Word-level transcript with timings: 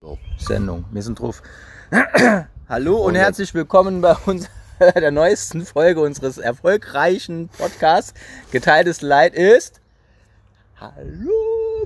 So. 0.00 0.16
Sendung. 0.38 0.84
Wir 0.92 1.02
sind 1.02 1.18
drauf. 1.18 1.42
Hallo 2.68 2.98
und 2.98 3.16
herzlich 3.16 3.52
willkommen 3.52 4.00
bei 4.00 4.14
uns 4.26 4.48
der 4.78 5.10
neuesten 5.10 5.66
Folge 5.66 6.00
unseres 6.00 6.38
erfolgreichen 6.38 7.48
Podcasts. 7.48 8.14
Geteiltes 8.52 9.02
Leid 9.02 9.34
ist. 9.34 9.80
Hallo, 10.80 11.32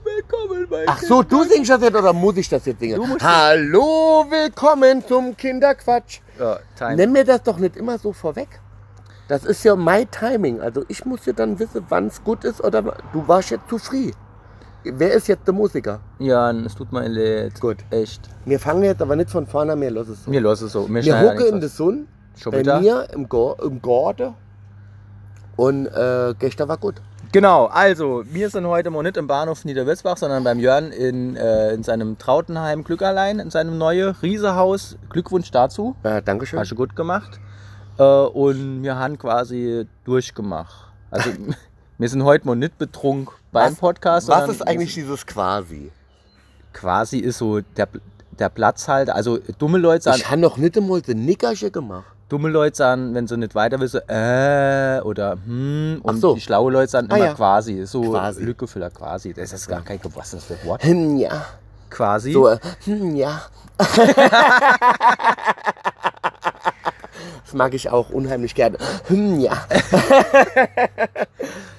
willkommen 0.05 0.67
bei 0.69 0.85
Ach 0.87 1.01
so, 1.01 1.23
du 1.23 1.45
singst 1.45 1.71
das 1.71 1.81
jetzt 1.81 1.97
oder 1.97 2.13
muss 2.13 2.37
ich 2.37 2.51
das 2.51 2.67
jetzt 2.67 2.81
singen? 2.81 2.97
Du 2.97 3.07
musst 3.07 3.25
Hallo, 3.25 4.27
willkommen 4.29 5.03
zum 5.09 5.35
Kinderquatsch. 5.35 6.21
Ja, 6.39 6.59
Time. 6.77 6.97
Nenn 6.97 7.13
mir 7.13 7.25
das 7.25 7.43
doch 7.45 7.57
nicht 7.57 7.79
immer 7.79 7.97
so 7.97 8.13
vorweg. 8.13 8.61
Das 9.29 9.47
ist 9.47 9.65
ja 9.65 9.75
my 9.75 10.05
timing. 10.05 10.61
Also 10.61 10.85
ich 10.89 11.07
muss 11.07 11.25
ja 11.25 11.33
dann 11.33 11.59
wissen, 11.59 11.87
wann 11.89 12.09
es 12.09 12.23
gut 12.23 12.45
ist 12.45 12.63
oder 12.63 12.83
du 12.83 13.27
warst 13.27 13.53
jetzt 13.53 13.71
zu 13.71 13.79
früh. 13.79 14.11
Wer 14.85 15.13
ist 15.13 15.29
jetzt 15.29 15.47
der 15.47 15.55
Musiker? 15.55 16.01
Jan, 16.19 16.67
es 16.67 16.75
tut 16.75 16.93
mir 16.93 17.07
leid. 17.09 17.61
Gut. 17.61 17.79
Echt. 17.91 18.29
Wir 18.45 18.59
fangen 18.59 18.83
jetzt 18.83 19.01
aber 19.01 19.15
nicht 19.17 19.31
von 19.31 19.47
vorne 19.47 19.73
an, 19.73 19.81
wir 19.81 19.91
los 19.91 20.09
es 20.09 20.25
so. 20.25 20.31
Mir 20.31 20.41
los 20.41 20.61
es 20.61 20.73
so. 20.73 20.89
Wir 20.89 21.03
schneidet 21.03 21.41
hocken 21.41 21.55
in 21.55 21.61
der 21.61 21.69
Sonne. 21.69 22.05
Schon 22.37 22.53
bei 22.53 22.61
wieder? 22.61 22.81
mir 22.81 23.07
im, 23.13 23.29
Go 23.29 23.57
im 23.63 23.81
Garten 23.81 24.35
und 25.57 25.87
äh, 25.87 26.35
gestern 26.39 26.69
war 26.69 26.79
gut. 26.79 26.97
Genau, 27.31 27.67
also 27.67 28.25
wir 28.27 28.51
sind 28.51 28.67
heute 28.67 28.91
mal 28.91 29.03
nicht 29.03 29.17
im 29.17 29.27
Bahnhof 29.27 29.65
Niederwitzbach, 29.65 30.17
sondern 30.17 30.45
beim 30.45 30.59
Jörn 30.59 30.93
in, 30.93 31.37
äh, 31.37 31.73
in 31.73 31.83
seinem 31.83 32.19
Trautenheim 32.19 32.85
Glückerlein, 32.85 33.39
in 33.39 33.51
seinem 33.51 33.79
neuen 33.79 34.15
Riesehaus. 34.23 34.97
Glückwunsch 35.09 35.51
dazu. 35.51 35.97
Ja, 36.05 36.21
Dankeschön. 36.21 36.59
Hast 36.59 36.73
du 36.73 36.75
gut 36.75 36.97
gemacht. 36.97 37.41
Äh, 37.99 38.03
und 38.03 38.83
wir 38.83 38.97
haben 38.97 39.19
quasi 39.19 39.87
durchgemacht. 40.05 40.93
Also 41.11 41.31
wir 41.99 42.09
sind 42.09 42.25
heute 42.25 42.47
mal 42.47 42.57
nicht 42.57 42.79
betrunken 42.79 43.33
beim 43.53 43.73
Was- 43.73 43.79
Podcast. 43.79 44.29
Was 44.29 44.49
ist 44.49 44.67
eigentlich 44.67 44.95
dieses 44.95 45.27
quasi? 45.27 45.91
Quasi 46.73 47.19
ist 47.19 47.39
so 47.39 47.61
der, 47.61 47.89
der 48.39 48.49
Platz 48.49 48.89
halt. 48.89 49.11
Also 49.11 49.39
dumme 49.59 49.79
Leute 49.79 50.05
sagen, 50.05 50.19
Ich 50.21 50.31
habe 50.31 50.41
noch 50.41 50.57
nicht 50.57 50.77
einmal 50.77 51.03
den 51.03 51.25
Nickersche 51.27 51.71
gemacht. 51.71 52.07
dumme 52.31 52.49
Leute 52.49 52.77
sagen, 52.77 53.15
wenn 53.15 53.27
sie 53.29 53.37
nicht 53.37 53.55
weiter 53.55 53.79
wissen, 53.79 54.01
äh 54.09 55.01
oder 55.05 55.37
hm. 55.45 56.01
Und 56.03 56.19
so. 56.21 56.35
die 56.35 56.41
schlaue 56.41 56.73
Leute 56.73 56.91
sagen 56.91 57.09
Ah, 57.11 57.17
immer 57.17 57.25
ja. 57.27 57.35
quasi. 57.35 57.85
So 57.85 58.01
Quasi. 58.11 58.43
Lückefüller 58.43 58.89
quasi. 58.91 59.35
Das 59.35 59.53
ist 59.53 59.69
gar 59.69 59.83
kein 59.83 60.01
was 60.15 60.31
das 60.31 60.45
für 60.45 60.57
Wort. 60.65 60.83
Hm, 60.83 61.19
ja. 61.19 61.45
Quasi. 61.91 62.33
So, 62.33 62.49
äh, 62.49 62.59
hm, 62.87 63.15
ja. 63.17 63.43
das 67.45 67.55
mag 67.55 67.75
ich 67.75 67.91
auch 67.91 68.11
unheimlich 68.11 68.55
gerne. 68.55 68.79
Hm, 69.09 69.41
ja. 69.41 69.53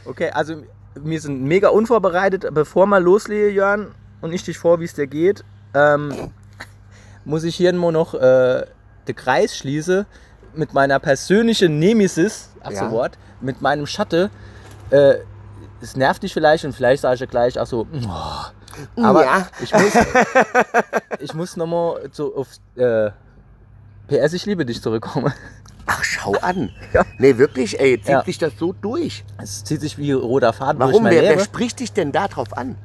Okay, 0.06 0.32
also 0.32 0.56
wir 0.96 1.22
sind 1.22 1.44
mega 1.44 1.70
unvorbereitet. 1.70 2.46
Bevor 2.52 2.86
wir 2.88 3.00
loslegen, 3.00 3.56
Jörn, 3.56 3.96
und 4.22 4.34
ich 4.34 4.44
dich 4.44 4.58
vor, 4.58 4.80
wie 4.80 4.86
es 4.86 4.94
dir 4.94 5.08
geht, 5.08 5.44
ähm, 5.74 6.32
muss 7.26 7.44
ich 7.44 7.56
hier 7.56 7.74
nur 7.74 7.92
noch 7.92 8.14
äh, 8.14 8.66
den 9.08 9.16
Kreis 9.16 9.58
schließen 9.58 10.06
mit 10.56 10.74
meiner 10.74 11.00
persönlichen 11.00 11.80
Nemesis, 11.80 12.50
ach 12.62 12.72
so 12.72 12.76
Ja. 12.76 12.92
Wort, 12.92 13.18
mit 13.42 13.62
meinem 13.62 13.88
Schatten. 13.88 14.30
Äh, 14.90 15.16
es 15.82 15.96
nervt 15.96 16.24
dich 16.24 16.34
vielleicht 16.34 16.64
und 16.66 16.74
vielleicht 16.74 17.02
sage 17.02 17.24
ich 17.24 17.30
gleich, 17.30 17.60
ach 17.60 17.68
so, 17.68 17.88
oh. 17.92 19.02
aber 19.02 19.26
ja. 19.26 19.48
ich 19.62 19.74
muss, 19.74 19.94
ich 21.20 21.34
muss 21.34 21.58
nochmal 21.58 22.10
so 22.12 22.36
auf 22.36 22.48
äh, 22.76 23.12
PS, 24.08 24.34
ich 24.34 24.46
liebe 24.46 24.66
dich 24.66 24.82
zurückkommen. 24.82 25.34
Ach, 25.86 26.04
schau 26.04 26.34
an. 26.42 26.72
Ja. 26.94 27.04
Nee, 27.18 27.38
wirklich, 27.38 27.80
ey, 27.80 28.00
zieht 28.00 28.10
Ja. 28.10 28.24
sich 28.24 28.38
das 28.38 28.54
so 28.58 28.72
durch. 28.74 29.24
Es 29.42 29.64
zieht 29.64 29.82
sich 29.82 29.98
wie 29.98 30.12
roter 30.12 30.54
Faden 30.54 30.80
durch 30.80 30.92
Warum? 30.94 31.06
Wer, 31.06 31.24
wer 31.24 31.40
spricht 31.40 31.80
dich 31.80 31.92
denn 31.94 32.12
da 32.12 32.28
drauf 32.28 32.56
an? 32.56 32.76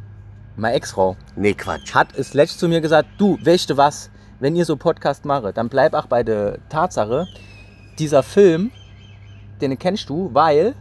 Meine 0.57 0.75
Ex-Frau. 0.77 1.17
Nee, 1.37 1.55
Quatsch. 1.55 1.95
hat 1.95 2.17
es 2.17 2.35
letztens 2.35 2.59
zu 2.61 2.69
mir 2.69 2.81
gesagt, 2.81 3.09
du, 3.19 3.39
weißt 3.45 3.71
du 3.71 3.77
was, 3.77 4.11
wenn 4.41 4.57
ihr 4.57 4.65
so 4.65 4.77
Podcast 4.77 5.25
mache, 5.25 5.53
dann 5.53 5.69
bleib 5.69 5.95
auch 5.95 6.07
bei 6.07 6.23
der 6.23 6.59
Tatsache, 6.69 7.27
dieser 7.99 8.23
Film, 8.23 8.71
den 9.61 9.79
kennst 9.79 10.09
du, 10.09 10.31
weil 10.33 10.75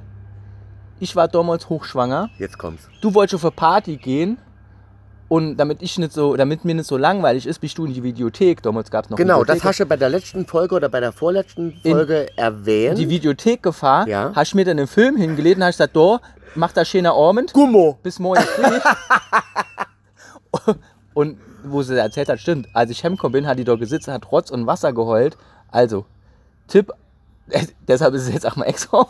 ich 0.99 1.15
war 1.15 1.27
damals 1.27 1.69
hochschwanger, 1.69 2.29
Jetzt 2.39 2.57
kommt's. 2.57 2.87
du 3.01 3.13
wolltest 3.13 3.35
auf 3.35 3.43
eine 3.45 3.51
Party 3.51 3.97
gehen 3.97 4.37
und 5.29 5.57
damit 5.57 5.81
ich 5.81 5.97
nicht 5.97 6.13
so, 6.13 6.35
damit 6.35 6.63
mir 6.65 6.75
nicht 6.75 6.87
so 6.87 6.97
langweilig 6.97 7.47
ist, 7.47 7.59
bist 7.59 7.77
du 7.77 7.85
in 7.85 7.93
die 7.93 8.03
Videothek, 8.03 8.61
damals 8.61 8.91
gab 8.91 9.05
es 9.05 9.09
noch 9.09 9.17
Genau, 9.17 9.43
das 9.43 9.63
hast 9.63 9.79
du 9.79 9.85
bei 9.85 9.97
der 9.97 10.09
letzten 10.09 10.45
Folge 10.45 10.75
oder 10.75 10.89
bei 10.89 10.99
der 10.99 11.11
vorletzten 11.11 11.73
Folge 11.83 12.27
erwähnt. 12.37 12.97
die 12.97 13.09
Videothek 13.09 13.63
gefahren, 13.63 14.07
Ja. 14.07 14.31
hast 14.35 14.53
mir 14.55 14.65
dann 14.65 14.77
den 14.77 14.87
Film 14.87 15.17
hingelegt 15.17 15.57
und 15.57 15.63
hast 15.65 15.77
gesagt, 15.77 15.95
da, 15.95 16.19
mach 16.55 16.71
da 16.71 16.85
schöner 16.85 17.13
Abend, 17.13 17.53
Gummo. 17.53 17.97
bis 18.03 18.19
morgen 18.19 18.43
und 21.13 21.37
wo 21.63 21.81
sie 21.83 21.97
erzählt 21.99 22.29
hat, 22.29 22.39
stimmt. 22.39 22.67
Als 22.73 22.91
ich 22.91 23.03
heimgekommen 23.03 23.33
bin, 23.33 23.47
hat 23.47 23.59
die 23.59 23.63
dort 23.65 23.79
gesitzt, 23.79 24.07
hat 24.07 24.31
Rotz 24.31 24.51
und 24.51 24.67
Wasser 24.67 24.93
geheult. 24.93 25.37
Also, 25.71 26.05
Tipp, 26.67 26.91
deshalb 27.87 28.13
ist 28.13 28.27
es 28.27 28.33
jetzt 28.33 28.45
auch 28.45 28.55
mal 28.55 28.65
extra. 28.65 29.07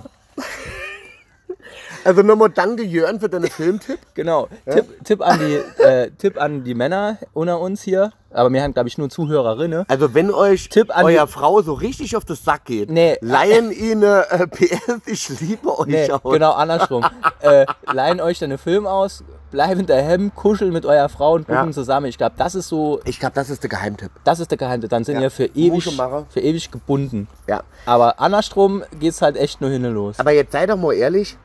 Also 2.07 2.22
nochmal 2.22 2.50
danke 2.50 2.84
Jörn 2.84 3.19
für 3.19 3.28
deinen 3.28 3.50
Filmtipp. 3.50 4.00
Genau. 4.13 4.47
Tipp, 4.68 4.85
Tipp, 5.03 5.22
an 5.22 5.40
die, 5.40 5.84
äh, 5.84 6.09
Tipp 6.18 6.41
an 6.41 6.63
die 6.63 6.73
Männer 6.73 7.18
unter 7.34 7.59
uns 7.59 7.84
hier. 7.84 8.12
Aber 8.31 8.51
wir 8.51 8.63
haben, 8.63 8.73
glaube 8.73 8.90
ich, 8.90 8.97
nur 8.97 9.09
Zuhörerinnen. 9.09 9.85
Also 9.88 10.13
wenn 10.16 10.31
euch 10.31 10.69
Tipp 10.69 10.95
an 10.95 11.06
euer 11.06 11.25
die- 11.25 11.31
Frau 11.31 11.62
so 11.62 11.73
richtig 11.73 12.16
auf 12.16 12.25
den 12.25 12.35
Sack 12.35 12.66
geht, 12.66 12.90
Nee. 12.90 13.18
leihen 13.22 13.72
ihnen 13.72 14.01
äh, 14.03 14.47
PS, 14.51 15.01
ich 15.06 15.29
liebe 15.41 15.78
euch 15.78 15.85
Nee, 15.88 16.09
aus. 16.12 16.22
genau 16.23 16.53
andersrum. 16.53 17.06
äh, 17.41 17.66
leihen 17.91 18.19
euch 18.22 18.39
dann 18.39 18.50
einen 18.51 18.57
Film 18.57 18.88
aus, 18.88 19.24
bleiben 19.51 19.85
daheim, 19.85 20.34
kuscheln 20.34 20.74
mit 20.74 20.85
eurer 20.85 21.09
Frau 21.09 21.34
und 21.34 21.45
gucken 21.47 21.68
Ja. 21.68 21.72
zusammen. 21.72 22.07
Ich 22.07 22.18
glaube, 22.18 22.35
das 22.38 22.56
ist 22.56 22.69
so, 22.69 23.00
Ich 23.06 23.19
glaube, 23.19 23.35
das 23.35 23.50
ist 23.51 23.62
der 23.63 23.69
Geheimtipp. 23.69 24.12
das 24.24 24.39
ist 24.39 24.50
der 24.50 24.57
Geheimtipp. 24.57 24.89
Dann 24.89 25.03
sind 25.03 25.16
Ja. 25.18 25.22
ihr 25.24 25.31
für 25.31 25.45
ewig, 25.53 25.84
für 26.29 26.39
ewig 26.39 26.72
gebunden. 26.72 27.28
Ja. 27.47 27.62
Aber 27.85 28.19
andersrum 28.19 28.84
geht's 29.00 29.22
halt 29.22 29.35
echt 29.38 29.62
nur 29.62 29.69
hin 29.69 29.85
und 29.85 29.94
los. 29.94 30.19
Aber 30.19 30.31
jetzt 30.31 30.53
sei 30.53 30.66
doch 30.66 30.78
mal 30.78 30.94
ehrlich. 30.94 31.38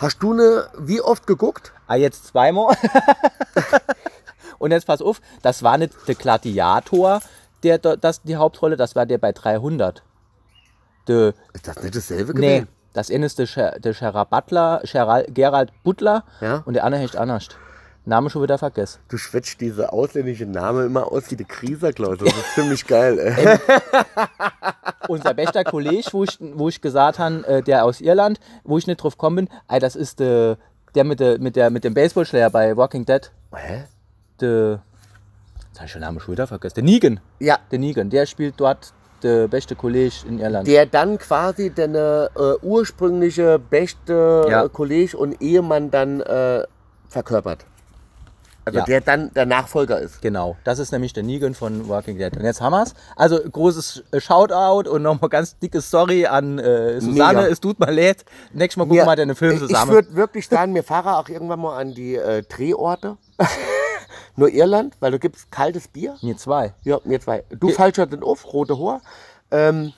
Hast 0.00 0.22
du 0.22 0.32
eine, 0.32 0.68
wie 0.78 1.02
oft 1.02 1.26
geguckt? 1.26 1.72
Ah, 1.86 1.94
jetzt 1.94 2.26
zweimal. 2.28 2.74
und 4.58 4.70
jetzt 4.70 4.86
pass 4.86 5.02
auf, 5.02 5.20
das 5.42 5.62
war 5.62 5.76
nicht 5.76 5.92
der 6.08 6.14
Gladiator, 6.14 7.20
der 7.62 7.76
das 7.78 8.22
die 8.22 8.36
Hauptrolle, 8.36 8.76
das 8.78 8.96
war 8.96 9.04
der 9.04 9.18
bei 9.18 9.32
300. 9.32 10.02
Der, 11.06 11.34
Ist 11.52 11.68
das 11.68 11.82
nicht 11.82 11.94
dasselbe 11.94 12.32
nee, 12.32 12.60
gewesen? 12.60 12.68
das 12.94 13.10
eine 13.10 13.26
ist 13.26 13.38
der, 13.38 13.46
Scher, 13.46 13.76
Gerald 15.28 15.70
Butler 15.82 16.24
Ja. 16.40 16.62
und 16.64 16.72
der 16.74 16.84
andere 16.84 17.02
heißt 17.02 17.16
anders. 17.16 17.48
Name 18.10 18.28
schon 18.30 18.42
wieder 18.42 18.58
vergessen. 18.58 19.00
Du 19.08 19.16
schwätzt 19.16 19.60
diese 19.60 19.92
ausländische 19.92 20.44
Name 20.46 20.84
immer 20.84 21.10
aus 21.10 21.30
wie 21.30 21.36
der 21.36 21.46
Kriserklaus. 21.46 22.18
Das 22.18 22.28
ist 22.28 22.54
ziemlich 22.54 22.86
geil, 22.86 23.18
ey. 23.18 23.58
Unser 25.08 25.34
bester 25.34 25.64
Kollege, 25.64 26.06
wo 26.12 26.24
ich, 26.24 26.38
wo 26.40 26.68
ich 26.68 26.80
gesagt 26.80 27.18
habe, 27.18 27.46
äh, 27.46 27.62
der 27.62 27.84
aus 27.84 28.00
Irland, 28.00 28.38
wo 28.64 28.78
ich 28.78 28.86
nicht 28.86 28.98
drauf 29.02 29.16
gekommen 29.16 29.36
bin, 29.46 29.48
ey, 29.68 29.80
das 29.80 29.96
ist 29.96 30.20
der, 30.20 30.56
der 30.94 31.04
mit, 31.04 31.20
der, 31.20 31.38
mit, 31.40 31.56
der, 31.56 31.70
mit 31.70 31.84
dem 31.84 31.94
Baseballschläger 31.94 32.50
bei 32.50 32.76
Walking 32.76 33.04
Dead. 33.06 33.30
Hä? 33.54 33.84
Der, 34.40 34.82
jetzt 35.68 35.78
habe 35.78 35.86
ich 35.86 35.92
den 35.92 36.02
Namen 36.02 36.20
schon 36.20 36.32
wieder 36.32 36.46
vergessen. 36.46 36.74
Der 36.76 36.84
Negan. 36.84 37.20
Ja, 37.38 37.58
Der 37.70 37.78
Negan, 37.78 38.10
der 38.10 38.26
spielt 38.26 38.54
dort 38.58 38.92
der 39.22 39.48
beste 39.48 39.76
Kollege 39.76 40.14
in 40.26 40.38
Irland. 40.38 40.66
der 40.66 40.86
dann 40.86 41.18
quasi 41.18 41.70
deine 41.70 42.30
äh, 42.36 42.64
ursprüngliche 42.64 43.58
beste 43.58 44.46
Ja. 44.48 44.64
äh, 44.64 44.68
Kollege 44.68 45.16
und 45.16 45.40
Ehemann 45.42 45.90
dann 45.90 46.20
äh, 46.22 46.64
verkörpert. 47.08 47.66
Also 48.64 48.78
Ja. 48.80 48.84
der 48.84 49.00
dann 49.00 49.32
der 49.34 49.46
Nachfolger 49.46 49.98
ist. 50.00 50.20
Genau, 50.20 50.56
das 50.64 50.78
ist 50.78 50.92
nämlich 50.92 51.12
der 51.12 51.22
Negan 51.22 51.54
von 51.54 51.88
Walking 51.88 52.18
Dead. 52.18 52.36
Und 52.36 52.44
jetzt 52.44 52.60
haben 52.60 52.72
wir's. 52.72 52.94
Also 53.16 53.38
großes 53.40 54.02
Shoutout 54.18 54.88
und 54.90 55.02
nochmal 55.02 55.30
ganz 55.30 55.58
dickes 55.58 55.90
Sorry 55.90 56.26
an 56.26 56.58
äh, 56.58 57.00
Susanne. 57.00 57.38
Mega. 57.40 57.46
Es 57.52 57.60
tut 57.60 57.80
mir 57.80 57.90
leid. 57.90 58.24
Nächstes 58.52 58.76
Mal 58.76 58.86
gucken 58.86 59.06
wir 59.06 59.16
deine 59.16 59.34
Filme 59.34 59.54
Ich 59.54 59.60
zusammen. 59.60 59.92
würde 59.92 60.14
wirklich 60.14 60.46
sagen, 60.46 60.74
wir 60.74 60.84
fahren 60.84 61.08
auch 61.14 61.28
irgendwann 61.28 61.60
mal 61.60 61.78
an 61.78 61.94
die 61.94 62.16
äh, 62.16 62.42
Drehorte. 62.42 63.16
Nur 64.36 64.48
Irland, 64.50 64.94
weil 65.00 65.10
du 65.12 65.18
gibst 65.18 65.50
kaltes 65.50 65.88
Bier. 65.88 66.16
Mir 66.22 66.36
zwei. 66.36 66.72
Ja, 66.82 66.98
mir 67.04 67.20
zwei. 67.20 67.44
Du 67.50 67.66
Ge- 67.68 67.76
fallst 67.76 67.96
schon 67.96 68.10
den 68.10 68.22
auf, 68.22 68.52
rote 68.52 68.78
Haar. 68.78 69.00
Ähm, 69.50 69.92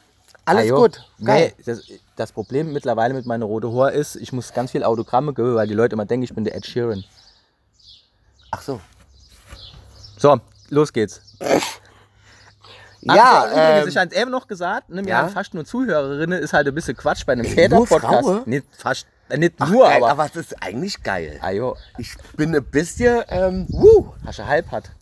alles 0.45 0.71
Ah, 0.73 0.75
gut. 0.75 1.01
Geil. 1.23 1.53
Nee, 1.57 1.65
das, 1.65 1.83
das 2.17 2.33
Problem 2.33 2.73
mittlerweile 2.73 3.15
mit 3.15 3.27
meiner 3.27 3.45
rote 3.45 3.73
Haar 3.73 3.93
ist, 3.93 4.17
ich 4.17 4.33
muss 4.33 4.53
ganz 4.53 4.71
viel 4.73 4.83
Autogramme 4.85 5.35
geben, 5.35 5.55
weil 5.55 5.69
die 5.69 5.75
Leute 5.75 5.95
immer 5.95 6.05
denken, 6.07 6.25
ich 6.25 6.35
bin 6.35 6.45
der 6.45 6.57
Ed 6.57 6.67
Sheeran. 6.67 7.05
Ach 8.53 8.63
so. 8.63 8.81
So, 10.19 10.41
los 10.71 10.93
geht's. 10.93 11.21
Ja, 13.05 13.15
Ach 13.19 13.49
so, 13.49 13.51
übrigens, 13.51 13.83
ähm, 13.83 13.89
ich 13.89 13.97
habe 13.97 14.15
eben 14.15 14.31
noch 14.31 14.47
gesagt, 14.47 14.89
ne, 14.89 15.03
wir 15.05 15.11
ja? 15.11 15.27
fast 15.27 15.55
nur 15.55 15.65
Zuhörerinnen, 15.65 16.41
ist 16.41 16.53
halt 16.53 16.69
ein 16.69 16.75
bisschen 16.77 16.97
Quatsch 16.97 17.27
bei 17.27 17.33
einem 17.33 17.45
Väter-Podcast. 17.45 18.29
Frauen? 18.29 18.43
Nicht 18.47 18.65
fast, 18.79 19.09
äh, 19.29 19.39
nicht 19.39 19.59
nur, 19.59 19.87
geil, 19.89 19.97
aber. 19.97 20.09
aber 20.11 20.27
es 20.27 20.37
ist 20.37 20.63
eigentlich 20.63 21.03
geil. 21.03 21.37
Ah, 21.43 21.51
jo, 21.51 21.77
Ich 21.99 22.15
bin 22.37 22.55
ein 22.55 22.63
bisschen, 22.63 23.25
ähm, 23.27 23.67
wuh. 23.71 24.13
hast 24.25 24.39
du 24.39 24.47
halb 24.47 24.71
hat. 24.71 24.93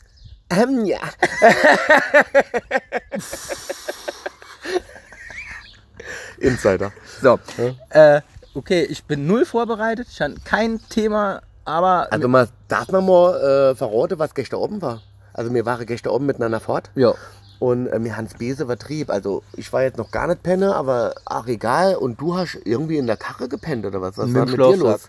Ähm, 0.48 0.86
ja. 0.86 0.96
Insider. 6.38 6.92
So, 7.20 7.38
äh, 7.90 8.22
okay, 8.54 8.84
ich 8.84 9.04
bin 9.04 9.26
null 9.26 9.44
vorbereitet, 9.44 10.08
ich 10.10 10.22
habe 10.22 10.36
kein 10.42 10.80
Thema, 10.88 11.42
aber 11.70 12.12
Also 12.12 12.28
man 12.28 12.48
darf 12.68 12.90
man 12.90 13.06
mal 13.06 13.70
äh, 13.70 13.74
verraten, 13.74 14.18
was 14.18 14.34
gestern 14.34 14.60
oben 14.60 14.82
war. 14.82 15.00
Also 15.32 15.52
wir 15.54 15.64
waren 15.66 15.86
gestern 15.86 16.12
oben 16.12 16.26
miteinander 16.26 16.60
fort. 16.60 16.90
Ja. 16.94 17.14
Und 17.58 17.86
äh, 17.88 17.98
mir 17.98 18.16
Hans 18.16 18.34
Bese 18.34 18.66
vertrieb. 18.66 19.10
Also 19.10 19.42
ich 19.56 19.72
war 19.72 19.82
jetzt 19.82 19.98
noch 19.98 20.10
gar 20.10 20.26
nicht 20.26 20.42
penne, 20.42 20.74
aber 20.74 21.14
ach 21.26 21.46
egal. 21.46 21.96
Und 21.96 22.20
du 22.20 22.36
hast 22.36 22.58
irgendwie 22.64 22.96
in 22.98 23.06
der 23.06 23.16
Karre 23.16 23.48
gepennt 23.48 23.84
oder 23.86 24.00
was? 24.00 24.16
Was 24.18 24.26
Mit 24.28 24.36
war 24.36 24.46
mit 24.46 24.58
dir 24.58 24.76
los? 24.76 25.08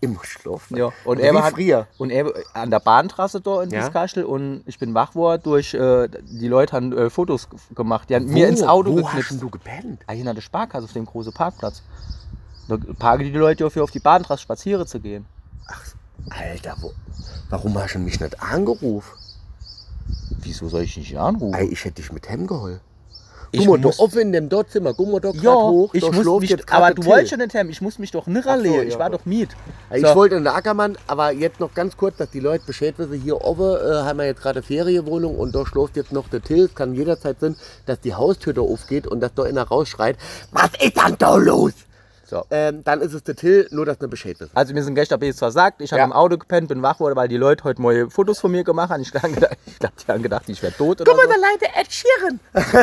Im 0.00 0.18
Schlafsack. 0.22 0.76
Ja, 0.76 0.86
und 1.04 1.16
Oder 1.18 1.20
er 1.20 1.34
war 1.34 1.50
früher. 1.50 1.86
Und 1.96 2.10
er 2.10 2.30
an 2.52 2.70
der 2.70 2.80
Bahntrasse 2.80 3.40
da 3.40 3.62
in 3.62 3.70
Ja. 3.70 3.80
Biskastel 3.80 4.24
und 4.24 4.62
ich 4.66 4.78
bin 4.78 4.92
wach 4.92 5.12
geworden 5.12 5.40
durch, 5.44 5.72
äh, 5.72 6.08
die 6.24 6.48
Leute 6.48 6.72
haben 6.76 6.92
äh, 6.92 7.08
Fotos 7.08 7.48
gemacht. 7.74 8.10
Die 8.10 8.14
haben 8.14 8.26
mir 8.26 8.48
ins 8.48 8.62
Auto 8.62 8.90
Wo 8.92 8.96
hast 8.98 9.06
geknipst. 9.12 9.30
denn 9.32 9.40
du 9.40 9.50
gepennt? 9.50 10.02
Ah, 10.06 10.12
hier 10.12 10.24
nach 10.24 10.34
der 10.34 10.42
Sparkasse 10.42 10.84
auf 10.84 10.92
dem 10.92 11.06
großen 11.06 11.32
Parkplatz. 11.32 11.82
Da 12.68 12.76
parken 12.98 13.24
die 13.24 13.30
Leute 13.30 13.64
dafür 13.64 13.84
auf 13.84 13.92
die 13.92 14.00
Bahntrasse 14.00 14.42
spazieren 14.42 14.86
zu 14.86 15.00
gehen. 15.00 15.24
Alter, 16.30 16.76
wo, 16.80 16.92
warum 17.50 17.76
hast 17.78 17.94
du 17.94 17.98
mich 17.98 18.18
nicht 18.20 18.40
angerufen? 18.42 19.12
Wieso 20.40 20.68
soll 20.68 20.82
ich 20.82 20.96
nicht 20.96 21.16
anrufen? 21.16 21.54
Ey, 21.54 21.66
ich 21.68 21.84
hätte 21.84 21.96
dich 22.02 22.12
mit 22.12 22.28
Hem 22.28 22.46
geholt. 22.46 22.80
Ich 23.52 23.60
Guck 23.66 23.68
mal, 23.68 23.78
muss- 23.86 23.98
da 23.98 24.02
offen 24.02 24.18
in 24.20 24.32
dem 24.32 24.48
Dortzimmer. 24.48 24.94
Guck 24.94 25.12
mal, 25.12 25.20
da 25.20 25.30
grad 25.30 25.42
ja, 25.42 25.54
hoch. 25.54 25.94
ich 25.94 26.02
muss 26.10 26.40
mich, 26.40 26.72
aber 26.72 26.92
du 26.92 27.04
wolltest 27.04 27.30
schon 27.30 27.38
nicht 27.38 27.54
haben. 27.54 27.68
Ich 27.70 27.80
muss 27.80 28.00
mich 28.00 28.10
doch 28.10 28.26
Ach 28.26 28.42
so, 28.56 28.60
lehen. 28.62 28.74
ja, 28.74 28.82
ich 28.82 28.98
war 28.98 29.10
doch 29.10 29.24
Miet. 29.26 29.50
Ich 29.94 30.04
So. 30.04 30.12
wollte 30.16 30.34
in 30.34 30.42
der 30.42 30.56
Ackermann, 30.56 30.98
aber 31.06 31.30
jetzt 31.30 31.60
noch 31.60 31.72
ganz 31.72 31.96
kurz, 31.96 32.16
dass 32.16 32.30
die 32.30 32.40
Leute 32.40 32.64
Bescheid 32.66 32.94
wissen. 32.98 33.20
Hier 33.22 33.40
oben 33.44 33.76
äh, 33.76 34.02
haben 34.02 34.18
wir 34.18 34.26
jetzt 34.26 34.40
gerade 34.42 34.60
Ferienwohnung 34.62 35.36
und 35.38 35.54
da 35.54 35.64
schläft 35.64 35.96
jetzt 35.96 36.10
noch 36.10 36.26
der 36.28 36.42
Till. 36.42 36.64
Es 36.64 36.74
kann 36.74 36.94
jederzeit 36.94 37.38
sein, 37.38 37.54
dass 37.86 38.00
die 38.00 38.14
Haustür 38.14 38.54
da 38.54 38.62
aufgeht 38.62 39.06
und 39.06 39.20
dass 39.20 39.32
da 39.34 39.44
einer 39.44 39.62
rausschreit. 39.62 40.16
Was 40.50 40.70
ist 40.80 40.96
denn 40.96 41.14
da 41.18 41.36
los? 41.36 41.74
So. 42.26 42.44
Ähm, 42.50 42.82
dann 42.84 43.00
ist 43.00 43.12
es 43.12 43.22
der 43.22 43.36
Till, 43.36 43.68
nur 43.70 43.84
dass 43.86 44.00
wir 44.00 44.08
Bescheid 44.08 44.38
wissen. 44.40 44.50
Also 44.54 44.72
mir 44.74 44.82
sind 44.82 44.94
gestern 44.94 45.20
zwar 45.34 45.50
sagt, 45.50 45.80
ich 45.82 45.92
habe 45.92 45.98
Ja. 46.00 46.04
im 46.06 46.12
Auto 46.12 46.38
gepennt, 46.38 46.68
bin 46.68 46.82
wach 46.82 46.94
geworden, 46.94 47.16
weil 47.16 47.28
die 47.28 47.36
Leute 47.36 47.64
heute 47.64 47.82
neue 47.82 48.10
Fotos 48.10 48.40
von 48.40 48.50
mir 48.50 48.64
gemacht 48.64 48.90
haben. 48.90 49.02
Ich 49.02 49.12
glaube, 49.12 49.28
die 49.28 50.12
haben 50.12 50.22
gedacht, 50.22 50.44
ich 50.48 50.62
wäre 50.62 50.72
tot 50.72 51.00
oder 51.02 51.12
so. 51.12 51.18
da 51.18 51.34
leidet 51.36 51.68
Ed 51.76 51.92
Sheeran. 51.92 52.40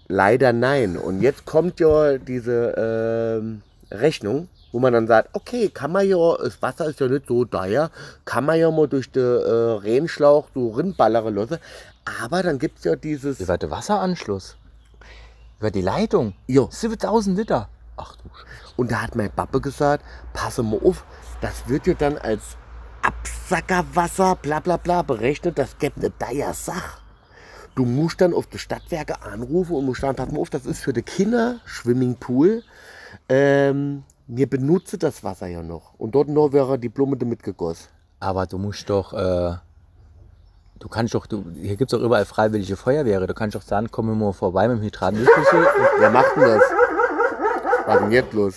Leider 0.07 0.53
nein. 0.53 0.97
Und 0.97 1.23
jetzt 1.23 1.45
kommt 1.45 1.81
ja 1.81 2.19
diese 2.19 3.41
ähm, 3.41 3.63
Rechnung, 3.91 4.49
wo 4.73 4.79
man 4.79 4.93
dann 4.93 5.09
sagt, 5.09 5.31
okay, 5.35 5.69
kann 5.69 5.93
man 5.93 6.09
ja, 6.09 6.37
das 6.37 6.61
Wasser 6.63 6.87
ist 6.87 7.01
ja 7.01 7.09
nicht 7.09 7.27
so 7.27 7.45
teuer, 7.45 7.91
kann 8.25 8.45
man 8.45 8.59
ja 8.59 8.71
mal 8.71 8.87
durch 8.89 9.11
den 9.11 9.23
äh, 9.23 9.51
Rennschlauch 9.83 10.47
so 10.55 10.69
rinballern 10.71 11.35
lassen. 11.35 11.59
Aber 12.23 12.43
dann 12.43 12.59
gibt 12.59 12.79
es 12.79 12.85
ja 12.85 12.97
dieses, 12.97 13.41
Über 13.41 13.59
den 13.59 13.71
Wasseranschluss. 13.71 14.57
Über 15.59 15.71
die 15.71 15.83
Leitung. 15.83 16.35
jo, 16.47 16.69
7000 16.71 17.37
Liter. 17.39 17.69
Ach 17.97 18.17
du 18.17 18.29
Scheiße. 18.31 18.75
und 18.77 18.91
da 18.91 19.03
hat 19.03 19.15
mein 19.15 19.31
Pappe 19.31 19.61
gesagt, 19.61 20.05
passe 20.33 20.63
mal 20.63 20.81
auf, 20.83 21.05
das 21.43 21.69
wird 21.69 21.87
ja 21.87 21.95
dann 21.95 22.17
als 22.17 22.57
Absackerwasser, 23.03 24.37
bla 24.37 24.61
bla 24.61 24.79
bla 24.79 25.03
berechnet, 25.03 25.59
das 25.59 25.77
gibt 25.79 25.99
eine 25.99 26.11
Deier 26.11 26.55
Sache. 26.55 26.99
Du 27.75 27.85
musst 27.85 28.21
dann 28.21 28.35
auf 28.35 28.47
die 28.47 28.59
Stadtwerke 28.59 29.23
anrufen 29.23 29.77
und 29.77 29.87
musst 29.87 30.01
sagen, 30.01 30.17
pass 30.17 30.31
mal 30.31 30.41
auf, 30.41 30.51
das 30.51 30.67
ist 30.67 30.81
für 30.81 30.93
die 30.93 31.03
Kinder 31.03 31.61
Swimmingpool. 31.67 32.63
Ähm, 33.29 34.03
wir 34.27 34.49
benutzen 34.49 34.99
das 34.99 35.23
Wasser 35.25 35.47
ja 35.47 35.63
noch. 35.63 35.95
Und 35.99 36.15
dort 36.15 36.29
noch 36.29 36.53
wäre 36.53 36.79
die 36.79 36.89
Blume 36.89 37.17
damit 37.17 37.43
gegossen. 37.43 37.89
Aber 38.19 38.47
du 38.47 38.59
musst 38.59 38.89
doch, 38.91 39.13
äh, 39.13 39.57
du 40.81 40.89
kannst 40.89 41.15
doch, 41.15 41.27
du, 41.27 41.45
hier 41.55 41.77
gibt 41.77 41.93
es 41.93 41.99
doch 41.99 42.05
überall 42.05 42.25
freiwillige 42.25 42.77
Feuerwehre. 42.77 43.27
Du 43.27 43.35
kannst 43.35 43.55
doch 43.55 43.63
sagen, 43.63 43.89
komm 43.91 44.19
mal 44.19 44.33
vorbei 44.33 44.67
mit 44.67 44.79
dem 44.79 44.83
Hydrantenschlüssel. 44.83 45.69
Wer 45.99 46.11
macht 46.11 46.35
denn 46.37 46.43
das? 46.43 46.63
Was 47.87 47.95
ist 47.95 48.03
denn 48.03 48.13
jetzt 48.13 48.33
los? 48.33 48.55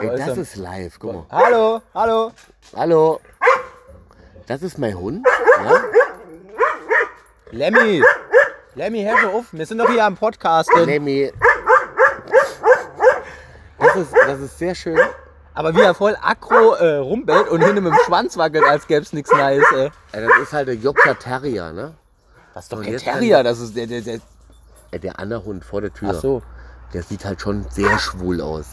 Ey, 0.00 0.16
das 0.16 0.36
ist 0.36 0.56
live, 0.56 0.98
guck 0.98 1.12
mal. 1.12 1.26
hallo, 1.30 1.80
hallo. 1.94 2.32
Hallo. 2.74 3.20
Das 4.46 4.62
ist 4.62 4.78
mein 4.78 4.98
Hund. 4.98 5.26
Ja? 5.62 5.84
Lemmy. 7.50 8.02
Lemmy, 8.74 9.02
hör 9.04 9.34
auf. 9.34 9.46
Wir 9.52 9.66
sind 9.66 9.78
doch 9.78 9.90
hier 9.90 10.04
am 10.04 10.16
Podcast. 10.16 10.70
Lemmy. 10.84 11.32
Das 13.78 13.96
ist, 13.96 14.12
das 14.12 14.40
ist 14.40 14.58
sehr 14.58 14.74
schön. 14.74 14.98
Aber 15.58 15.74
wie 15.74 15.80
er 15.80 15.92
voll 15.94 16.16
aggro 16.22 16.74
äh, 16.74 16.96
rumbellt 16.98 17.48
und 17.48 17.62
hinten 17.62 17.82
mit 17.82 17.92
dem 17.92 17.98
Schwanz 18.06 18.36
wackelt, 18.36 18.64
als 18.64 18.86
gäbe 18.86 19.02
es 19.02 19.12
nichts 19.12 19.30
Neues. 19.32 19.64
Ey. 19.74 19.90
Ja, 20.14 20.20
das 20.28 20.38
ist 20.42 20.52
halt 20.52 20.68
der 20.68 20.76
Yorkshire 20.76 21.16
Terrier, 21.18 21.72
ne? 21.72 21.94
Das 22.54 22.64
ist 22.64 22.72
doch 22.72 22.78
Und 22.78 22.84
kein 22.84 22.96
Terrier. 22.96 23.42
Das 23.42 23.58
ist 23.58 23.76
der, 23.76 23.86
der, 23.88 24.00
der. 24.02 24.20
Äh, 24.92 24.98
Der 25.00 25.18
andere 25.18 25.44
Hund 25.44 25.64
vor 25.64 25.80
der 25.80 25.92
Tür. 25.92 26.12
Ach 26.14 26.20
so. 26.20 26.42
Der 26.94 27.02
sieht 27.02 27.24
halt 27.24 27.40
schon 27.40 27.66
sehr 27.70 27.98
schwul 27.98 28.40
aus. 28.40 28.66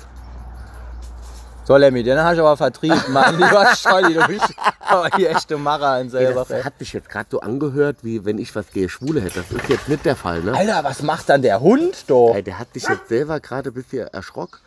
So, 1.67 1.75
Lemmy, 1.75 2.03
den 2.03 2.19
hast 2.23 2.37
du 2.37 2.41
aber 2.41 2.55
vertrieben, 2.55 3.01
mein 3.09 3.33
lieber 3.33 3.65
Scholli. 3.75 4.13
Du 4.13 4.27
bist 4.27 4.53
aber 4.79 5.09
die 5.09 5.25
echte 5.25 5.57
Mara 5.57 5.97
in 5.99 6.05
Ey, 6.05 6.11
selber. 6.11 6.45
das 6.47 6.63
hat 6.63 6.77
sich 6.77 6.93
jetzt 6.93 7.09
gerade 7.09 7.27
so 7.31 7.39
angehört, 7.39 7.97
wie 8.03 8.23
wenn 8.23 8.37
ich 8.37 8.55
was 8.55 8.69
gegen 8.71 8.87
Schwule 8.89 9.19
hätte. 9.21 9.43
Das 9.49 9.63
ist 9.63 9.69
jetzt 9.69 9.89
nicht 9.89 10.05
der 10.05 10.15
Fall, 10.15 10.41
ne? 10.41 10.53
Alter, 10.55 10.83
was 10.83 11.01
macht 11.01 11.27
dann 11.29 11.41
der 11.41 11.59
Hund 11.61 12.05
doch? 12.07 12.35
Ey, 12.35 12.43
der 12.43 12.59
hat 12.59 12.67
sich 12.75 12.87
jetzt 12.87 13.09
selber 13.09 13.39
gerade 13.39 13.71
ein 13.71 13.73
bisschen 13.73 14.07
erschrocken. 14.09 14.59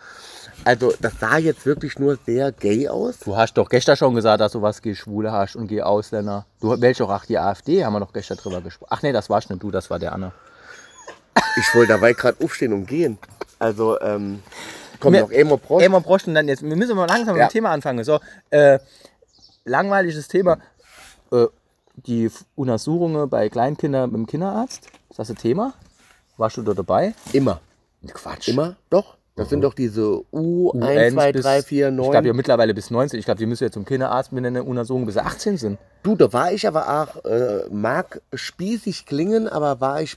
Also, 0.65 0.93
das 1.01 1.15
sah 1.19 1.39
jetzt 1.39 1.65
wirklich 1.65 1.99
nur 1.99 2.19
sehr 2.27 2.53
gay 2.53 2.89
aus. 2.89 3.19
Du 3.21 3.37
hast 3.37 3.55
doch 3.55 3.69
gestern 3.69 3.97
schon 3.97 4.15
gesagt, 4.15 4.41
dass 4.41 4.53
du 4.53 4.61
was 4.61 4.83
gegen 4.83 4.97
Schwule 4.97 5.33
hast 5.33 5.57
und 5.57 5.67
gegen 5.69 5.83
Ausländer. 5.83 6.45
Du 6.61 6.79
wählst 6.81 7.01
doch 7.01 7.11
auch 7.11 7.25
die 7.25 7.39
AfD, 7.39 7.85
haben 7.85 7.95
wir 7.95 8.01
doch 8.01 8.13
gestern 8.13 8.37
drüber 8.37 8.61
gesprochen. 8.61 8.91
Ach 8.93 9.03
nee, 9.03 9.13
das 9.13 9.31
warst 9.31 9.49
nicht 9.51 9.63
du, 9.63 9.71
das 9.71 9.89
war 9.89 9.99
der 9.99 10.13
Anne. 10.13 10.33
Ich 11.57 11.75
wollte 11.75 11.93
dabei 11.93 12.13
gerade 12.13 12.45
aufstehen 12.45 12.73
und 12.73 12.87
gehen. 12.87 13.19
Also, 13.59 13.99
ähm, 14.01 14.43
komm 15.01 15.13
Mir- 15.13 15.23
noch 15.23 15.31
Emo 15.31 15.57
Prost. 15.57 15.83
Ey, 15.83 15.89
man 15.89 16.03
bräuchten 16.03 16.35
dann 16.35 16.49
jetzt, 16.49 16.63
wir 16.63 16.77
müssen 16.77 16.97
mal 16.97 17.07
langsam 17.09 17.35
mit 17.35 17.41
Ja. 17.41 17.49
dem 17.49 17.53
Thema 17.53 17.71
anfangen. 17.71 18.05
So, 18.05 18.21
äh, 18.51 18.79
langweiliges 19.65 20.29
Thema. 20.29 20.59
Äh, 21.33 21.47
die 22.07 22.31
Untersuchungen 22.57 23.29
bei 23.29 23.49
Kleinkindern 23.49 24.13
beim 24.13 24.27
Kinderarzt. 24.27 24.87
Ist 25.11 25.19
das 25.19 25.31
ein 25.31 25.37
Thema? 25.37 25.75
Warst 26.37 26.57
du 26.57 26.63
da 26.63 26.75
dabei? 26.75 27.15
Immer. 27.33 27.61
Quatsch. 28.13 28.49
Immer? 28.49 28.77
Doch. 28.91 29.17
Das 29.39 29.49
sind 29.51 29.61
doch 29.63 29.73
diese 29.75 30.03
U1, 30.33 30.75
UN 30.75 31.13
2, 31.13 31.33
bis- 31.33 31.43
3, 31.45 31.63
4, 31.63 31.89
Ich 31.89 31.95
9. 31.95 32.11
glaube 32.11 32.27
ja 32.27 32.33
mittlerweile 32.33 32.75
bis 32.75 32.91
19. 32.91 33.19
Ich 33.21 33.25
glaube, 33.25 33.39
die 33.39 33.47
müssen 33.47 33.63
jetzt 33.65 33.75
zum 33.75 33.85
Kinderarzt 33.85 34.33
mit 34.33 34.45
einer 34.45 34.67
Untersuchung, 34.67 35.07
bis 35.07 35.15
sie 35.15 35.25
18 35.25 35.57
sind. 35.57 35.79
Du, 36.03 36.17
da 36.17 36.33
war 36.33 36.53
ich 36.53 36.67
aber 36.67 37.03
auch, 37.03 37.25
äh, 37.25 37.61
mag 37.71 38.21
spießig 38.35 39.07
klingen, 39.07 39.49
aber 39.49 39.81
war 39.81 40.03
ich 40.03 40.17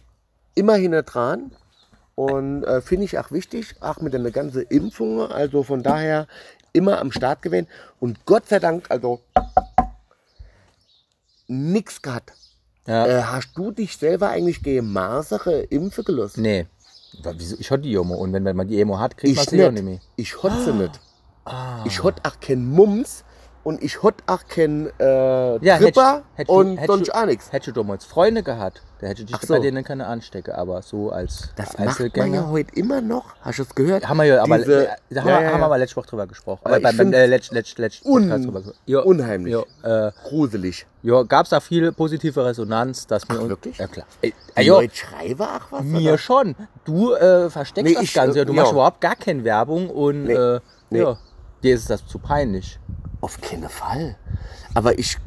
immerhin 0.56 0.92
dran. 1.06 1.52
Und 2.16 2.64
äh, 2.64 2.82
finde 2.82 3.06
ich 3.06 3.18
auch 3.20 3.32
wichtig, 3.32 3.76
auch 3.80 4.02
mit 4.02 4.14
einer 4.16 4.32
ganzen 4.32 4.64
Impfung. 4.64 5.22
Also 5.32 5.62
von 5.64 5.84
daher 5.84 6.28
immer 6.74 7.00
am 7.00 7.12
Start 7.12 7.42
gewesen. 7.44 7.68
Und 8.00 8.26
Gott 8.26 8.48
sei 8.50 8.58
Dank, 8.60 8.86
also 8.90 9.22
nix 11.48 12.02
gehabt. 12.02 12.34
Ja. 12.88 13.06
Äh, 13.06 13.22
hast 13.24 13.50
du 13.56 13.72
dich 13.72 13.98
selber 13.98 14.30
eigentlich 14.30 14.64
gegen 14.64 14.92
Masere 14.92 15.62
impfen 15.62 16.04
gelassen? 16.04 16.42
Nee. 16.42 16.66
Wieso? 17.14 17.58
Ich 17.60 17.72
hatte 17.72 17.84
die 17.84 17.94
Emo 17.96 18.16
und 18.16 18.34
wenn, 18.34 18.44
man 18.44 18.68
die 18.68 18.80
Emo 18.80 19.00
hat, 19.00 19.18
kriegt 19.18 19.36
man 19.36 19.46
sie 19.46 19.66
auch 19.66 19.72
nicht. 19.72 19.84
mehr. 19.84 20.00
Ich 20.16 20.42
hot 20.42 20.54
sie 20.64 20.74
nicht. 20.74 21.00
Ah. 21.46 21.84
Ich 21.86 22.04
hot 22.04 22.16
auch 22.24 22.40
kein 22.40 22.66
Mums, 22.66 23.24
und 23.64 23.84
ich 23.84 24.02
hot 24.04 24.16
auch 24.28 24.42
kein 24.48 24.90
äh, 25.00 25.64
Ja, 25.66 25.76
hätt- 25.76 25.94
Tripper 25.94 26.24
hätt 26.36 26.50
du- 26.50 26.54
und 26.54 26.78
hätt 26.78 26.88
sonst 26.88 27.14
auch 27.14 27.26
nichts. 27.26 27.52
Hättest 27.52 27.68
du 27.76 27.82
damals 27.82 28.06
Freunde 28.06 28.42
gehabt, 28.44 28.82
dann 29.00 29.08
hättest 29.10 29.30
du 29.30 29.34
dich 29.34 29.36
Ach 29.36 29.48
so. 29.48 29.54
bei 29.54 29.60
denen 29.60 29.84
keine 29.84 30.08
anstecken, 30.08 30.54
aber 30.54 30.82
so 30.82 31.12
als 31.12 31.50
Das 31.56 31.68
macht 31.68 31.78
man 31.78 31.86
ja 31.86 31.90
Einzelgänger. 31.92 32.50
heute 32.50 32.76
immer 32.76 33.02
noch. 33.02 33.26
Hast 33.42 33.60
du 33.60 33.64
es 33.64 33.76
gehört? 33.76 34.08
Haben 34.10 34.18
wir 34.18 34.26
ja, 34.26 34.42
aber 34.44 34.58
Diese- 34.58 34.88
äh, 34.88 34.90
da 35.12 35.22
haben, 35.22 35.28
ja, 35.30 35.36
wir, 35.40 35.42
ja, 35.42 35.48
haben 35.48 35.54
wir 35.56 35.60
ja. 35.60 35.66
aber 35.66 35.78
letzte 35.78 35.96
Woche 35.98 36.08
drüber 36.08 36.28
gesprochen. 36.28 36.62
Aber 36.64 36.78
äh, 36.78 36.80
beim 36.82 36.98
beim 36.98 37.14
äh, 37.14 37.26
letzt, 37.28 37.52
letzt, 37.52 37.78
letzt 37.78 38.06
un- 38.06 38.30
drüber 38.30 38.62
gesprochen. 38.62 38.78
Ja, 38.88 39.00
unheimlich. 39.02 39.54
Ja, 39.84 40.08
äh, 40.08 40.12
Gruselig. 40.28 40.88
ja 41.04 41.22
gab 41.24 41.44
es 41.46 41.50
da 41.52 41.60
viel 41.60 41.92
positive 41.92 42.44
Resonanz, 42.46 43.06
dass 43.08 43.28
wir 43.30 43.36
Ach, 43.38 43.42
uns- 43.42 43.50
wirklich? 43.50 43.78
Ja 43.78 43.88
klar. 43.88 44.06
Ey, 44.22 44.34
Die 44.58 44.62
äh, 44.62 44.64
jo, 44.64 44.80
Leute 44.80 44.96
schreiben 44.96 45.42
auch 45.42 45.72
was? 45.72 45.84
mir 45.84 46.10
oder? 46.10 46.18
schon. 46.18 46.56
Du 46.86 47.14
äh, 47.14 47.50
versteckst 47.50 47.88
Nee, 47.90 47.94
das 47.96 48.04
ich, 48.04 48.14
Ganze, 48.14 48.38
äh, 48.38 48.42
ja. 48.42 48.46
du 48.46 48.54
ja. 48.54 48.62
machst 48.62 48.72
überhaupt 48.74 49.02
gar 49.02 49.16
keine 49.16 49.44
Werbung 49.44 49.90
und 49.90 50.24
Nee, 50.24 50.34
äh, 50.34 50.60
nee. 50.90 51.00
ja, 51.02 51.18
dir 51.64 51.76
ist 51.76 51.90
das 51.90 52.06
zu 52.08 52.18
peinlich. 52.18 52.80
Auf 53.22 53.40
keinen 53.40 53.70
Fall. 53.70 54.16
Aber 54.74 54.98
ich 55.00 55.18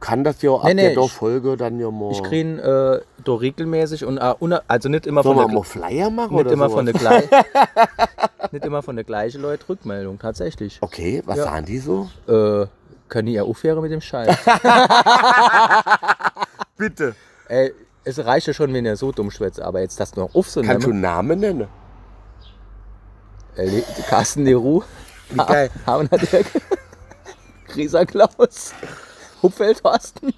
kann 0.00 0.22
das 0.24 0.42
ja 0.42 0.52
ab 0.54 0.64
Nee, 0.64 0.74
nee, 0.74 0.94
der 0.94 1.04
ich- 1.04 1.12
Folge 1.12 1.56
dann 1.56 1.78
ja 1.80 1.90
mal. 1.90 2.10
Ich 2.12 2.22
kriege 2.22 2.60
äh, 2.60 3.22
da 3.24 3.32
regelmäßig 3.34 4.04
und 4.04 4.18
äh, 4.18 4.34
also 4.68 4.88
nicht 4.88 5.06
immer 5.06 5.22
Sollen 5.22 5.38
von 5.38 5.46
der 5.48 5.54
mal 5.54 5.62
Flyer 5.64 6.10
machen 6.10 6.34
nicht 6.34 6.44
oder 6.46 6.52
immer 6.52 6.68
sowas? 6.68 6.76
von 6.78 6.86
der 6.86 6.94
gleichen 6.94 7.28
nicht 8.52 8.64
immer 8.64 8.82
von 8.82 8.96
der 8.96 9.04
gleichen 9.04 9.40
Leute 9.40 9.68
Rückmeldung 9.68 10.18
tatsächlich. 10.18 10.78
Okay, 10.82 11.22
was 11.24 11.38
Ja. 11.38 11.44
sagen 11.44 11.64
die 11.66 11.78
so? 11.78 12.10
Äh, 12.28 12.66
können 13.08 13.26
die 13.26 13.32
ja 13.34 13.44
aufhören 13.44 13.80
mit 13.80 13.92
dem 13.92 14.00
Scheiß. 14.00 14.36
Bitte. 16.76 17.14
Ey, 17.48 17.72
es 18.04 18.24
reicht 18.24 18.46
ja 18.46 18.52
schon, 18.54 18.72
wenn 18.74 18.84
ihr 18.84 18.96
so 18.96 19.12
dumm 19.12 19.30
schwätzt, 19.30 19.60
aber 19.60 19.80
jetzt 19.80 19.98
das 20.00 20.16
noch 20.16 20.34
auf 20.34 20.50
so 20.50 20.60
Kannst 20.62 20.86
du 20.86 20.90
nehmen. 20.90 21.00
Namen 21.02 21.40
nennen? 21.40 21.68
Äh, 23.56 23.82
Carsten 24.08 24.44
Leroux, 24.44 24.82
Wie 25.30 25.36
geil. 25.36 25.70
Harner 25.86 26.08
Dirk, 26.18 26.46
Grieser 27.74 28.06
Klaus, 28.06 28.72
Hupfeld 29.42 29.82
Thorsten, 29.82 30.32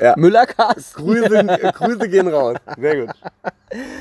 Ja. 0.00 0.14
Müller 0.16 0.46
Carsten. 0.46 1.02
Grüße, 1.04 1.36
äh, 1.38 1.72
Grüße 1.72 2.08
gehen 2.08 2.28
raus. 2.28 2.56
Sehr 2.78 3.06
gut. 3.06 3.14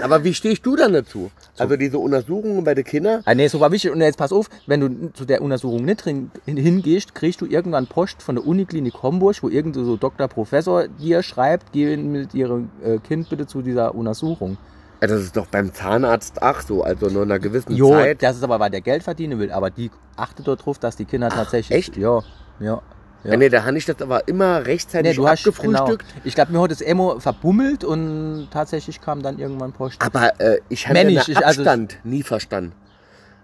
Aber 0.02 0.24
wie 0.24 0.34
stehst 0.34 0.66
du 0.66 0.76
dann 0.76 0.92
dazu? 0.94 1.32
Also 1.58 1.78
diese 1.78 1.98
Untersuchungen 2.00 2.64
bei 2.64 2.74
den 2.74 2.84
Kindern? 2.84 3.22
Ah, 3.26 3.34
nee, 3.36 3.48
so 3.48 3.60
war 3.60 3.72
wichtig. 3.72 3.92
Und 3.92 4.02
jetzt 4.02 4.18
pass 4.18 4.34
auf, 4.34 4.50
wenn 4.68 4.80
du 4.82 5.14
zu 5.14 5.26
der 5.26 5.42
Untersuchung 5.42 5.86
nicht 5.86 6.02
hin- 6.02 6.32
hingehst, 6.46 7.14
kriegst 7.16 7.40
du 7.40 7.46
irgendwann 7.46 7.88
Post 7.88 8.22
von 8.24 8.36
der 8.36 8.46
Uniklinik 8.46 9.02
Homburg, 9.04 9.38
wo 9.42 9.48
irgend 9.50 9.76
so 9.76 9.96
Doktor, 9.96 10.28
Professor 10.28 10.88
dir 10.88 11.24
schreibt, 11.24 11.72
gehen 11.72 12.12
mit 12.12 12.34
ihrem 12.34 12.70
äh, 12.84 12.98
Kind 12.98 13.30
bitte 13.30 13.46
zu 13.48 13.62
dieser 13.62 13.94
Untersuchung. 13.96 14.58
Ja, 15.02 15.08
das 15.08 15.22
ist 15.22 15.38
doch 15.38 15.48
beim 15.48 15.74
Zahnarzt 15.74 16.42
auch 16.42 16.60
so, 16.62 16.84
also 16.84 17.08
nur 17.08 17.24
einer 17.24 17.40
gewissen 17.40 17.74
Jo, 17.76 17.92
Zeit. 17.92 18.22
das 18.22 18.38
ist 18.38 18.44
aber, 18.44 18.60
weil 18.60 18.70
der 18.72 18.82
Geld 18.82 19.04
verdienen 19.04 19.40
will. 19.40 19.52
Aber 19.52 19.70
die 19.70 19.90
achtet 20.18 20.48
dort 20.48 20.66
drauf, 20.66 20.80
dass 20.80 20.96
die 20.96 21.06
Kinder 21.06 21.30
tatsächlich. 21.30 21.78
echt? 21.78 21.98
Ja, 21.98 22.22
ja. 22.60 22.82
Ja. 23.24 23.38
Nee, 23.38 23.50
da 23.50 23.64
habe 23.66 23.78
ich 23.78 23.86
das 23.86 24.02
aber 24.02 24.28
immer 24.28 24.62
Nee, 24.62 24.66
rechtzeitig 24.66 25.16
du 25.16 25.28
hast 25.28 25.44
genau. 25.44 25.84
abgefrühstückt. 25.84 26.06
Ich 26.24 26.34
glaube, 26.34 26.52
mir 26.54 26.60
hat 26.62 26.72
das 26.72 26.82
Emo 26.82 27.20
verbummelt 27.20 27.84
und 27.84 28.48
tatsächlich 28.52 29.00
kam 29.00 29.22
dann 29.22 29.38
irgendwann 29.38 29.74
Post. 29.74 30.02
Aber 30.02 30.40
äh, 30.42 30.60
ich 30.70 30.88
habe 30.88 31.04
den 31.06 31.16
also- 31.20 31.34
Abstand 31.36 31.98
nie 32.04 32.24
verstanden. 32.24 32.74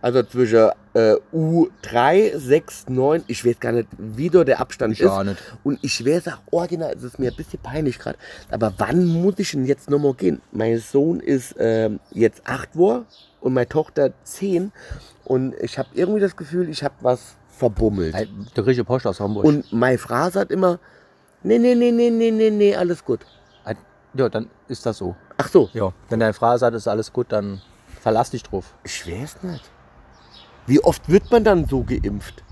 Also 0.01 0.23
zwischen 0.23 0.69
äh, 0.93 1.15
U3, 1.33 2.37
6, 2.37 2.85
9, 2.89 3.23
ich 3.27 3.45
weiß 3.45 3.59
gar 3.59 3.71
nicht, 3.71 3.87
wie 3.97 4.29
da 4.29 4.43
der 4.43 4.59
Abstand 4.59 4.93
Ich 4.93 5.01
ist. 5.01 5.09
auch 5.09 5.23
nicht. 5.23 5.37
Und 5.63 5.79
ich 5.81 6.05
wäre 6.05 6.33
auch 6.33 6.53
original, 6.53 6.93
es 6.95 7.03
ist 7.03 7.19
mir 7.19 7.31
ein 7.31 7.35
bisschen 7.35 7.59
peinlich 7.61 7.97
gerade. 7.99 8.17
Aber 8.51 8.73
wann 8.77 9.05
muss 9.05 9.35
ich 9.37 9.51
denn 9.51 9.65
jetzt 9.65 9.89
nochmal 9.89 10.13
gehen? 10.13 10.41
Mein 10.51 10.77
Sohn 10.79 11.19
ist 11.19 11.55
ähm, 11.59 11.99
jetzt 12.11 12.41
8 12.45 12.75
Uhr 12.75 13.05
und 13.41 13.53
meine 13.53 13.67
Tochter 13.69 14.11
10. 14.23 14.71
Und 15.25 15.55
ich 15.61 15.77
habe 15.77 15.89
irgendwie 15.93 16.19
das 16.21 16.35
Gefühl, 16.35 16.69
ich 16.69 16.83
habe 16.83 16.95
was 17.01 17.35
verbummelt. 17.57 18.13
Ey, 18.15 18.27
Der 18.55 18.63
kriegt 18.63 18.85
Post 18.85 19.07
aus 19.07 19.19
Hamburg. 19.19 19.43
Und 19.45 19.71
meine 19.73 19.97
Frau 19.97 20.29
sagt 20.29 20.51
immer, 20.51 20.79
nee, 21.43 21.57
nee, 21.59 21.75
nee, 21.75 21.91
nee, 21.91 22.09
nee, 22.09 22.31
nee, 22.31 22.49
nee, 22.51 22.75
alles 22.75 23.03
gut. 23.03 23.21
ja, 24.13 24.29
dann 24.29 24.49
ist 24.67 24.85
das 24.85 24.97
so. 24.97 25.15
Ach 25.37 25.47
so, 25.49 25.69
Ja. 25.73 25.91
Wenn 26.09 26.19
deine 26.19 26.33
Frau 26.33 26.57
sagt, 26.57 26.75
ist 26.75 26.87
alles 26.87 27.11
gut, 27.13 27.27
dann 27.31 27.61
verlass 28.01 28.31
dich 28.31 28.43
drauf. 28.43 28.73
ich 28.83 29.05
weiß 29.05 29.43
nicht. 29.43 29.63
Wie 30.65 30.83
oft 30.83 31.07
wird 31.09 31.29
man 31.31 31.43
dann 31.43 31.65
so 31.67 31.83
geimpft? 31.83 32.43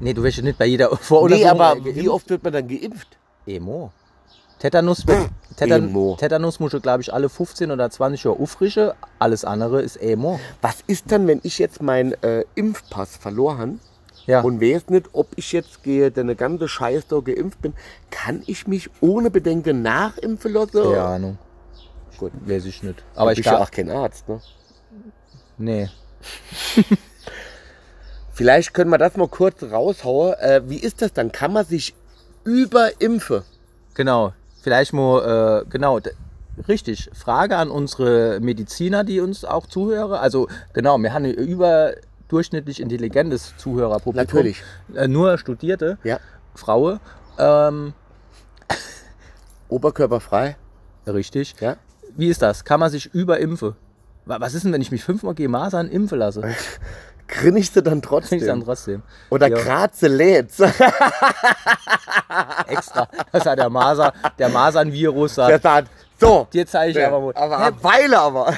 Nee, 0.00 0.14
du 0.14 0.22
wirst 0.22 0.36
ja 0.38 0.44
nicht 0.44 0.58
bei 0.58 0.66
jeder 0.66 0.96
Voruntersuchung 0.96 1.52
Nee, 1.56 1.60
aber 1.60 1.72
äh, 1.78 1.80
geimpft. 1.80 2.00
wie 2.02 2.08
oft 2.08 2.30
wird 2.30 2.42
man 2.44 2.52
dann 2.52 2.68
geimpft? 2.68 3.18
Emo. 3.46 3.90
Tetanus, 4.58 5.04
Tetan 5.56 5.88
Emo. 5.88 6.16
Tetanus 6.18 6.60
musst 6.60 6.74
du, 6.74 6.80
glaube 6.80 7.02
ich, 7.02 7.12
alle 7.12 7.28
15 7.28 7.70
oder 7.70 7.90
20 7.90 8.24
Jahre 8.24 8.38
auffrischen. 8.38 8.90
Alles 9.18 9.44
andere 9.44 9.82
ist 9.82 9.96
Emo. 9.96 10.38
Was 10.62 10.82
ist 10.86 11.10
dann, 11.10 11.26
wenn 11.26 11.40
ich 11.42 11.58
jetzt 11.58 11.82
meinen 11.82 12.12
äh, 12.22 12.44
Impfpass 12.54 13.16
verloren 13.16 13.58
habe 13.58 13.78
Ja. 14.28 14.42
und 14.42 14.60
weiß 14.60 14.90
nicht, 14.90 15.08
ob 15.14 15.28
ich 15.36 15.52
jetzt 15.52 15.82
gehe, 15.82 16.10
denn 16.10 16.26
eine 16.26 16.36
ganze 16.36 16.68
Scheiß 16.68 17.06
da 17.06 17.20
geimpft 17.20 17.62
bin, 17.62 17.72
kann 18.10 18.42
ich 18.46 18.66
mich 18.66 18.90
ohne 19.00 19.30
Bedenken 19.30 19.80
nachimpfen 19.80 20.52
lassen? 20.52 20.82
Keine 20.82 21.02
Ahnung. 21.02 21.38
Gut. 22.18 22.32
Weiß 22.44 22.66
ich 22.66 22.82
nicht. 22.82 23.02
Aber 23.14 23.32
ich 23.32 23.42
bin 23.42 23.52
ja 23.52 23.58
auch 23.58 23.70
kein 23.70 23.90
Arzt. 23.90 24.28
Ne? 24.28 24.40
Nee. 25.56 25.88
Vielleicht 28.32 28.74
können 28.74 28.90
wir 28.90 28.98
das 28.98 29.16
mal 29.16 29.28
kurz 29.28 29.62
raushauen. 29.62 30.34
Äh, 30.34 30.60
wie 30.66 30.78
ist 30.78 31.00
das 31.00 31.14
dann? 31.14 31.32
Kann 31.32 31.54
man 31.54 31.64
sich 31.64 31.94
überimpfen? 32.44 33.42
Genau. 33.94 34.34
Vielleicht 34.62 34.92
mal, 34.92 35.64
äh, 35.64 35.70
genau. 35.70 36.00
Richtig. 36.68 37.08
Frage 37.14 37.56
an 37.56 37.70
unsere 37.70 38.40
Mediziner, 38.40 39.04
die 39.04 39.20
uns 39.20 39.44
auch 39.46 39.66
zuhören. 39.66 40.12
Also, 40.12 40.48
genau, 40.74 40.98
wir 40.98 41.14
haben 41.14 41.24
ein 41.24 41.34
überdurchschnittlich 42.38 42.80
intelligentes 42.80 43.54
Zuhörerpublikum. 43.56 44.26
Natürlich. 44.26 44.62
Äh, 44.94 45.08
nur 45.08 45.38
Studierte, 45.38 45.96
Ja. 46.04 46.18
Frauen. 46.54 47.00
Ähm, 47.38 47.94
Oberkörperfrei? 49.68 50.56
richtig. 51.06 51.54
Ja. 51.60 51.76
Wie 52.16 52.28
ist 52.28 52.42
das? 52.42 52.64
Kann 52.64 52.80
man 52.80 52.90
sich 52.90 53.06
überimpfen? 53.14 53.74
Wa- 54.26 54.36
Was 54.40 54.52
ist 54.54 54.64
denn, 54.66 54.72
wenn 54.74 54.82
ich 54.82 54.90
mich 54.90 55.02
fünfmal 55.02 55.34
gegen 55.34 55.52
Masern 55.52 55.88
impfen 55.88 56.18
lasse? 56.18 56.42
Grinst 57.28 57.76
du 57.76 57.82
dann 57.82 58.02
trotzdem? 58.02 58.38
ich 58.40 58.46
dann 58.46 58.62
trotzdem. 58.64 59.02
Oder 59.30 59.48
Ja. 59.48 59.56
Graze 59.58 60.08
lädst? 60.08 60.60
Extra. 62.66 63.08
Das 63.32 63.46
hat 63.46 63.58
der 63.58 63.70
Masern, 63.70 64.12
der 64.38 64.48
Masern-Virus 64.50 65.34
Der 65.36 65.58
sagt. 65.60 65.88
so. 66.20 66.46
Dir 66.52 66.66
zeige 66.66 66.90
ich 66.90 66.96
Ja, 66.96 67.08
aber 67.08 67.20
mal. 67.20 67.32
aber 67.34 67.82
Weile 67.82 68.18
aber. 68.18 68.52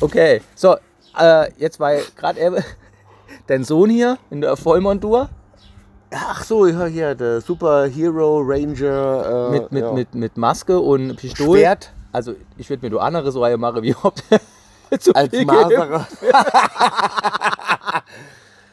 Okay, 0.00 0.40
so, 0.54 0.76
äh, 1.18 1.52
jetzt 1.58 1.80
war 1.80 1.94
gerade 2.16 2.64
dein 3.46 3.64
Sohn 3.64 3.90
hier 3.90 4.18
in 4.30 4.40
der 4.40 4.56
Vollmontur 4.56 5.28
Ach 6.16 6.44
so, 6.44 6.66
ja, 6.66 6.84
hier, 6.86 7.14
der 7.14 7.40
Superhero 7.40 8.40
Ranger. 8.40 9.48
Äh, 9.48 9.50
mit, 9.50 9.72
mit, 9.72 9.84
ja. 9.84 9.92
mit, 9.92 10.14
mit 10.14 10.36
Maske 10.36 10.78
und 10.78 11.16
Pistole. 11.16 11.60
Schwert. 11.60 11.92
Also, 12.12 12.34
ich 12.56 12.70
würde 12.70 12.86
mir 12.86 12.90
du 12.90 13.00
andere 13.00 13.32
so 13.32 13.42
Reihe 13.42 13.58
machen, 13.58 13.82
wie 13.82 13.94
ob 14.00 14.14
zu 15.00 15.12
Als 15.14 15.32
Maserer. 15.44 16.06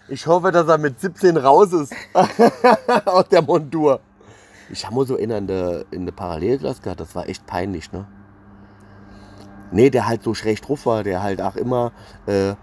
ich 0.08 0.27
hoffe, 0.27 0.51
dass 0.51 0.67
er 0.67 0.77
mit 0.77 1.01
17 1.01 1.38
raus 1.38 1.74
ist. 1.74 1.93
Aus 3.05 3.27
der 3.29 3.41
Montur. 3.41 4.00
Ich 4.70 4.86
habe 4.86 4.96
mal 4.96 5.08
so 5.08 5.15
in 5.15 5.29
der, 5.48 5.86
in 5.89 6.05
der 6.05 6.13
Parallelklasse 6.13 6.81
gehabt, 6.81 7.00
das 7.00 7.15
war 7.15 7.27
echt 7.27 7.46
peinlich, 7.48 7.91
ne? 7.91 8.05
Nee, 9.71 9.89
der 9.89 10.07
halt 10.07 10.23
so 10.23 10.33
schräg 10.33 10.61
drauf 10.61 10.85
war, 10.85 11.03
der 11.03 11.23
halt 11.23 11.41
auch 11.41 11.55
immer, 11.55 11.91
äh, 12.27 12.53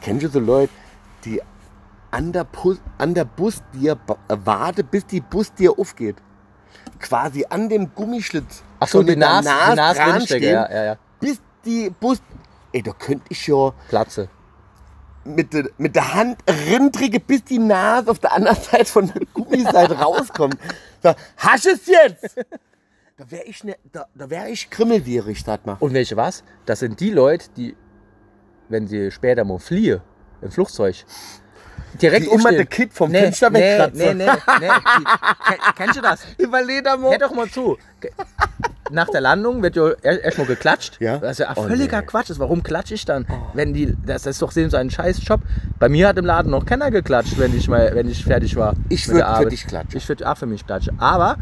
kennst 0.00 0.24
du 0.24 0.28
so 0.28 0.40
Leute, 0.40 0.72
die 1.24 1.40
an 2.10 2.32
der, 2.32 2.46
an 2.98 3.14
der 3.14 3.24
Bus 3.24 3.62
dir 3.72 3.92
äh, 4.28 4.36
warte, 4.44 4.82
bis 4.84 5.06
die 5.06 5.20
Bus 5.20 5.52
dir 5.54 5.78
aufgeht. 5.78 6.16
Quasi 6.98 7.46
an 7.48 7.68
dem 7.68 7.94
Gummischlitz. 7.94 8.62
Ach 8.80 8.88
so, 8.88 8.98
schon 8.98 9.06
die 9.06 9.16
der 9.16 9.42
Nas, 9.42 9.44
Nas 9.76 9.96
dran 9.96 10.20
stehen, 10.22 10.42
ja, 10.42 10.70
ja, 10.70 10.84
ja. 10.84 10.96
bis 11.20 11.40
die 11.64 11.90
Bus. 11.90 12.20
Ey, 12.72 12.82
da 12.82 12.92
könnte 12.92 13.24
ich 13.28 13.46
ja 13.46 13.72
Platze. 13.88 14.28
mit, 15.24 15.52
der- 15.52 15.70
mit 15.78 15.94
der 15.96 16.14
Hand 16.14 16.38
rintrige, 16.68 17.20
bis 17.20 17.44
die 17.44 17.58
Nase 17.58 18.10
auf 18.10 18.18
der 18.18 18.32
anderen 18.32 18.56
Seite 18.70 18.86
von 18.86 19.06
der 19.06 19.22
Gummiseite 19.32 19.98
rauskommt. 19.98 20.56
So, 21.02 21.14
hasch 21.38 21.66
es 21.66 21.86
jetzt! 21.86 22.36
Da 23.20 23.30
wäre 23.30 23.44
ich, 23.44 23.62
ne, 23.64 23.76
da, 23.92 24.06
da 24.14 24.30
wär 24.30 24.48
ich 24.48 24.70
krimmelwierig, 24.70 25.42
sag 25.44 25.66
mal. 25.66 25.76
Und 25.78 25.92
welche 25.92 26.16
was? 26.16 26.42
Das 26.64 26.78
sind 26.78 26.98
die 27.00 27.10
Leute, 27.10 27.48
die, 27.54 27.76
wenn 28.70 28.86
sie 28.88 29.10
später 29.10 29.44
mal 29.44 29.58
fliehen, 29.58 30.00
im 30.40 30.50
Flugzeug, 30.50 31.04
direkt 32.00 32.22
Die 32.24 32.26
immer 32.30 32.36
aufstehen. 32.36 32.56
der 32.56 32.64
Kid 32.64 32.94
vom 32.94 33.10
nee, 33.10 33.20
Fenster 33.20 33.50
nee, 33.50 33.58
wegkratzen. 33.60 33.98
nee, 33.98 34.24
nee, 34.24 34.30
nee. 34.60 34.68
Die, 34.98 35.04
kenn, 35.04 35.58
kennst 35.76 35.96
du 35.96 36.00
das? 36.00 36.20
Über 36.38 36.62
Ledermo. 36.62 37.10
Hör 37.10 37.18
doch 37.18 37.34
mal 37.34 37.46
zu. 37.50 37.76
Nach 38.90 39.08
der 39.10 39.20
Landung 39.20 39.62
wird 39.62 39.76
ja 39.76 39.90
er- 40.00 40.24
erstmal 40.24 40.46
geklatscht. 40.46 40.98
Ja. 40.98 41.18
Das 41.18 41.32
ist 41.32 41.38
ja 41.40 41.52
Oh, 41.56 41.64
völliger 41.64 42.00
nee. 42.00 42.06
Quatsch. 42.06 42.30
Warum 42.38 42.62
klatsche 42.62 42.94
ich 42.94 43.04
dann? 43.04 43.26
Wenn 43.52 43.74
die, 43.74 43.94
das 44.06 44.24
ist 44.24 44.40
doch 44.40 44.50
so 44.50 44.60
ein 44.74 44.90
scheiß 44.90 45.20
Job. 45.26 45.42
Bei 45.78 45.90
mir 45.90 46.08
hat 46.08 46.16
im 46.16 46.24
Laden 46.24 46.50
noch 46.50 46.64
keiner 46.64 46.90
geklatscht, 46.90 47.38
wenn 47.38 47.54
ich, 47.54 47.68
mal, 47.68 47.94
wenn 47.94 48.08
ich 48.08 48.24
fertig 48.24 48.56
war. 48.56 48.76
Ich 48.88 49.06
mit 49.08 49.18
der 49.18 49.26
würd 49.28 49.36
für 49.42 49.46
dich 49.50 49.66
klatschen. 49.66 49.98
Ich 49.98 50.08
würde 50.08 50.26
auch 50.30 50.38
für 50.38 50.46
mich 50.46 50.66
klatschen. 50.66 50.98
Aber 50.98 51.36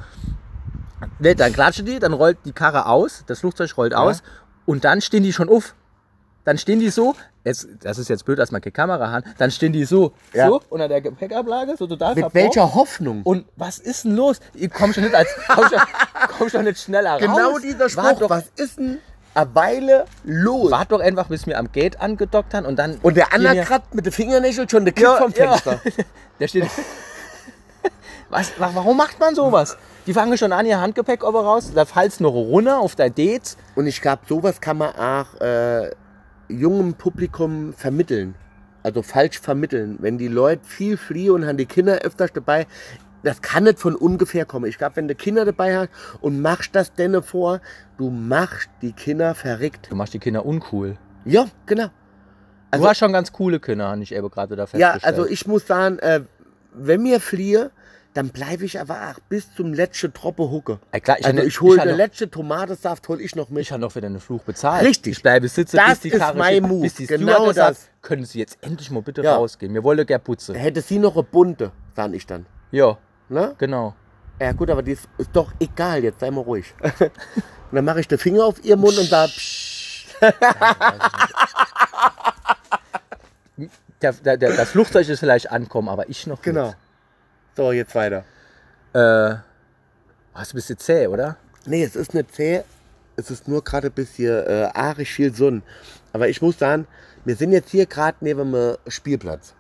ne, 1.19 1.35
dann 1.35 1.53
klatschen 1.53 1.87
die, 1.87 1.99
dann 1.99 2.13
rollt 2.13 2.39
die 2.45 2.53
Karre 2.53 2.87
aus, 2.87 3.25
das 3.27 3.41
Flugzeug 3.41 3.77
rollt 3.77 3.95
aus 3.95 4.23
und 4.67 4.85
dann 4.85 5.01
stehen 5.01 5.23
die 5.23 5.33
schon 5.33 5.49
auf. 5.49 5.75
dann 6.45 6.57
stehen 6.59 6.81
die 6.81 6.89
so, 6.89 7.15
jetzt, 7.45 7.69
das 7.83 7.99
ist 7.99 8.09
jetzt 8.09 8.25
blöd, 8.25 8.39
dass 8.39 8.51
man 8.53 8.61
keine 8.63 8.73
Kamera 8.73 9.11
hat, 9.13 9.25
dann 9.37 9.51
stehen 9.51 9.73
die 9.73 9.85
so, 9.85 10.13
Ja. 10.33 10.49
so 10.49 10.63
unter 10.71 10.89
der 10.89 11.01
Gepäckablage, 11.03 11.77
so 11.77 11.87
total 11.87 12.15
Mit 12.15 12.25
verborgen. 12.25 12.47
welcher 12.47 12.75
Hoffnung? 12.75 13.23
Und 13.23 13.45
was 13.57 13.79
ist 13.79 14.05
denn 14.05 14.17
los? 14.17 14.41
Ich 14.55 14.71
komm 14.71 14.93
schon 14.95 15.03
nicht, 15.05 15.15
als, 15.15 15.29
komm 15.47 15.65
schon, 15.69 15.79
komm 16.39 16.49
schon 16.49 16.65
nicht 16.65 16.79
schneller 16.81 17.19
genau 17.19 17.51
raus. 17.51 17.61
dieser 17.63 17.89
Spruch. 17.91 18.13
Doch, 18.19 18.31
was 18.31 18.45
ist 18.57 18.79
denn 18.79 18.99
eine 19.35 19.55
Weile 19.55 20.05
los? 20.25 20.71
wart 20.71 20.91
doch 20.91 21.01
einfach, 21.01 21.27
bis 21.29 21.47
wir 21.47 21.59
am 21.59 21.71
Gate 21.71 22.01
angedockt 22.01 22.55
haben 22.55 22.65
und 22.67 22.77
dann... 22.79 22.97
Und 23.03 23.17
der 23.17 23.27
wir- 23.31 23.51
Anakrat 23.51 23.95
mit 23.95 24.07
den 24.07 24.13
Fingernägeln 24.13 24.69
schon 24.71 24.85
der 24.87 24.95
Kick 24.95 25.05
Ja, 25.05 25.17
vom 25.17 25.33
ja. 25.33 25.53
Fenster. 25.55 25.81
Der 26.41 26.49
steht. 26.49 26.67
Was, 28.31 28.59
wa- 28.61 28.71
warum 28.75 28.97
macht 28.97 29.19
man 29.21 29.35
sowas? 29.35 29.77
Die 30.07 30.13
fangen 30.13 30.37
schon 30.37 30.53
an, 30.53 30.67
ihr 30.67 30.81
Handgepäck 30.81 31.25
aber 31.25 31.43
raus, 31.45 31.73
da 31.75 31.85
fallst 31.85 32.21
noch 32.21 32.33
runter 32.33 32.79
auf 32.79 32.95
dein 32.95 33.15
Dates. 33.15 33.57
Und 33.75 33.87
ich 33.87 34.01
glaube, 34.01 34.23
sowas 34.29 34.61
kann 34.61 34.79
man 34.79 34.95
auch 34.97 35.41
äh, 35.41 35.91
jungem 36.49 36.95
Publikum 36.95 37.73
vermitteln. 37.73 38.35
Also 38.83 39.03
falsch 39.03 39.39
vermitteln. 39.41 39.99
Wenn 40.01 40.19
die 40.19 40.29
Leute 40.29 40.65
viel 40.65 40.97
fliehen 40.97 41.33
und 41.33 41.47
haben 41.47 41.57
die 41.59 41.67
Kinder 41.67 41.99
öfters 41.99 42.33
dabei, 42.33 42.67
das 43.23 43.43
kann 43.43 43.65
nicht 43.65 43.79
von 43.81 43.97
ungefähr 43.97 44.45
kommen. 44.45 44.67
Ich 44.67 44.79
glaube, 44.79 44.97
wenn 44.97 45.09
du 45.09 45.15
Kinder 45.15 45.45
dabei 45.45 45.77
hast 45.77 45.89
und 46.21 46.41
machst 46.41 46.75
das 46.75 46.93
denen 46.95 47.23
vor, 47.23 47.61
du 47.99 48.11
machst 48.11 48.69
die 48.81 48.93
Kinder 48.93 49.35
verrückt. 49.35 49.89
Du 49.91 49.97
machst 49.97 50.15
die 50.15 50.19
Kinder 50.21 50.47
uncool. 50.47 50.97
Ja, 51.25 51.47
genau. 51.67 51.89
Also- 52.71 52.85
du 52.85 52.89
hast 52.91 52.99
schon 52.99 53.13
ganz 53.13 53.33
coole 53.33 53.59
Kinder, 53.59 53.89
habe 53.89 54.03
ich 54.03 54.15
eben 54.15 54.31
gerade 54.31 54.55
da 54.55 54.63
Ja, 54.63 54.67
festgestellt. 54.67 55.05
also 55.05 55.27
ich 55.27 55.47
muss 55.47 55.67
sagen, 55.67 55.99
äh, 55.99 56.21
wenn 56.73 57.03
mir 57.03 57.19
fliehe, 57.21 57.71
dann 58.19 58.31
bleibe 58.31 58.65
ich 58.65 58.81
aber 58.81 58.95
auch 59.11 59.21
bis 59.29 59.55
zum 59.55 59.73
letzten 59.73 60.13
Troppe 60.13 60.51
hucke. 60.51 60.81
Ja, 60.93 60.99
klar, 60.99 61.19
ich 61.21 61.25
also 61.27 61.41
ich 61.41 61.61
hole 61.61 61.81
den 61.81 61.97
letzten 61.97 62.29
Tomatensaft, 62.33 63.07
hole 63.09 63.23
ich 63.23 63.37
noch 63.37 63.49
mit. 63.49 63.63
Ich 63.63 63.71
habe 63.71 63.81
noch 63.81 63.93
für 63.93 64.01
deinen 64.01 64.19
Fluch 64.19 64.43
bezahlt. 64.43 64.85
Richtig. 64.85 65.13
Ich 65.19 65.23
bleibe 65.23 65.47
sitzen, 65.47 65.77
Das 65.77 65.91
bis 65.91 66.01
die 66.01 66.09
ist 66.09 66.19
Karre 66.19 66.37
mein 66.37 66.55
steht, 66.57 66.63
Move. 66.65 66.83
bis 66.83 66.95
die 66.95 67.07
Genau 67.07 67.33
Stewardess 67.33 67.55
sagt, 67.57 67.71
das. 67.77 67.89
können 68.03 68.25
Sie 68.25 68.41
jetzt 68.41 68.59
endlich 68.61 68.91
mal 68.91 69.03
bitte 69.03 69.23
Ja. 69.23 69.37
rausgehen? 69.37 69.73
Wir 69.73 69.85
wollen 69.85 70.05
gerne 70.05 70.19
putzen. 70.19 70.57
Hätte 70.57 70.81
sie 70.81 70.99
noch 70.99 71.15
eine 71.15 71.23
bunte, 71.23 71.71
sag 71.95 72.13
ich 72.13 72.27
dann. 72.27 72.45
Ja, 72.73 72.99
Ne? 73.29 73.55
genau. 73.57 73.95
Ja 74.41 74.51
gut, 74.53 74.69
aber 74.69 74.83
die 74.83 74.93
ist, 74.93 75.09
ist 75.19 75.31
doch 75.33 75.53
egal, 75.61 76.03
jetzt 76.03 76.19
sei 76.19 76.31
mal 76.33 76.41
ruhig. 76.41 76.75
und 76.83 76.93
dann 77.73 77.85
mache 77.85 78.01
ich 78.01 78.09
den 78.09 78.19
Finger 78.19 78.45
auf 78.47 78.65
ihr 78.65 78.77
Mund 78.77 78.99
und 78.99 79.07
sage, 79.09 79.31
Der, 84.03 84.13
der, 84.13 84.37
der, 84.37 84.57
das 84.57 84.71
Flugzeug 84.71 85.09
ist 85.09 85.19
vielleicht 85.19 85.51
ankommen, 85.51 85.89
aber 85.89 86.09
ich 86.09 86.27
noch 86.29 86.41
genau. 86.43 86.73
So, 87.59 87.73
jetzt 87.73 87.93
weiter. 87.97 88.23
Äh, 88.93 89.35
hast 90.33 90.53
du 90.53 90.55
ein 90.55 90.59
bisschen 90.59 90.79
zäh, 90.79 91.09
oder? 91.09 91.39
Nee, 91.67 91.83
es 91.83 91.97
ist 91.97 92.15
nicht 92.15 92.33
zäh. 92.33 92.63
Es 93.17 93.33
ist 93.33 93.49
nur 93.49 93.65
gerade 93.65 93.89
ein 93.89 93.93
bisschen 93.93 94.47
äh, 94.47 94.69
arisch 94.73 95.15
viel 95.15 95.35
Sonne. 95.35 95.63
Aber 96.13 96.29
ich 96.29 96.41
muss 96.41 96.57
sagen, 96.57 96.87
wir 97.25 97.35
sind 97.35 97.51
jetzt 97.51 97.71
hier 97.71 97.87
gerade 97.87 98.19
neben 98.21 98.53
dem 98.53 98.77
Spielplatz. 98.87 99.55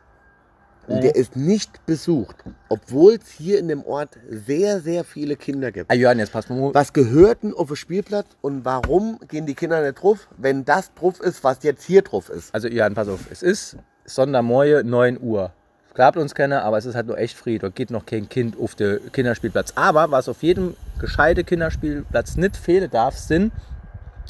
Und 0.86 1.02
der 1.02 1.16
ist 1.16 1.34
nicht 1.34 1.84
besucht, 1.86 2.36
obwohl 2.68 3.14
es 3.14 3.32
hier 3.32 3.58
in 3.58 3.66
dem 3.66 3.82
Ort 3.84 4.16
sehr, 4.30 4.78
sehr 4.78 5.02
viele 5.02 5.34
Kinder 5.34 5.72
gibt. 5.72 5.90
Ah, 5.90 5.94
Jörn, 5.94 6.20
jetzt 6.20 6.32
pass 6.32 6.48
mal. 6.48 6.72
Was 6.72 6.92
gehört 6.92 7.42
denn 7.42 7.52
auf 7.52 7.66
den 7.66 7.74
Spielplatz 7.76 8.28
und 8.42 8.64
warum 8.64 9.18
gehen 9.26 9.44
die 9.44 9.56
Kinder 9.56 9.82
nicht 9.82 10.00
drauf, 10.00 10.28
wenn 10.36 10.64
das 10.64 10.94
drauf 10.94 11.18
ist, 11.20 11.42
was 11.42 11.64
jetzt 11.64 11.82
hier 11.82 12.02
drauf 12.02 12.30
ist? 12.30 12.54
Also 12.54 12.68
Jan, 12.68 12.94
pass 12.94 13.08
auf, 13.08 13.28
es 13.28 13.42
ist 13.42 13.76
Sonntagmorgen 14.04 14.88
9 14.88 15.20
Uhr. 15.20 15.52
Glaubt 15.98 16.16
uns 16.16 16.32
keiner, 16.32 16.62
aber 16.62 16.78
es 16.78 16.84
ist 16.84 16.94
halt 16.94 17.08
nur 17.08 17.18
echt 17.18 17.36
früh. 17.36 17.58
Da 17.58 17.70
geht 17.70 17.90
noch 17.90 18.06
kein 18.06 18.28
Kind 18.28 18.56
auf 18.56 18.76
den 18.76 19.10
Kinderspielplatz. 19.10 19.72
Aber 19.74 20.12
was 20.12 20.28
auf 20.28 20.44
jedem 20.44 20.76
gescheite 21.00 21.42
Kinderspielplatz 21.42 22.36
nicht 22.36 22.56
fehlen 22.56 22.88
darf, 22.88 23.18
sind 23.18 23.52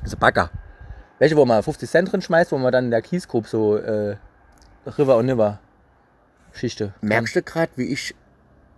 so 0.02 0.16
Bagger. 0.16 0.48
Welche, 1.18 1.36
wo 1.36 1.44
man 1.44 1.62
50 1.62 1.90
Cent 1.90 2.10
drin 2.10 2.22
schmeißt, 2.22 2.52
wo 2.52 2.56
man 2.56 2.72
dann 2.72 2.86
in 2.86 2.90
der 2.90 3.02
Kiesgrube 3.02 3.46
so 3.46 3.76
äh, 3.76 4.16
River 4.96 5.18
und 5.18 5.26
Niver 5.26 5.58
Schichte. 6.54 6.94
Merkst 7.02 7.36
du 7.36 7.42
gerade, 7.42 7.70
wie 7.76 7.92
ich 7.92 8.14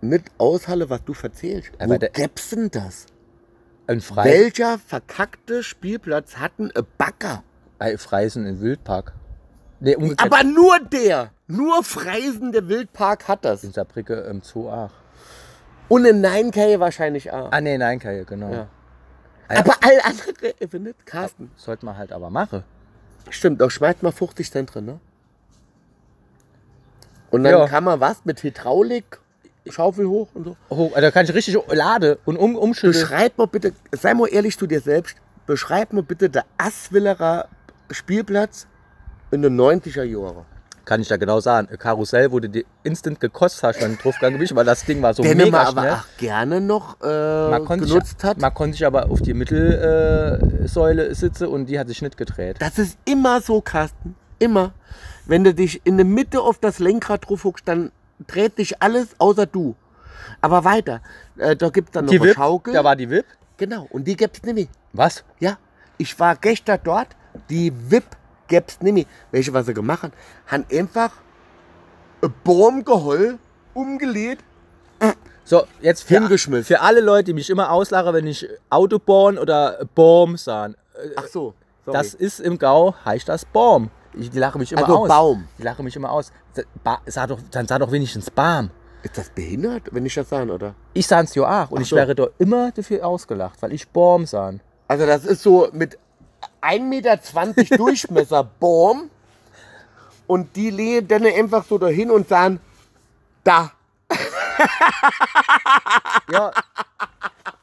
nicht 0.01 0.25
aushalle, 0.37 0.89
was 0.89 1.01
du 1.05 1.13
erzählst? 1.13 1.71
Aber 1.79 1.93
Wo 1.93 1.97
gäb's 2.11 2.49
denn 2.49 2.71
das? 2.71 3.05
Ein 3.87 4.01
Frei 4.01 4.25
Welcher 4.25 4.77
verkackte 4.77 5.63
Spielplatz 5.63 6.35
hat 6.35 6.51
einen 6.59 6.73
Bagger? 6.97 7.41
bei 7.77 7.97
Freisen 7.97 8.45
im 8.45 8.59
Wildpark. 8.59 9.13
Nee, 9.79 9.95
umgekehrt. 9.95 10.21
Aber 10.21 10.43
nur 10.43 10.77
der, 10.79 11.31
nur 11.51 11.83
Freisen 11.83 12.51
der 12.51 12.67
Wildpark 12.67 13.27
hat 13.27 13.45
das. 13.45 13.63
in 13.63 13.71
Saarbrücke 13.71 14.15
im 14.21 14.41
Zoo 14.41 14.69
auch. 14.69 14.91
Und 15.89 16.05
in 16.05 16.21
Neinkai 16.21 16.79
wahrscheinlich 16.79 17.31
auch. 17.31 17.51
Ah, 17.51 17.59
nee, 17.59 17.77
nein, 17.77 17.99
Kai, 17.99 18.23
genau. 18.25 18.51
Ja. 18.51 18.67
Aber 19.49 19.75
all 19.81 19.99
andere, 20.03 20.79
nicht, 20.79 21.05
Carsten. 21.05 21.51
Sollte 21.57 21.85
man 21.85 21.97
halt 21.97 22.13
aber 22.13 22.29
machen. 22.29 22.63
Stimmt, 23.29 23.59
da 23.59 23.69
schmeißt 23.69 24.01
man 24.01 24.13
50 24.13 24.49
Cent 24.49 24.73
drin, 24.73 24.85
ne? 24.85 24.99
Und 27.29 27.43
dann 27.43 27.53
Ja. 27.53 27.67
kann 27.67 27.83
man 27.83 27.99
was 27.99 28.23
mit 28.25 28.41
Hydraulik, 28.43 29.19
Schaufel 29.69 30.07
hoch 30.07 30.29
und 30.33 30.43
so. 30.45 30.57
Oh, 30.69 30.91
da 30.95 31.11
kann 31.11 31.25
ich 31.25 31.33
richtig 31.33 31.57
lade 31.69 32.19
und 32.25 32.37
um, 32.37 32.55
umschütteln. 32.55 32.93
Beschreib 32.93 33.37
mal 33.37 33.47
bitte, 33.47 33.73
sei 33.91 34.13
mal 34.13 34.27
ehrlich 34.27 34.57
zu 34.57 34.67
dir 34.67 34.81
selbst, 34.81 35.17
beschreib 35.45 35.93
mal 35.93 36.03
bitte 36.03 36.29
der 36.29 36.45
Asswillerer 36.57 37.47
Spielplatz 37.89 38.67
in 39.31 39.41
den 39.41 39.59
90er 39.59 40.03
Jahren. 40.03 40.45
Kann 40.91 40.99
ich 40.99 41.07
da 41.07 41.15
genau 41.15 41.39
sagen. 41.39 41.69
Karussell, 41.79 42.33
wo 42.33 42.41
du 42.41 42.49
dir 42.49 42.65
instant 42.83 43.21
gekostet 43.21 43.63
hast, 43.63 43.81
wenn 43.81 43.95
du 43.95 44.01
draufgegangen 44.03 44.37
bist, 44.37 44.53
weil 44.53 44.65
das 44.65 44.83
Ding 44.83 45.01
war 45.01 45.13
so 45.13 45.23
Den 45.23 45.37
mega 45.37 45.49
man 45.51 45.67
aber 45.67 45.81
schnell. 45.83 45.93
auch 45.93 46.17
gerne 46.17 46.59
noch 46.59 46.97
äh, 47.01 47.49
Man 47.49 47.65
genutzt 47.65 48.19
sich, 48.19 48.29
hat. 48.29 48.39
man 48.41 48.53
konnte 48.53 48.73
sich 48.73 48.85
aber 48.85 49.09
auf 49.09 49.21
die 49.21 49.33
Mittelsäule 49.33 51.07
äh, 51.07 51.15
sitzen 51.15 51.47
und 51.47 51.67
die 51.67 51.79
hat 51.79 51.87
sich 51.87 52.01
nicht 52.01 52.17
gedreht. 52.17 52.57
Das 52.59 52.77
ist 52.77 52.97
immer 53.05 53.39
so, 53.39 53.61
Carsten. 53.61 54.17
Immer. 54.37 54.73
Wenn 55.25 55.45
du 55.45 55.53
dich 55.53 55.79
in 55.85 55.95
der 55.95 56.05
Mitte 56.05 56.41
auf 56.41 56.59
das 56.59 56.79
Lenkrad 56.79 57.25
drauf 57.29 57.45
huckst, 57.45 57.65
dann 57.69 57.93
dreht 58.27 58.57
dich 58.57 58.81
alles 58.81 59.15
außer 59.17 59.45
du. 59.45 59.75
Aber 60.41 60.65
weiter. 60.65 61.01
Äh, 61.37 61.55
da 61.55 61.69
gibt 61.69 61.87
es 61.87 61.93
dann 61.93 62.03
noch 62.03 62.11
Die 62.11 62.19
eine 62.19 62.33
Schaukel. 62.33 62.73
da 62.73 62.83
war 62.83 62.97
die 62.97 63.09
VIP. 63.09 63.25
genau. 63.55 63.87
Und 63.91 64.09
die 64.09 64.17
gibt's 64.17 64.43
nicht 64.43 64.55
mehr. 64.55 64.67
Was? 64.91 65.23
Ja. 65.39 65.57
Ich 65.97 66.19
war 66.19 66.35
gestern 66.35 66.79
dort. 66.83 67.07
Die 67.49 67.71
VIP 67.89 68.03
gibt's 68.51 68.79
nicht 68.81 68.93
mehr. 68.93 69.05
Welche, 69.31 69.51
was 69.53 69.65
sie 69.65 69.73
gemacht 69.73 70.03
haben, 70.03 70.13
haben 70.47 70.65
einfach 70.71 71.11
ein 72.21 72.33
Baumgeheul 72.43 73.39
umgelegt. 73.73 74.43
So, 75.43 75.63
jetzt 75.81 76.03
für, 76.03 76.19
Hingeschmissen. 76.19 76.63
für 76.65 76.81
alle 76.81 77.01
Leute, 77.01 77.25
die 77.25 77.33
mich 77.33 77.49
immer 77.49 77.71
auslachen, 77.71 78.13
wenn 78.13 78.27
ich 78.27 78.47
Autobahn 78.69 79.37
oder 79.39 79.79
Baum 79.95 80.37
sagen. 80.37 80.75
Ach 81.15 81.25
so. 81.27 81.55
Sorry. 81.83 81.97
Das 81.97 82.13
ist 82.13 82.39
im 82.39 82.59
Gau, 82.59 82.93
heißt 83.03 83.27
das 83.27 83.43
Baum. 83.43 83.89
Ich 84.13 84.31
lache 84.33 84.59
mich 84.59 84.71
immer 84.71 84.83
Also 84.83 84.97
aus. 84.99 85.07
Baum. 85.09 85.47
Die 85.57 85.63
lache 85.63 85.81
mich 85.81 85.95
immer 85.95 86.11
aus. 86.11 86.31
Ba, 86.83 87.01
sag 87.07 87.29
doch, 87.29 87.39
dann 87.49 87.67
sag 87.67 87.79
doch 87.79 87.91
wenigstens 87.91 88.29
Baum. 88.29 88.69
ist 89.03 89.17
das 89.17 89.29
behindert, 89.31 89.83
wenn 89.91 90.05
ich 90.05 90.13
das 90.13 90.29
sage, 90.29 90.51
oder? 90.53 90.75
Ich 90.93 91.07
sah's 91.07 91.33
ja 91.33 91.63
auch 91.63 91.71
und 91.71 91.79
Ach 91.79 91.81
ich 91.81 91.89
so. 91.89 91.95
wäre 91.95 92.13
doch 92.13 92.29
immer 92.37 92.71
dafür 92.71 93.05
ausgelacht, 93.05 93.59
weil 93.61 93.73
ich 93.73 93.89
Baum 93.89 94.25
sah. 94.27 94.53
Also 94.87 95.05
das 95.07 95.25
ist 95.25 95.41
so 95.41 95.69
mit 95.73 95.97
1,20 96.61 96.79
Meter 96.83 97.17
Durchmesser 97.77 98.43
Baum. 98.59 99.09
Und 100.27 100.55
die 100.55 100.69
lehen 100.69 101.07
dann 101.07 101.25
einfach 101.25 101.65
so 101.65 101.77
dahin 101.77 102.09
und 102.11 102.27
sagen, 102.29 102.59
da. 103.43 103.71
Ja, 106.31 106.51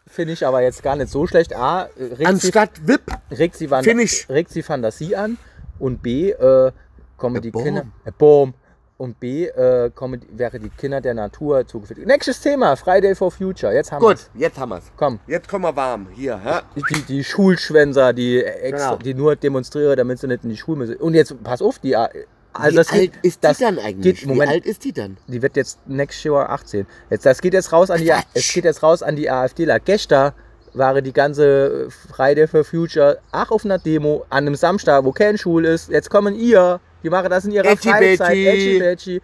finde 0.07 0.33
ich 0.35 0.45
aber 0.47 0.61
jetzt 0.63 0.83
gar 0.83 0.97
nicht 0.97 1.11
so 1.11 1.27
schlecht. 1.27 1.55
A, 1.55 1.83
regt 1.99 2.19
sie, 2.19 2.27
Anstatt 2.27 2.87
VIP. 2.87 3.11
regt 3.31 3.57
sie, 3.57 3.69
Fan- 3.69 3.85
regt 4.29 4.51
sie 4.51 4.63
Fantasie 4.63 5.17
an 5.17 5.39
und 5.79 6.03
B, 6.03 6.31
äh, 6.31 6.73
kommen 7.17 7.41
die. 7.41 7.51
Kinder. 7.53 7.87
Baum. 8.19 8.55
Und 8.99 9.21
B, 9.21 9.47
äh, 9.47 9.91
kommen, 9.95 10.21
wäre 10.33 10.59
die 10.59 10.71
Kinder 10.71 11.01
der 11.01 11.15
Natur 11.15 11.65
zugeführt. 11.67 12.05
Nächstes 12.05 12.41
Thema, 12.41 12.75
Friday 12.75 13.15
for 13.15 13.31
Future. 13.31 13.73
Jetzt 13.73 13.93
haben 13.93 14.01
Gut, 14.01 14.11
wir's. 14.11 14.31
jetzt 14.35 14.59
haben 14.59 14.71
wir's. 14.71 14.91
Komm, 14.97 15.21
Jetzt 15.29 15.49
kommen 15.49 15.65
wir 15.65 15.77
warm. 15.77 16.09
Hier, 16.15 16.37
hä? 16.43 16.61
die, 16.75 17.03
die 17.03 17.23
Schulschwänzer, 17.25 18.13
die, 18.13 18.43
extra, 18.43 18.89
Genau. 18.91 19.03
die 19.03 19.15
nur 19.15 19.37
demonstrieren, 19.37 19.97
damit 19.97 20.19
sie 20.19 20.27
nicht 20.27 20.43
in 20.43 20.51
die 20.51 20.57
Schule 20.57 20.79
müssen. 20.79 20.97
Und 20.97 21.15
jetzt, 21.15 21.33
pass 21.45 21.63
auf, 21.63 21.79
die. 21.79 21.93
äh, 21.93 22.09
Also 22.53 22.73
Wie 22.73 22.77
das 22.77 22.91
alt 22.91 23.01
geht, 23.01 23.13
ist 23.23 23.45
das 23.45 23.59
die 23.59 23.65
dann 23.65 23.79
eigentlich? 23.79 24.17
Geht, 24.21 24.27
Moment, 24.27 24.51
Wie 24.51 24.55
alt 24.55 24.67
ist 24.67 24.83
die 24.85 24.93
dann? 24.93 25.17
die 25.29 25.41
wird 25.43 25.55
jetzt 25.57 25.79
nächstes 25.87 26.25
Jahr 26.25 26.51
18. 26.51 26.85
Jetzt, 27.09 27.25
das 27.25 27.41
geht 27.41 27.55
jetzt 27.55 27.73
raus 27.73 27.91
an 27.93 28.01
die, 28.01 28.13
es 28.35 28.53
geht 28.53 28.65
jetzt 28.65 28.83
raus 28.83 29.05
an 29.05 29.15
die 29.15 29.31
AfDler. 29.31 29.79
Gestern 29.79 30.33
war 30.75 31.01
die 31.01 31.13
ganze 31.13 31.89
Friday 32.13 32.49
for 32.49 32.65
Future 32.65 33.19
auch 33.31 33.51
auf 33.53 33.65
einer 33.65 33.79
Demo 33.79 34.25
an 34.29 34.39
einem 34.47 34.57
Samstag, 34.57 35.05
wo 35.05 35.13
keine 35.13 35.39
Schule 35.39 35.69
ist. 35.73 35.89
Jetzt 35.89 36.11
kommen 36.11 36.35
ihr, 36.35 36.81
die 37.03 37.11
machen 37.11 37.31
das 37.31 37.45
in 37.45 37.53
ihrer 37.53 37.67
Edgy 37.67 37.89
Freizeit. 37.91 38.31
Edgy 38.37 38.79
Badgy. 38.81 39.17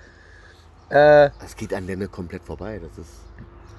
Äh, 0.91 1.31
Das 1.41 1.57
geht 1.57 1.73
an 1.75 1.87
denen 1.87 2.11
komplett 2.11 2.43
vorbei. 2.45 2.81
Das 2.83 2.99
ist 2.99 3.13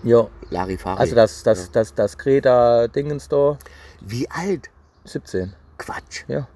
ja, 0.04 0.28
Larifari. 0.50 1.00
also 1.00 1.16
das, 1.16 1.44
das, 1.44 1.66
Ja. 1.66 1.70
das, 1.74 1.94
das 1.96 2.18
Greta 2.18 2.88
Dingens 2.88 3.28
da, 3.28 3.58
Wie 4.02 4.30
alt? 4.30 4.70
17. 5.06 5.54
Quatsch. 5.78 6.24
Ja. 6.28 6.48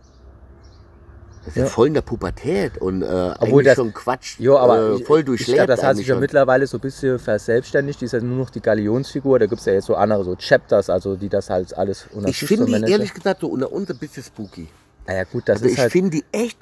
Das 1.39 1.47
ist 1.49 1.56
ja, 1.56 1.63
Ja. 1.63 1.69
voll 1.69 1.88
in 1.88 1.93
der 1.93 2.02
Pubertät 2.02 2.78
und 2.80 3.02
äh, 3.02 3.06
Obwohl 3.06 3.32
eigentlich 3.62 3.65
das- 3.65 3.75
schon 3.75 3.93
Quatsch. 3.93 4.39
Ja, 4.39 4.56
aber 4.58 4.80
äh, 4.91 4.95
ich, 4.97 5.06
voll 5.06 5.19
ich 5.19 5.25
durchlebt. 5.25 5.56
glaube, 5.56 5.67
das 5.67 5.84
hat 5.84 5.95
sich 5.97 6.08
ja 6.08 6.15
schon. 6.15 6.19
mittlerweile 6.21 6.67
so 6.67 6.78
ein 6.78 6.82
bisschen 6.82 7.17
verselbstständigt. 7.17 8.02
Die 8.02 8.06
ist 8.06 8.12
ja 8.12 8.19
nur 8.19 8.38
noch 8.38 8.49
die 8.49 8.60
Galionsfigur. 8.62 9.39
Da 9.39 9.45
gibt 9.45 9.60
es 9.62 9.65
ja 9.65 9.73
jetzt 9.73 9.86
so 9.86 9.95
andere, 9.95 10.23
so 10.25 10.36
Chapters, 10.36 10.89
also 10.89 11.15
die 11.15 11.30
das 11.30 11.49
halt 11.49 11.75
alles 11.78 12.08
Ich 12.10 12.15
unterstützen 12.15 12.47
finde 12.47 12.63
und 12.63 12.67
die 12.67 12.71
managen. 12.73 12.91
ehrlich 12.93 13.13
gesagt 13.13 13.41
so 13.41 13.47
unter 13.47 13.71
uns 13.71 13.89
ein 13.89 13.97
bisschen 13.97 14.23
spooky. 14.23 14.67
Ah 15.08 15.13
ja 15.13 15.23
gut, 15.23 15.47
das 15.47 15.56
Also 15.58 15.67
ist 15.67 15.73
ich 15.73 15.80
halt 15.80 15.91
finde 15.91 16.10
die 16.12 16.25
echt 16.32 16.58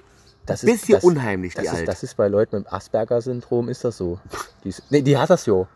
das 0.48 0.64
ist, 0.64 0.72
bisschen 0.72 0.96
das, 0.96 1.04
unheimlich, 1.04 1.54
das 1.54 1.62
die 1.64 1.68
ist, 1.68 1.76
alt. 1.76 1.88
das 1.88 2.04
ist 2.04 2.16
bei 2.18 2.28
Leuten 2.28 2.58
mit 2.58 2.74
Asperger-Syndrom 2.74 3.70
ist 3.70 3.84
das 3.84 3.98
so. 3.98 4.20
Die, 4.64 4.70
ist, 4.70 4.82
nee, 4.90 5.02
die 5.02 5.18
hat 5.18 5.30
das 5.30 5.46
jo. 5.46 5.68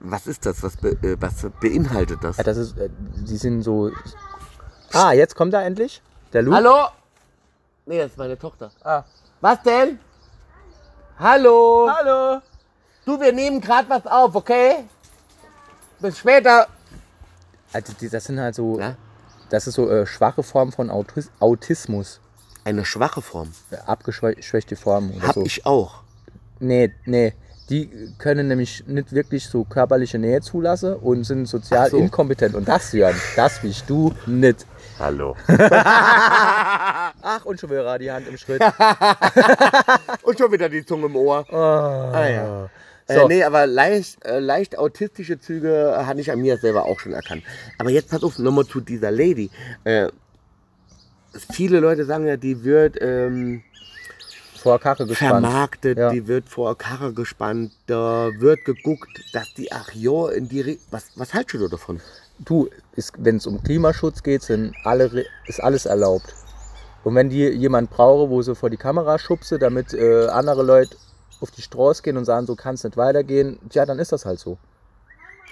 Was 0.00 0.26
ist 0.26 0.46
das? 0.46 0.62
Was, 0.62 0.76
be, 0.76 0.90
äh, 1.02 1.16
was 1.20 1.46
beinhaltet 1.60 2.24
das? 2.24 2.36
Ja, 2.38 2.44
das 2.44 2.56
ist, 2.56 2.78
äh, 2.78 2.88
die 3.28 3.36
sind 3.36 3.62
so. 3.62 3.90
Ah, 4.92 5.12
jetzt 5.12 5.36
kommt 5.36 5.54
er 5.54 5.64
endlich. 5.64 6.02
Der 6.32 6.42
Luke. 6.42 6.56
Hallo? 6.56 6.88
Nee, 7.86 7.98
das 7.98 8.12
ist 8.12 8.18
meine 8.18 8.38
Tochter. 8.38 8.70
Ah. 8.84 9.04
Was 9.40 9.62
denn? 9.62 9.98
Hallo? 11.18 11.88
Hallo. 11.90 12.40
Du, 13.04 13.20
wir 13.20 13.32
nehmen 13.32 13.60
gerade 13.60 13.88
was 13.90 14.06
auf, 14.06 14.34
okay? 14.34 14.84
Bis 16.00 16.18
später. 16.18 16.68
Also 17.72 17.92
die, 18.00 18.08
das 18.08 18.24
sind 18.24 18.38
halt 18.40 18.54
so, 18.54 18.78
Ja? 18.78 18.96
das 19.50 19.66
ist 19.66 19.74
so 19.74 19.90
äh, 19.90 20.06
schwache 20.06 20.42
Form 20.42 20.72
von 20.72 20.90
Autis 20.90 21.30
Autismus. 21.40 22.20
Eine 22.64 22.84
schwache 22.84 23.22
Form. 23.22 23.52
Äh, 23.70 23.76
Abgeschwächte 23.86 24.76
Form 24.76 25.10
oder 25.16 25.28
Hab 25.28 25.34
so. 25.34 25.44
ich 25.44 25.66
auch. 25.66 26.02
Nee, 26.60 26.92
nee. 27.04 27.32
Die 27.70 27.88
können 28.18 28.48
nämlich 28.48 28.84
nicht 28.86 29.12
wirklich 29.12 29.46
so 29.46 29.64
körperliche 29.64 30.18
Nähe 30.18 30.40
zulassen 30.40 30.94
und 30.94 31.24
sind 31.24 31.46
sozial 31.46 31.86
Ach 31.86 31.90
so. 31.90 31.96
inkompetent. 31.98 32.54
Und 32.54 32.68
das, 32.68 32.92
Jörn, 32.92 33.14
das 33.34 33.60
bist 33.60 33.88
du 33.88 34.12
nicht. 34.26 34.66
Hallo. 34.98 35.34
Ach, 35.48 37.44
und 37.44 37.58
schon 37.58 37.70
wieder 37.70 37.98
die 37.98 38.10
Hand 38.10 38.28
im 38.28 38.36
Schritt. 38.36 38.60
Und 40.22 40.38
schon 40.38 40.52
wieder 40.52 40.68
die 40.68 40.84
Zunge 40.84 41.06
im 41.06 41.16
Ohr. 41.16 41.46
ah, 41.52 42.28
ja. 42.28 42.70
So. 43.08 43.14
Äh, 43.14 43.28
nee, 43.28 43.42
aber 43.42 43.66
leicht, 43.66 44.24
äh, 44.24 44.38
leicht 44.38 44.78
autistische 44.78 45.38
Züge 45.40 45.96
äh, 45.98 46.04
hatte 46.04 46.20
ich 46.20 46.30
an 46.30 46.40
mir 46.40 46.56
selber 46.58 46.84
auch 46.84 47.00
schon 47.00 47.12
erkannt. 47.12 47.42
Aber 47.78 47.90
jetzt 47.90 48.10
pass 48.10 48.22
auf, 48.22 48.38
nochmal 48.38 48.66
zu 48.66 48.80
dieser 48.80 49.10
Lady. 49.10 49.50
Äh, 49.84 50.08
viele 51.52 51.80
Leute 51.80 52.04
sagen 52.04 52.26
ja, 52.26 52.36
die 52.36 52.64
wird 52.64 52.96
ähm, 53.00 53.62
Vor 54.62 54.78
Karre 54.78 55.06
gespannt. 55.06 55.30
vermarktet, 55.46 55.98
Ja. 55.98 56.10
die 56.10 56.26
wird 56.28 56.48
vor 56.48 56.76
Karre 56.78 57.12
gespannt, 57.12 57.72
da 57.86 58.30
wird 58.38 58.64
geguckt, 58.64 59.20
dass 59.32 59.52
die 59.54 59.72
ach 59.72 59.92
ja 59.94 60.28
in 60.30 60.48
die 60.48 60.60
Ri 60.60 60.78
was 60.90 61.06
was 61.16 61.34
haltest 61.34 61.62
du 61.62 61.68
davon? 61.68 62.00
Du, 62.38 62.68
wenn 63.18 63.36
es 63.36 63.46
um 63.46 63.62
Klimaschutz 63.62 64.22
geht, 64.22 64.42
sind 64.42 64.74
alle, 64.84 65.12
Re- 65.12 65.24
ist 65.46 65.62
alles 65.62 65.86
erlaubt. 65.86 66.34
Und 67.04 67.14
wenn 67.14 67.28
die 67.30 67.48
jemand 67.48 67.90
brauche, 67.90 68.30
wo 68.30 68.42
sie 68.42 68.54
vor 68.54 68.70
die 68.70 68.76
Kamera 68.76 69.18
schubse, 69.18 69.58
damit 69.58 69.92
äh, 69.94 70.26
andere 70.28 70.62
Leute 70.62 70.96
auf 71.40 71.50
die 71.50 71.62
Straße 71.62 72.02
gehen 72.02 72.16
und 72.16 72.24
sagen, 72.24 72.46
so 72.46 72.54
kann 72.54 72.74
es 72.76 72.84
nicht 72.84 72.96
weitergehen, 72.96 73.58
ja, 73.72 73.84
dann 73.84 73.98
ist 73.98 74.12
das 74.12 74.24
halt 74.24 74.38
so. 74.38 74.58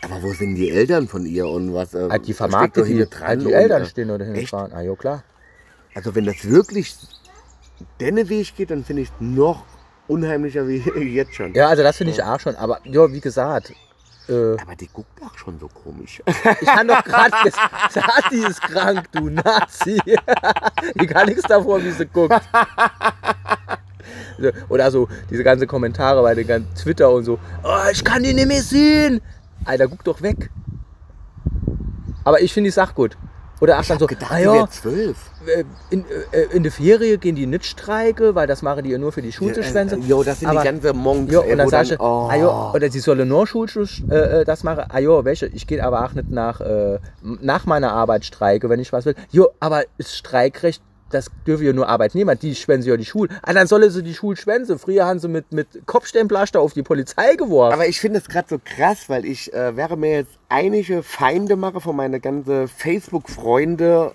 Aber 0.02 0.22
wo 0.22 0.32
sind 0.32 0.54
die 0.54 0.70
Eltern 0.70 1.08
von 1.08 1.26
ihr 1.26 1.46
und 1.46 1.74
was? 1.74 1.94
Äh, 1.94 2.08
Halt 2.08 2.26
die 2.26 2.32
vermarktet 2.32 2.86
die, 2.86 3.04
dran 3.08 3.28
halt 3.28 3.42
die 3.44 3.52
Eltern 3.52 3.84
stehen 3.86 4.10
oder 4.10 4.24
hinten. 4.24 4.54
Ah, 4.72 4.80
ja, 4.80 4.94
klar. 4.94 5.22
Also 5.94 6.14
wenn 6.14 6.24
das 6.24 6.48
wirklich 6.48 6.96
denne 7.98 8.28
Weg 8.28 8.54
geht, 8.56 8.70
dann 8.70 8.84
finde 8.84 9.02
ich 9.02 9.08
es 9.08 9.14
noch 9.20 9.64
unheimlicher 10.08 10.66
wie 10.66 10.78
jetzt 11.14 11.34
schon. 11.34 11.54
Ja, 11.54 11.68
also 11.68 11.82
das 11.82 11.96
finde 11.96 12.12
ich 12.12 12.22
auch 12.22 12.40
schon. 12.40 12.56
Aber 12.56 12.80
ja, 12.84 13.10
wie 13.12 13.20
gesagt, 13.20 13.72
äh, 14.28 14.56
Aber 14.60 14.76
die 14.76 14.88
guckt 14.88 15.20
auch 15.22 15.36
schon 15.36 15.58
so 15.58 15.68
komisch. 15.68 16.22
ich 16.60 16.68
habe 16.68 16.86
doch 16.86 17.02
gerade 17.04 17.32
gesagt, 17.42 18.30
die 18.30 18.36
ist 18.36 18.62
krank, 18.62 19.10
du 19.12 19.30
Nazi. 19.30 20.00
die 21.00 21.06
kann 21.06 21.26
nichts 21.26 21.42
davor, 21.42 21.82
wie 21.82 21.90
sie 21.90 22.06
guckt. 22.06 22.40
Oder 24.68 24.90
so 24.90 25.08
diese 25.28 25.44
ganzen 25.44 25.66
Kommentare 25.66 26.22
bei 26.22 26.34
den 26.34 26.46
ganzen 26.46 26.74
Twitter 26.74 27.10
und 27.10 27.24
so. 27.24 27.38
Oh, 27.62 27.90
ich 27.90 28.04
kann 28.04 28.22
die 28.22 28.32
nicht 28.32 28.46
mehr 28.46 28.62
sehen. 28.62 29.20
Alter, 29.64 29.88
guck 29.88 30.04
doch 30.04 30.22
weg. 30.22 30.50
Aber 32.24 32.40
ich 32.40 32.52
finde 32.52 32.68
die 32.68 32.72
Sache 32.72 32.94
gut. 32.94 33.16
Oder 33.60 33.78
ach 33.78 33.86
dann 33.86 33.98
so, 33.98 34.06
gedacht, 34.06 34.32
ah 34.32 34.38
ja, 34.38 34.66
zwölf. 34.70 35.16
äh, 35.46 35.64
in, 35.90 36.04
äh, 36.32 36.44
in 36.56 36.62
der 36.62 36.72
Ferie 36.72 37.18
gehen 37.18 37.36
die 37.36 37.46
nicht 37.46 37.66
streike, 37.66 38.34
weil 38.34 38.46
das 38.46 38.62
machen 38.62 38.84
die 38.84 38.90
ja 38.90 38.98
nur 38.98 39.12
für 39.12 39.20
die 39.20 39.32
Schulschwänze. 39.32 39.96
Jo, 39.98 40.22
das 40.22 40.40
sind 40.40 40.48
Aber- 40.48 40.60
die 40.60 40.66
ganze 40.66 40.94
Monks. 40.94 41.32
Ja, 41.32 41.40
ey, 41.42 41.52
und 41.52 41.58
dann 41.58 41.68
sagst 41.68 41.92
du, 41.92 41.96
oh, 42.00 42.28
ah, 42.30 42.34
ja, 42.36 42.72
oder 42.72 42.90
sie 42.90 43.00
sollen 43.00 43.28
nur 43.28 43.46
Schulschluss 43.46 44.02
äh, 44.10 44.40
äh, 44.40 44.44
das 44.44 44.64
machen. 44.64 44.84
Ah 44.88 44.98
ja, 44.98 45.24
welche? 45.24 45.46
Ich 45.46 45.66
gehe 45.66 45.84
aber 45.84 46.04
auch 46.06 46.12
nicht 46.14 46.30
nach, 46.30 46.60
äh, 46.62 46.98
nach 47.22 47.66
meiner 47.66 47.92
Arbeit 47.92 48.24
streike, 48.24 48.68
wenn 48.70 48.80
ich 48.80 48.92
was 48.92 49.04
will. 49.04 49.14
Jo, 49.30 49.48
aber 49.60 49.82
ist 49.98 50.16
Streikrecht, 50.16 50.82
das 51.10 51.30
dürfen 51.46 51.66
ja 51.66 51.72
nur 51.72 51.88
Arbeitnehmer, 51.88 52.34
die 52.36 52.54
schwänzen 52.54 52.88
ja 52.88 52.96
die 52.96 53.04
Schule. 53.04 53.28
Ah, 53.42 53.52
dann 53.52 53.66
sollen 53.66 53.90
sie 53.90 54.02
die 54.02 54.14
Schule 54.14 54.36
schwänzen. 54.36 54.78
Früher 54.78 55.06
haben 55.06 55.18
sie 55.18 55.28
mit, 55.28 55.52
mit 55.52 55.66
Kopfsteinplaster 55.86 56.60
auf 56.60 56.72
die 56.72 56.82
Polizei 56.82 57.34
geworfen. 57.34 57.74
Aber 57.74 57.86
ich 57.88 58.00
finde 58.00 58.18
es 58.20 58.28
gerade 58.28 58.48
so 58.48 58.60
krass, 58.64 59.08
weil 59.08 59.24
ich 59.24 59.52
äh, 59.52 59.76
wäre 59.76 59.96
mir 59.96 60.12
jetzt 60.12 60.38
einige 60.48 61.02
Feinde 61.02 61.56
mache 61.56 61.80
von 61.80 61.96
meinen 61.96 62.20
ganzen 62.20 62.68
Facebook-Freunde 62.68 64.12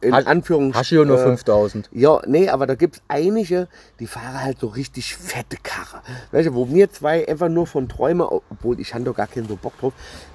in 0.00 0.12
Hast- 0.14 0.26
Anführungszeichen. 0.26 0.80
Hast 0.80 0.90
du 0.90 0.96
ja 0.96 1.04
nur 1.04 1.18
äh, 1.20 1.24
5000. 1.24 1.88
Ja, 1.92 2.20
nee, 2.26 2.48
aber 2.48 2.66
da 2.66 2.74
gibt 2.74 2.96
es 2.96 3.02
einige, 3.08 3.68
die 4.00 4.06
fahren 4.06 4.42
halt 4.42 4.58
so 4.60 4.66
richtig 4.66 5.14
fette 5.16 5.56
Karre. 5.62 6.02
Weißt 6.32 6.48
du, 6.48 6.54
wo 6.54 6.66
mir 6.66 6.90
zwei 6.90 7.26
einfach 7.26 7.48
nur 7.48 7.66
von 7.66 7.88
träume, 7.88 8.30
obwohl 8.30 8.80
ich 8.80 8.92
habe 8.92 9.04
doch 9.04 9.14
gar 9.14 9.26
keinen 9.28 9.48
so 9.48 9.56
Bock 9.56 9.78
drauf, 9.78 9.92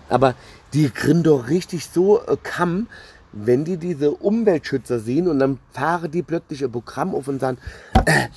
aber 0.09 0.33
die 0.73 0.91
grinsen 0.91 1.23
doch 1.23 1.49
richtig 1.49 1.87
so 1.87 2.19
äh, 2.21 2.35
Kamm, 2.41 2.87
wenn 3.31 3.63
die 3.65 3.77
diese 3.77 4.11
Umweltschützer 4.11 4.99
sehen 4.99 5.27
und 5.27 5.39
dann 5.39 5.59
fahren 5.71 6.09
die 6.11 6.23
plötzlich 6.23 6.63
ein 6.63 6.71
Programm 6.71 7.13
auf 7.13 7.27
und 7.27 7.39
sagen, 7.39 7.57
äh, 8.05 8.27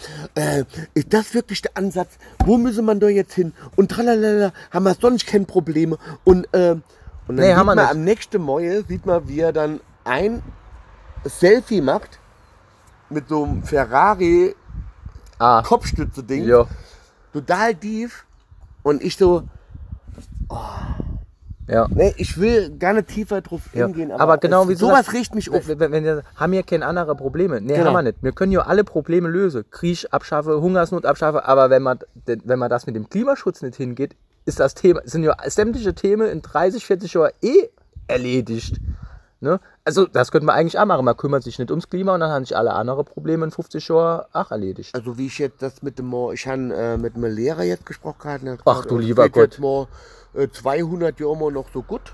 äh, 0.60 0.64
ist 0.94 1.12
das 1.12 1.32
wirklich 1.34 1.62
der 1.62 1.76
Ansatz? 1.76 2.18
Wo 2.44 2.58
müsse 2.58 2.82
man 2.82 3.00
da 3.00 3.08
jetzt 3.08 3.34
hin? 3.34 3.52
Und 3.76 3.90
tralalala, 3.90 4.52
haben 4.70 4.84
wir 4.84 4.94
sonst 4.94 5.26
keine 5.26 5.44
Probleme. 5.46 5.96
Und, 6.24 6.44
äh, 6.52 6.72
und 6.72 6.82
dann 7.28 7.36
Nee, 7.36 7.42
sieht 7.46 7.56
haben 7.56 7.66
wir 7.66 7.74
man 7.74 7.78
nicht. 7.84 7.90
am 7.90 8.04
nächsten 8.04 8.42
Mäuel, 8.42 8.84
sieht 8.86 9.06
man, 9.06 9.26
wie 9.28 9.40
er 9.40 9.52
dann 9.52 9.80
ein 10.04 10.42
Selfie 11.24 11.80
macht 11.80 12.18
mit 13.08 13.28
so 13.28 13.44
einem 13.44 13.62
Ferrari 13.62 14.54
Ah, 15.38 15.62
Kopfstütze-Ding. 15.62 16.44
Total 17.32 17.74
tief. 17.74 18.26
Und 18.84 19.02
ich 19.02 19.16
so, 19.16 19.42
Ja. 21.72 21.86
nee, 21.90 22.12
ich 22.18 22.38
will 22.38 22.70
nicht 22.70 23.08
tiefer 23.08 23.40
drauf 23.40 23.62
Ja. 23.72 23.86
hingehen. 23.86 24.12
Aber, 24.12 24.38
genau 24.38 24.64
es, 24.64 24.68
wie 24.68 24.74
sowas 24.74 25.06
sagst, 25.06 25.12
riecht 25.14 25.34
mich 25.34 25.50
auf. 25.50 25.66
Wenn, 25.68 25.80
wenn, 25.80 25.92
wenn 25.92 26.04
wir 26.04 26.22
haben 26.36 26.52
hier 26.52 26.62
keine 26.62 26.86
andere 26.86 27.16
Probleme. 27.16 27.60
Nee, 27.60 27.74
Genau. 27.74 27.86
haben 27.86 27.94
wir 27.94 28.02
nicht. 28.02 28.22
Wir 28.22 28.32
können 28.32 28.52
ja 28.52 28.60
alle 28.62 28.84
Probleme 28.84 29.28
lösen. 29.28 29.64
Krieg 29.70 30.06
abschaffe, 30.10 30.60
Hungersnot 30.60 31.06
abschaffe. 31.06 31.44
Aber 31.46 31.70
wenn 31.70 31.82
man, 31.82 31.98
wenn 32.26 32.58
man 32.58 32.68
das 32.70 32.86
mit 32.86 32.94
dem 32.96 33.08
Klimaschutz 33.08 33.62
nicht 33.62 33.76
hingeht, 33.76 34.14
ist 34.44 34.60
das 34.60 34.74
Thema, 34.74 35.00
sind 35.04 35.22
ja 35.22 35.34
sämtliche 35.46 35.94
Themen 35.94 36.28
in 36.28 36.42
30, 36.42 36.84
40 36.84 37.14
Jahren 37.14 37.30
eh 37.42 37.68
erledigt. 38.08 38.80
Ne? 39.40 39.58
Also 39.84 40.06
das 40.06 40.30
könnte 40.30 40.46
man 40.46 40.54
eigentlich 40.56 40.78
auch 40.78 40.84
machen. 40.84 41.04
Man 41.04 41.16
kümmert 41.16 41.42
sich 41.42 41.58
nicht 41.58 41.70
ums 41.70 41.88
Klima 41.88 42.14
und 42.14 42.20
dann 42.20 42.30
haben 42.30 42.44
sich 42.44 42.56
alle 42.56 42.72
anderen 42.74 43.04
Probleme 43.04 43.44
in 43.44 43.50
50 43.50 43.88
Jahren 43.88 44.24
auch 44.32 44.50
erledigt. 44.52 44.94
Also 44.94 45.18
wie 45.18 45.26
ich 45.26 45.38
jetzt 45.38 45.62
das 45.62 45.82
mit 45.82 45.98
dem, 45.98 46.12
ich 46.32 46.46
habe 46.46 46.72
äh, 46.74 46.96
mit 46.96 47.16
einem 47.16 47.32
Lehrer 47.34 47.64
jetzt 47.64 47.84
gesprochen. 47.86 48.58
Ach, 48.64 48.84
du 48.84 48.98
lieber 48.98 49.28
Gott. 49.28 49.58
Mal 49.58 49.86
200 50.34 51.18
Jahre 51.20 51.36
mal 51.36 51.52
noch 51.52 51.66
so 51.72 51.82
gut. 51.82 52.12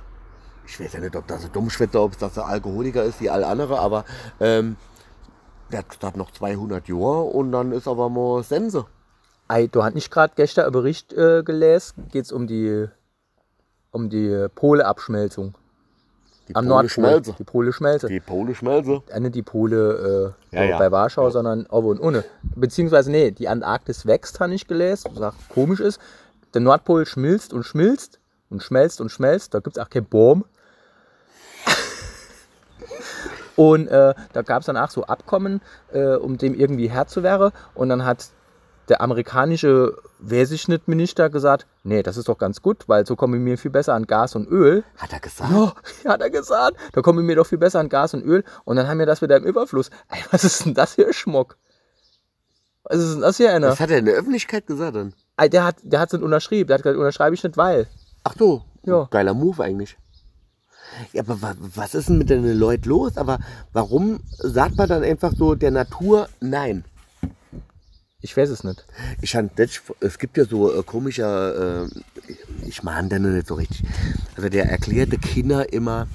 Ich 0.67 0.79
weiß 0.79 0.93
ja 0.95 1.01
nicht, 1.01 1.17
ob 1.17 1.27
das 1.27 1.45
ein 1.45 1.53
Dummschwitter, 1.53 2.03
ob 2.03 2.19
das 2.19 2.39
ein 2.39 2.45
Alkoholiker 2.45 3.03
ist 3.05 3.21
wie 3.21 3.31
alle 3.31 3.47
anderen, 3.47 3.79
aber 3.79 4.05
ähm, 4.41 4.77
der 5.73 5.85
hat 6.03 6.17
noch 6.17 6.31
200 6.31 6.89
Jahre 6.89 7.23
und 7.23 7.53
dann 7.53 7.73
ist 7.73 7.89
aber 7.89 8.09
mal 8.11 8.43
Sense. 8.43 8.85
Ei, 9.49 9.67
du 9.67 9.83
hast 9.83 9.95
nicht 9.95 10.11
gerade 10.11 10.35
gestern 10.37 10.65
einen 10.65 10.73
Bericht 10.73 11.13
äh, 11.15 11.43
gelesen, 11.43 12.09
geht 12.13 12.27
es 12.27 12.33
um 12.33 12.47
die, 12.47 12.87
um 13.93 14.11
die 14.11 14.47
Poleabschmelzung 14.55 15.55
Die 16.49 16.55
am 16.57 16.69
Pole. 16.69 16.89
Schmelze. 16.91 17.35
Die 17.39 17.45
Pole 17.45 17.73
Schmelze. 17.73 18.09
Die 18.09 18.21
Pole 18.21 18.55
Schmelze. 18.55 19.03
Äh, 19.09 19.21
nicht 19.21 19.37
die 19.37 19.43
Pole 19.43 20.35
äh, 20.53 20.57
Ja, 20.57 20.65
ja. 20.65 20.79
bei 20.79 20.91
Warschau, 20.93 21.25
Ja. 21.25 21.31
sondern 21.31 21.65
Obe 21.67 21.89
und 21.89 21.99
Unne. 22.01 22.25
Beziehungsweise, 22.43 23.11
nee, 23.11 23.31
die 23.31 23.49
Antarktis 23.49 24.05
wächst, 24.05 24.39
habe 24.41 24.53
ich 24.53 24.67
gelesen, 24.67 25.13
was 25.15 25.33
auch 25.35 25.39
komisch 25.49 25.81
ist. 25.81 25.99
Der 26.59 26.65
Nordpol 26.65 27.07
schmilzt 27.07 27.53
und 27.53 27.63
schmilzt 27.63 28.19
und 28.51 28.65
schmelzt 28.65 29.01
und 29.01 29.11
schmelzt. 29.11 29.55
Da 29.55 29.61
gibt 29.61 29.77
es 29.77 29.81
auch 29.81 29.89
keinen 29.89 30.07
Baum. 30.07 30.45
und 33.55 33.87
äh, 33.87 34.13
da 34.33 34.43
gab 34.43 34.63
es 34.63 34.67
dann 34.67 34.77
auch 34.77 34.91
so 34.91 35.05
Abkommen, 35.05 35.61
äh, 35.93 36.17
um 36.17 36.37
dem 36.37 36.55
irgendwie 36.55 36.91
Herr 36.91 37.07
zu 37.07 37.23
werden. 37.23 37.53
Und 37.75 37.91
dann 37.91 38.05
hat 38.05 38.31
der 38.89 39.01
amerikanische, 39.03 39.99
weiß 40.19 40.51
ich 40.51 40.67
nicht, 40.67 40.89
Minister 40.89 41.31
gesagt, 41.31 41.69
nee, 41.85 42.03
das 42.03 42.17
ist 42.17 42.29
doch 42.29 42.39
ganz 42.39 42.61
gut, 42.61 42.89
weil 42.89 43.07
so 43.07 43.15
kommen 43.15 43.47
wir 43.47 43.57
viel 43.57 43.71
besser 43.71 43.95
an 43.95 44.09
Gas 44.09 44.35
und 44.35 44.49
Öl. 44.49 44.83
Hat 44.97 45.13
er 45.13 45.21
gesagt? 45.21 45.53
Ja, 45.53 45.75
hat 46.11 46.23
er 46.23 46.31
gesagt. 46.31 46.77
Da 46.91 47.03
kommen 47.03 47.29
wir 47.29 47.37
doch 47.37 47.47
viel 47.47 47.59
besser 47.59 47.79
an 47.79 47.89
Gas 47.89 48.15
und 48.15 48.25
Öl. 48.25 48.43
Und 48.65 48.75
dann 48.75 48.89
haben 48.89 48.99
wir 48.99 49.07
das 49.07 49.23
wieder 49.23 49.37
im 49.37 49.45
Überfluss. 49.45 49.91
Ey, 50.09 50.19
was 50.33 50.43
ist 50.43 50.65
denn 50.65 50.75
das 50.75 50.97
hier, 50.97 51.13
Schmuck? 51.13 51.57
Was 52.83 52.99
ist 52.99 53.15
denn 53.15 53.21
das 53.21 53.37
hier 53.37 53.53
einer? 53.53 53.69
Was 53.69 53.79
hat 53.79 53.93
er 53.93 53.99
in 53.99 54.07
der 54.07 54.17
Öffentlichkeit 54.17 54.67
gesagt 54.67 54.97
dann? 54.97 55.15
Ey, 55.39 55.49
der 55.49 55.65
hat 55.65 55.77
der 55.83 56.01
hat's 56.01 56.13
nicht 56.13 56.23
unterschrieben. 56.23 56.67
Der 56.69 56.75
hat 56.75 56.83
gesagt, 56.83 56.99
unterschreibe 56.99 57.35
ich 57.35 57.43
nicht, 57.43 57.57
weil. 57.57 57.87
Ach 58.25 58.35
so, 58.39 58.63
Ja. 58.85 59.07
geiler 59.11 59.35
Move 59.35 59.63
eigentlich. 59.63 59.97
Ja, 61.13 61.23
aber 61.23 61.41
wa- 61.43 61.55
was 61.59 61.95
ist 61.95 62.09
denn 62.09 62.19
mit 62.19 62.29
den 62.31 62.45
Leuten 62.59 62.89
los? 62.89 63.17
Aber 63.17 63.39
warum 63.73 64.21
sagt 64.39 64.77
man 64.77 64.89
dann 64.89 65.05
einfach 65.05 65.33
so 65.37 65.55
der 65.55 65.71
Natur 65.71 66.29
nein? 66.41 66.85
Ich 68.21 68.37
weiß 68.37 68.51
es 68.51 68.65
nicht. 68.65 68.85
Ich 69.23 69.31
fand, 69.31 69.53
es 70.01 70.19
gibt 70.19 70.37
ja 70.37 70.45
so 70.45 70.75
äh, 70.77 70.83
komischer, 70.83 71.85
äh, 71.85 71.89
ich 72.67 72.83
mahne 72.83 73.09
den 73.09 73.33
nicht 73.35 73.47
so 73.47 73.55
richtig. 73.55 73.85
Also 74.37 74.49
der 74.49 74.69
erklärte 74.69 75.19
Kinder 75.19 75.73
immer, 75.73 76.09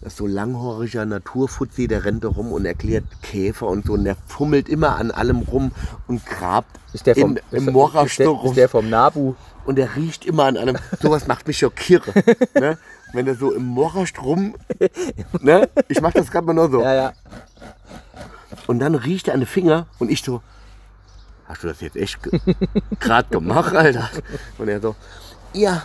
Das 0.00 0.14
ist 0.14 0.18
so 0.18 0.26
langhaariger 0.26 1.04
Naturfuzzi, 1.04 1.86
der 1.86 2.06
rennt 2.06 2.24
da 2.24 2.28
rum 2.28 2.52
und 2.52 2.64
erklärt 2.64 3.04
Käfer 3.22 3.66
und 3.66 3.86
so. 3.86 3.92
Und 3.92 4.04
der 4.04 4.16
fummelt 4.26 4.70
immer 4.70 4.96
an 4.96 5.10
allem 5.10 5.40
rum 5.40 5.72
und 6.08 6.24
grabt 6.24 6.80
Ist 6.94 7.06
der 7.06 7.16
vom, 7.16 7.36
in, 7.36 7.42
im 7.50 7.64
der, 7.66 7.74
so 7.74 8.00
ist 8.04 8.20
rum. 8.20 8.54
der 8.54 8.68
vom 8.70 8.88
Nabu? 8.88 9.34
Und 9.66 9.76
der 9.76 9.94
riecht 9.96 10.24
immer 10.24 10.44
an 10.44 10.56
allem. 10.56 10.78
Sowas 11.02 11.26
macht 11.26 11.46
mich 11.46 11.58
schockiere. 11.58 12.12
ne? 12.54 12.78
Wenn 13.12 13.26
der 13.26 13.34
so 13.34 13.52
im 13.52 13.66
Morasch 13.66 14.14
rum. 14.22 14.54
Ne? 15.40 15.68
Ich 15.88 16.00
mach 16.00 16.12
das 16.12 16.30
gerade 16.30 16.46
mal 16.46 16.54
nur 16.54 16.70
so. 16.70 16.80
Ja, 16.80 16.94
ja. 16.94 17.12
Und 18.66 18.78
dann 18.78 18.94
riecht 18.94 19.28
er 19.28 19.34
an 19.34 19.40
den 19.40 19.46
Finger 19.46 19.86
und 19.98 20.10
ich 20.10 20.22
so, 20.22 20.40
hast 21.46 21.62
du 21.62 21.68
das 21.68 21.80
jetzt 21.80 21.96
echt 21.96 22.18
gerade 23.00 23.28
gemacht, 23.30 23.74
Alter? 23.74 24.08
Und 24.58 24.68
er 24.68 24.80
so, 24.80 24.96
ja, 25.52 25.82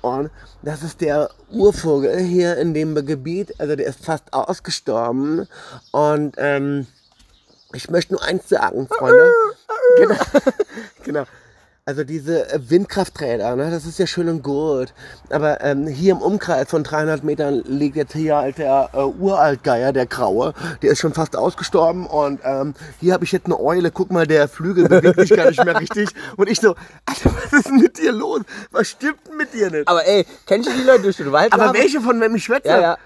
und 0.00 0.30
das 0.62 0.82
ist 0.82 1.00
der 1.00 1.30
Urvogel 1.50 2.18
hier 2.18 2.56
in 2.56 2.74
dem 2.74 2.94
Gebiet, 3.06 3.54
also 3.58 3.76
der 3.76 3.86
ist 3.86 4.04
fast 4.04 4.32
ausgestorben. 4.32 5.48
Und 5.92 6.34
ähm, 6.38 6.86
ich 7.72 7.90
möchte 7.90 8.14
nur 8.14 8.22
eins 8.22 8.48
sagen, 8.48 8.88
Freunde. 8.88 9.32
genau, 9.96 10.16
genau. 11.04 11.24
Also 11.88 12.04
diese 12.04 12.46
äh, 12.52 12.58
Windkrafträder, 12.68 13.56
ne, 13.56 13.70
das 13.70 13.86
ist 13.86 13.98
ja 13.98 14.06
schön 14.06 14.28
und 14.28 14.42
gut. 14.42 14.92
Aber 15.30 15.64
ähm, 15.64 15.86
hier 15.86 16.12
im 16.12 16.18
Umkreis 16.20 16.68
von 16.68 16.84
300 16.84 17.24
Metern 17.24 17.62
liegt 17.64 17.96
jetzt 17.96 18.12
hier 18.12 18.36
halt 18.36 18.58
der 18.58 18.90
äh, 18.92 18.98
Uraltgeier, 19.04 19.94
der 19.94 20.04
Graue. 20.04 20.52
Der 20.82 20.90
ist 20.90 20.98
schon 20.98 21.14
fast 21.14 21.34
ausgestorben. 21.34 22.06
Und 22.06 22.40
ähm, 22.44 22.74
hier 23.00 23.14
habe 23.14 23.24
ich 23.24 23.32
jetzt 23.32 23.46
eine 23.46 23.58
Eule. 23.58 23.90
Guck 23.90 24.10
mal, 24.10 24.26
der 24.26 24.48
Flügel 24.48 24.86
bewegt 24.86 25.18
sich 25.18 25.30
gar 25.34 25.48
nicht 25.48 25.64
mehr 25.64 25.80
richtig. 25.80 26.10
Und 26.36 26.50
ich 26.50 26.60
so, 26.60 26.74
Alter, 27.06 27.30
was 27.42 27.52
ist 27.58 27.68
denn 27.68 27.76
mit 27.78 27.96
dir 27.96 28.12
los? 28.12 28.42
Was 28.70 28.88
stimmt 28.88 29.26
denn 29.26 29.38
mit 29.38 29.54
dir 29.54 29.70
nicht? 29.70 29.88
Aber 29.88 30.06
ey, 30.06 30.26
kennst 30.44 30.68
du 30.68 30.74
die 30.74 30.82
Leute 30.84 31.04
durch 31.04 31.16
den 31.16 31.32
Wald 31.32 31.54
Aber 31.54 31.72
welche 31.72 32.02
von 32.02 32.20
wem 32.20 32.34
ich 32.34 32.44
schwätze? 32.44 32.68
Ja, 32.68 32.80
ja. 32.82 32.98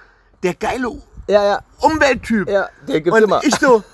Der 0.43 0.55
geile 0.55 0.89
Ja, 1.29 1.45
ja, 1.45 1.61
Umwelttyp. 1.79 2.49
ja. 2.49 2.69
Der 2.89 3.01
gibt's 3.01 3.17
Und 3.17 3.23
immer. 3.27 3.45
ich 3.45 3.55
so, 3.61 3.85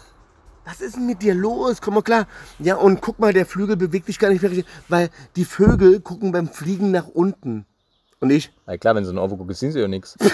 was 0.69 0.81
ist 0.83 0.97
denn 0.97 1.07
mit 1.07 1.23
dir 1.23 1.35
los? 1.35 1.81
Komm 1.81 1.95
mal 1.95 2.03
klar. 2.03 2.27
Ja, 2.59 2.75
und 2.77 3.01
guck 3.01 3.19
mal, 3.19 3.33
der 3.33 3.47
Flügel 3.47 3.77
bewegt 3.77 4.05
sich 4.07 4.19
gar 4.19 4.29
nicht 4.29 4.43
mehr 4.43 4.51
richtig, 4.51 4.67
weil 4.89 5.09
die 5.35 5.47
Vögel 5.47 6.01
gucken 6.01 6.31
beim 6.31 6.49
Fliegen 6.49 6.91
nach 6.91 7.07
unten. 7.09 7.65
Und 8.21 8.29
ich, 8.31 8.53
Na 8.67 8.77
klar, 8.77 8.95
wenn 8.95 9.05
sie 9.05 9.11
einen 9.11 9.19
Aufgucken, 9.19 9.55
sehen 9.55 9.73
sie 9.73 9.81
ja 9.81 9.89
nichts. 9.89 10.17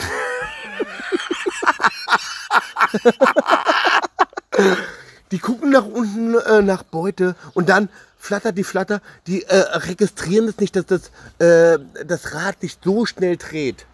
die 5.31 5.39
gucken 5.39 5.71
nach 5.71 5.87
unten 5.87 6.35
äh, 6.35 6.63
nach 6.63 6.83
Beute 6.83 7.37
und 7.55 7.69
dann 7.69 7.89
flattert 8.19 8.59
die 8.59 8.65
Flatter, 8.65 9.03
die 9.27 9.45
äh, 9.45 9.57
registrieren 9.57 10.47
das 10.47 10.59
nicht, 10.59 10.75
dass 10.75 10.87
das, 10.87 11.13
äh, 11.39 11.79
das 12.07 12.35
Rad 12.35 12.61
sich 12.61 12.79
so 12.83 13.07
schnell 13.07 13.37
dreht. 13.37 13.87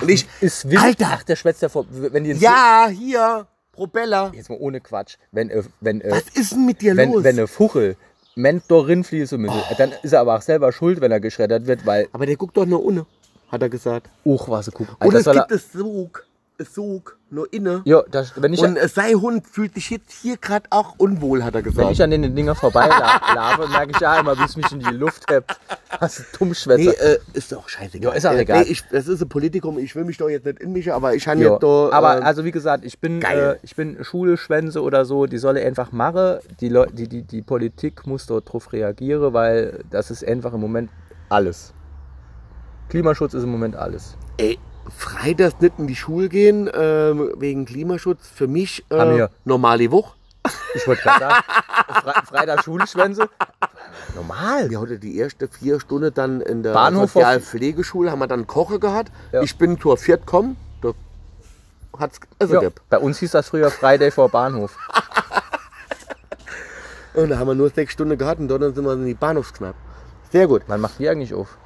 und 0.00 0.08
ich, 0.08 0.26
Ist 0.40 0.70
Wind. 0.70 0.82
Alter! 0.82 1.08
Ach, 1.12 1.22
der 1.24 1.36
schwätzt 1.36 1.60
ja 1.62 1.68
vor. 1.68 1.84
Wenn 1.90 2.24
die 2.24 2.32
ja, 2.32 2.88
hier, 2.88 3.46
Propeller. 3.76 4.32
Jetzt 4.34 4.50
mal 4.50 4.58
ohne 4.58 4.80
Quatsch. 4.80 5.16
Wenn, 5.30 5.50
äh, 5.50 5.62
wenn, 5.80 6.00
äh, 6.00 6.10
Was 6.10 6.28
ist 6.34 6.52
denn 6.52 6.66
mit 6.66 6.80
dir 6.80 6.96
wenn, 6.96 7.12
los? 7.12 7.22
wenn 7.22 7.36
eine 7.36 7.46
Fuchel 7.46 7.96
Mentor 8.34 8.86
rinfließen 8.88 9.40
müsse, 9.40 9.62
dann 9.78 9.92
ist 10.02 10.12
er 10.12 10.20
aber 10.20 10.36
auch 10.36 10.42
selber 10.42 10.72
schuld, 10.72 11.00
wenn 11.00 11.10
er 11.12 11.20
geschreddert 11.20 11.66
wird, 11.66 11.86
weil. 11.86 12.08
Aber 12.12 12.26
der 12.26 12.36
guckt 12.36 12.56
doch 12.56 12.66
nur 12.66 12.84
ohne, 12.84 13.06
hat 13.48 13.62
er 13.62 13.68
gesagt. 13.68 14.10
Uch, 14.24 14.48
was 14.48 14.68
er 14.68 14.72
guckt. 14.72 14.90
Und 15.00 15.14
Alter, 15.14 15.30
es 15.30 15.36
gibt 15.36 15.50
es 15.52 15.72
Sog, 15.72 16.26
Sog, 16.64 17.18
nur 17.30 17.52
inne. 17.52 17.82
ja, 17.84 18.02
das, 18.10 18.32
wenn 18.40 18.52
ich, 18.52 18.60
Und 18.62 18.78
sei 18.88 19.12
Hund 19.12 19.46
fühlt 19.46 19.74
sich 19.74 19.90
jetzt 19.90 20.12
hier 20.22 20.36
gerade 20.36 20.66
auch 20.70 20.94
unwohl, 20.98 21.44
hat 21.44 21.54
er 21.54 21.64
wenn 21.64 21.70
gesagt. 21.70 21.90
ich 21.92 22.02
an 22.02 22.10
den 22.10 22.34
Dinger 22.34 22.54
vorbeilaufe, 22.54 23.68
merke 23.68 23.90
ich 23.92 24.00
ja 24.00 24.20
immer, 24.20 24.38
wie 24.38 24.44
es 24.44 24.56
mich 24.56 24.70
in 24.72 24.80
die 24.80 24.94
Luft 24.94 25.30
hebt. 25.30 25.58
Was 26.00 26.20
ein 26.20 26.26
Dummschwätzer. 26.38 26.82
nee, 26.82 26.88
äh, 26.90 27.18
ist 27.34 27.52
doch 27.52 27.68
scheißegal. 27.68 28.12
Ja, 28.12 28.16
ist 28.16 28.26
auch 28.26 28.32
Äh, 28.32 28.40
egal. 28.40 28.60
Nee, 28.62 28.70
ich, 28.70 28.82
das 28.90 29.08
ist 29.08 29.20
ein 29.22 29.28
Politikum, 29.28 29.78
ich 29.78 29.94
will 29.94 30.04
mich 30.04 30.16
doch 30.18 30.28
jetzt 30.28 30.46
nicht 30.46 30.60
in 30.60 30.72
mich, 30.72 30.92
aber 30.92 31.14
ich 31.14 31.26
habe 31.28 31.40
jetzt 31.40 31.62
da. 31.62 31.90
aber 31.92 32.18
äh, 32.18 32.22
also 32.22 32.44
wie 32.44 32.52
gesagt, 32.52 32.84
ich 32.84 32.98
bin, 33.00 33.20
äh, 33.22 33.56
ich 33.62 33.76
bin 33.76 34.02
Schulschwänze 34.02 34.82
oder 34.82 35.04
so, 35.04 35.26
die 35.26 35.38
solle 35.38 35.64
einfach 35.64 35.92
machen. 35.92 36.38
Die, 36.60 36.68
Leu 36.68 36.86
die, 36.86 37.08
die, 37.08 37.22
die 37.22 37.42
Politik 37.42 38.06
muss 38.06 38.26
dort 38.26 38.52
drauf 38.52 38.72
reagieren, 38.72 39.32
weil 39.32 39.84
das 39.90 40.10
ist 40.10 40.24
einfach 40.26 40.52
im 40.54 40.60
Moment 40.60 40.90
alles. 41.28 41.72
Klimaschutz 42.88 43.34
ist 43.34 43.42
im 43.42 43.50
Moment 43.50 43.74
alles. 43.76 44.16
ey, 44.38 44.58
freitags 44.94 45.60
nicht 45.60 45.78
in 45.78 45.86
die 45.86 45.96
Schule 45.96 46.28
gehen, 46.28 46.70
ähm, 46.72 47.32
wegen 47.36 47.64
Klimaschutz, 47.64 48.28
für 48.34 48.46
mich 48.46 48.84
äh, 48.90 49.28
normale 49.44 49.90
Woche. 49.90 50.14
Ich 50.74 50.86
wollte 50.86 51.02
gerade 51.02 51.20
sagen, 51.20 51.44
Fre 52.02 52.12
Freitag 52.26 52.62
Schulschwänze. 52.64 53.28
Normal. 54.14 54.70
Wir 54.70 54.80
hatten 54.80 55.00
die 55.00 55.16
erste 55.18 55.48
vier 55.48 55.80
Stunden 55.80 56.14
dann 56.14 56.40
in 56.40 56.62
der 56.62 56.72
Bahnhof 56.72 57.12
Sozialpflegeschule, 57.12 58.10
haben 58.10 58.20
wir 58.20 58.28
dann 58.28 58.46
Koche 58.46 58.78
gehabt. 58.78 59.10
Ja. 59.32 59.42
Ich 59.42 59.56
bin 59.58 59.80
zur 59.80 59.96
Viert 59.96 60.20
gekommen, 60.20 60.56
da 60.82 60.92
hat's 61.98 62.20
also 62.38 62.54
Ja, 62.54 62.60
gehabt. 62.60 62.82
bei 62.88 62.98
uns 62.98 63.18
hieß 63.18 63.32
das 63.32 63.48
früher 63.48 63.70
Friday 63.70 64.10
vor 64.10 64.28
Bahnhof. 64.28 64.76
Und 67.14 67.30
da 67.30 67.38
haben 67.38 67.48
wir 67.48 67.54
nur 67.54 67.70
sechs 67.70 67.94
Stunden 67.94 68.18
gehabt 68.18 68.40
und 68.40 68.48
dort 68.48 68.60
sind 68.74 68.84
wir 68.84 68.92
in 68.92 69.06
die 69.06 69.14
Bahnhofskneipe. 69.14 69.78
Sehr 70.30 70.46
gut. 70.46 70.62
Wann 70.66 70.82
macht 70.82 70.98
die 70.98 71.08
eigentlich 71.08 71.32
auf? 71.32 71.56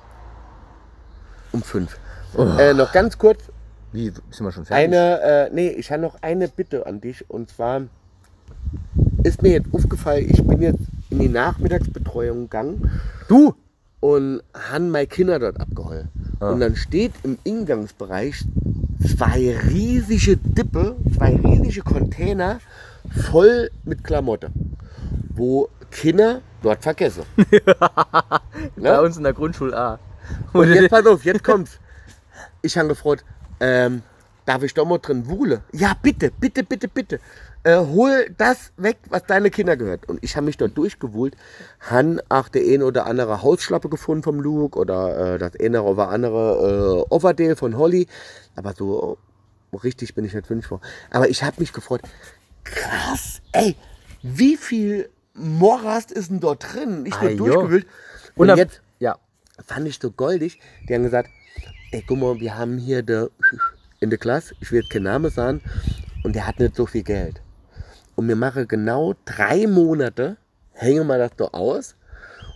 Um 1.50 1.60
fünf. 1.60 1.98
Äh, 2.36 2.74
noch 2.74 2.92
ganz 2.92 3.18
kurz, 3.18 3.40
Wie, 3.92 4.10
sind 4.30 4.40
wir 4.40 4.52
schon 4.52 4.64
fertig? 4.64 4.84
eine, 4.84 5.20
äh, 5.20 5.50
nee, 5.52 5.68
ich 5.68 5.90
habe 5.90 6.02
noch 6.02 6.16
eine 6.22 6.48
Bitte 6.48 6.86
an 6.86 7.00
dich. 7.00 7.28
Und 7.28 7.50
zwar 7.50 7.82
ist 9.22 9.42
mir 9.42 9.52
jetzt 9.52 9.68
aufgefallen, 9.72 10.26
ich 10.28 10.42
bin 10.44 10.62
jetzt 10.62 10.82
in 11.10 11.18
die 11.18 11.28
Nachmittagsbetreuung 11.28 12.42
gegangen 12.42 12.90
Du! 13.28 13.54
und 14.00 14.42
habe 14.54 14.84
meine 14.84 15.06
Kinder 15.06 15.38
dort 15.38 15.60
abgeholt. 15.60 16.06
Ah. 16.40 16.50
Und 16.50 16.60
dann 16.60 16.74
steht 16.76 17.12
im 17.22 17.36
Eingangsbereich 17.46 18.44
zwei 19.16 19.56
riesige 19.68 20.36
Dippe, 20.36 20.96
zwei 21.14 21.36
riesige 21.36 21.82
Container 21.82 22.60
voll 23.30 23.70
mit 23.84 24.04
Klamotte, 24.04 24.50
wo 25.34 25.68
Kinder 25.90 26.40
dort 26.62 26.82
vergessen. 26.82 27.24
Bei 28.76 29.00
uns 29.00 29.16
in 29.16 29.24
der 29.24 29.32
Grundschule 29.32 29.76
A. 29.76 29.98
Und 30.52 30.72
jetzt 30.72 30.90
pass 30.90 31.06
auf, 31.06 31.24
jetzt 31.24 31.42
kommt's. 31.44 31.78
Ich 32.62 32.76
habe 32.76 32.88
gefragt, 32.88 33.24
ähm, 33.60 34.02
darf 34.46 34.62
ich 34.62 34.74
doch 34.74 34.86
mal 34.86 34.98
drin 34.98 35.26
wuhle? 35.28 35.62
Ja, 35.72 35.94
bitte, 36.02 36.30
bitte, 36.30 36.62
bitte, 36.64 36.88
bitte. 36.88 37.20
Äh, 37.62 37.76
hol 37.76 38.26
das 38.38 38.72
weg, 38.78 38.98
was 39.10 39.24
deine 39.24 39.50
Kinder 39.50 39.76
gehört. 39.76 40.08
Und 40.08 40.18
ich 40.22 40.34
habe 40.36 40.46
mich 40.46 40.56
dort 40.56 40.76
durchgewuhlt, 40.78 41.36
han 41.80 42.20
auch 42.30 42.48
der 42.48 42.62
eine 42.62 42.84
oder 42.86 43.06
andere 43.06 43.42
Hausschlappe 43.42 43.88
gefunden 43.90 44.22
vom 44.22 44.40
Luke 44.40 44.78
oder 44.78 45.34
äh, 45.34 45.38
das 45.38 45.52
eine 45.60 45.82
oder 45.82 46.08
andere 46.08 47.04
äh, 47.10 47.14
Overdale 47.14 47.56
von 47.56 47.76
Holly. 47.76 48.06
Aber 48.56 48.72
so 48.76 49.18
richtig 49.82 50.14
bin 50.14 50.24
ich 50.24 50.32
nicht 50.34 50.48
wünschbar. 50.48 50.80
Aber 51.10 51.28
ich 51.28 51.42
habe 51.42 51.56
mich 51.60 51.72
gefreut, 51.74 52.00
krass, 52.64 53.42
ey, 53.52 53.76
wie 54.22 54.56
viel 54.56 55.10
Morast 55.34 56.12
ist 56.12 56.30
denn 56.30 56.40
dort 56.40 56.72
drin? 56.74 57.04
Ich 57.06 57.14
Ah, 57.14 57.20
bin 57.20 57.36
jo. 57.38 57.44
durchgewühlt. 57.44 57.86
Und, 58.36 58.50
Und 58.50 58.56
jetzt 58.56 58.80
Ja. 58.98 59.16
fand 59.66 59.86
ich 59.86 59.98
so 60.00 60.10
goldig. 60.10 60.60
Die 60.88 60.94
haben 60.94 61.02
gesagt, 61.02 61.28
ey, 61.92 62.04
guck 62.06 62.18
mal, 62.18 62.38
wir 62.40 62.56
haben 62.56 62.78
hier 62.78 63.02
de, 63.02 63.28
in 63.98 64.10
der 64.10 64.18
Klasse, 64.18 64.54
ich 64.60 64.70
will 64.70 64.80
jetzt 64.80 64.90
keinen 64.90 65.04
Namen 65.04 65.30
sagen, 65.30 65.60
und 66.22 66.34
der 66.34 66.46
hat 66.46 66.60
nicht 66.60 66.76
so 66.76 66.86
viel 66.86 67.02
Geld. 67.02 67.40
Und 68.14 68.28
wir 68.28 68.36
machen 68.36 68.68
genau 68.68 69.14
drei 69.24 69.66
Monate, 69.66 70.36
hängen 70.72 71.06
wir 71.06 71.18
das 71.18 71.34
doch 71.36 71.52
aus 71.52 71.96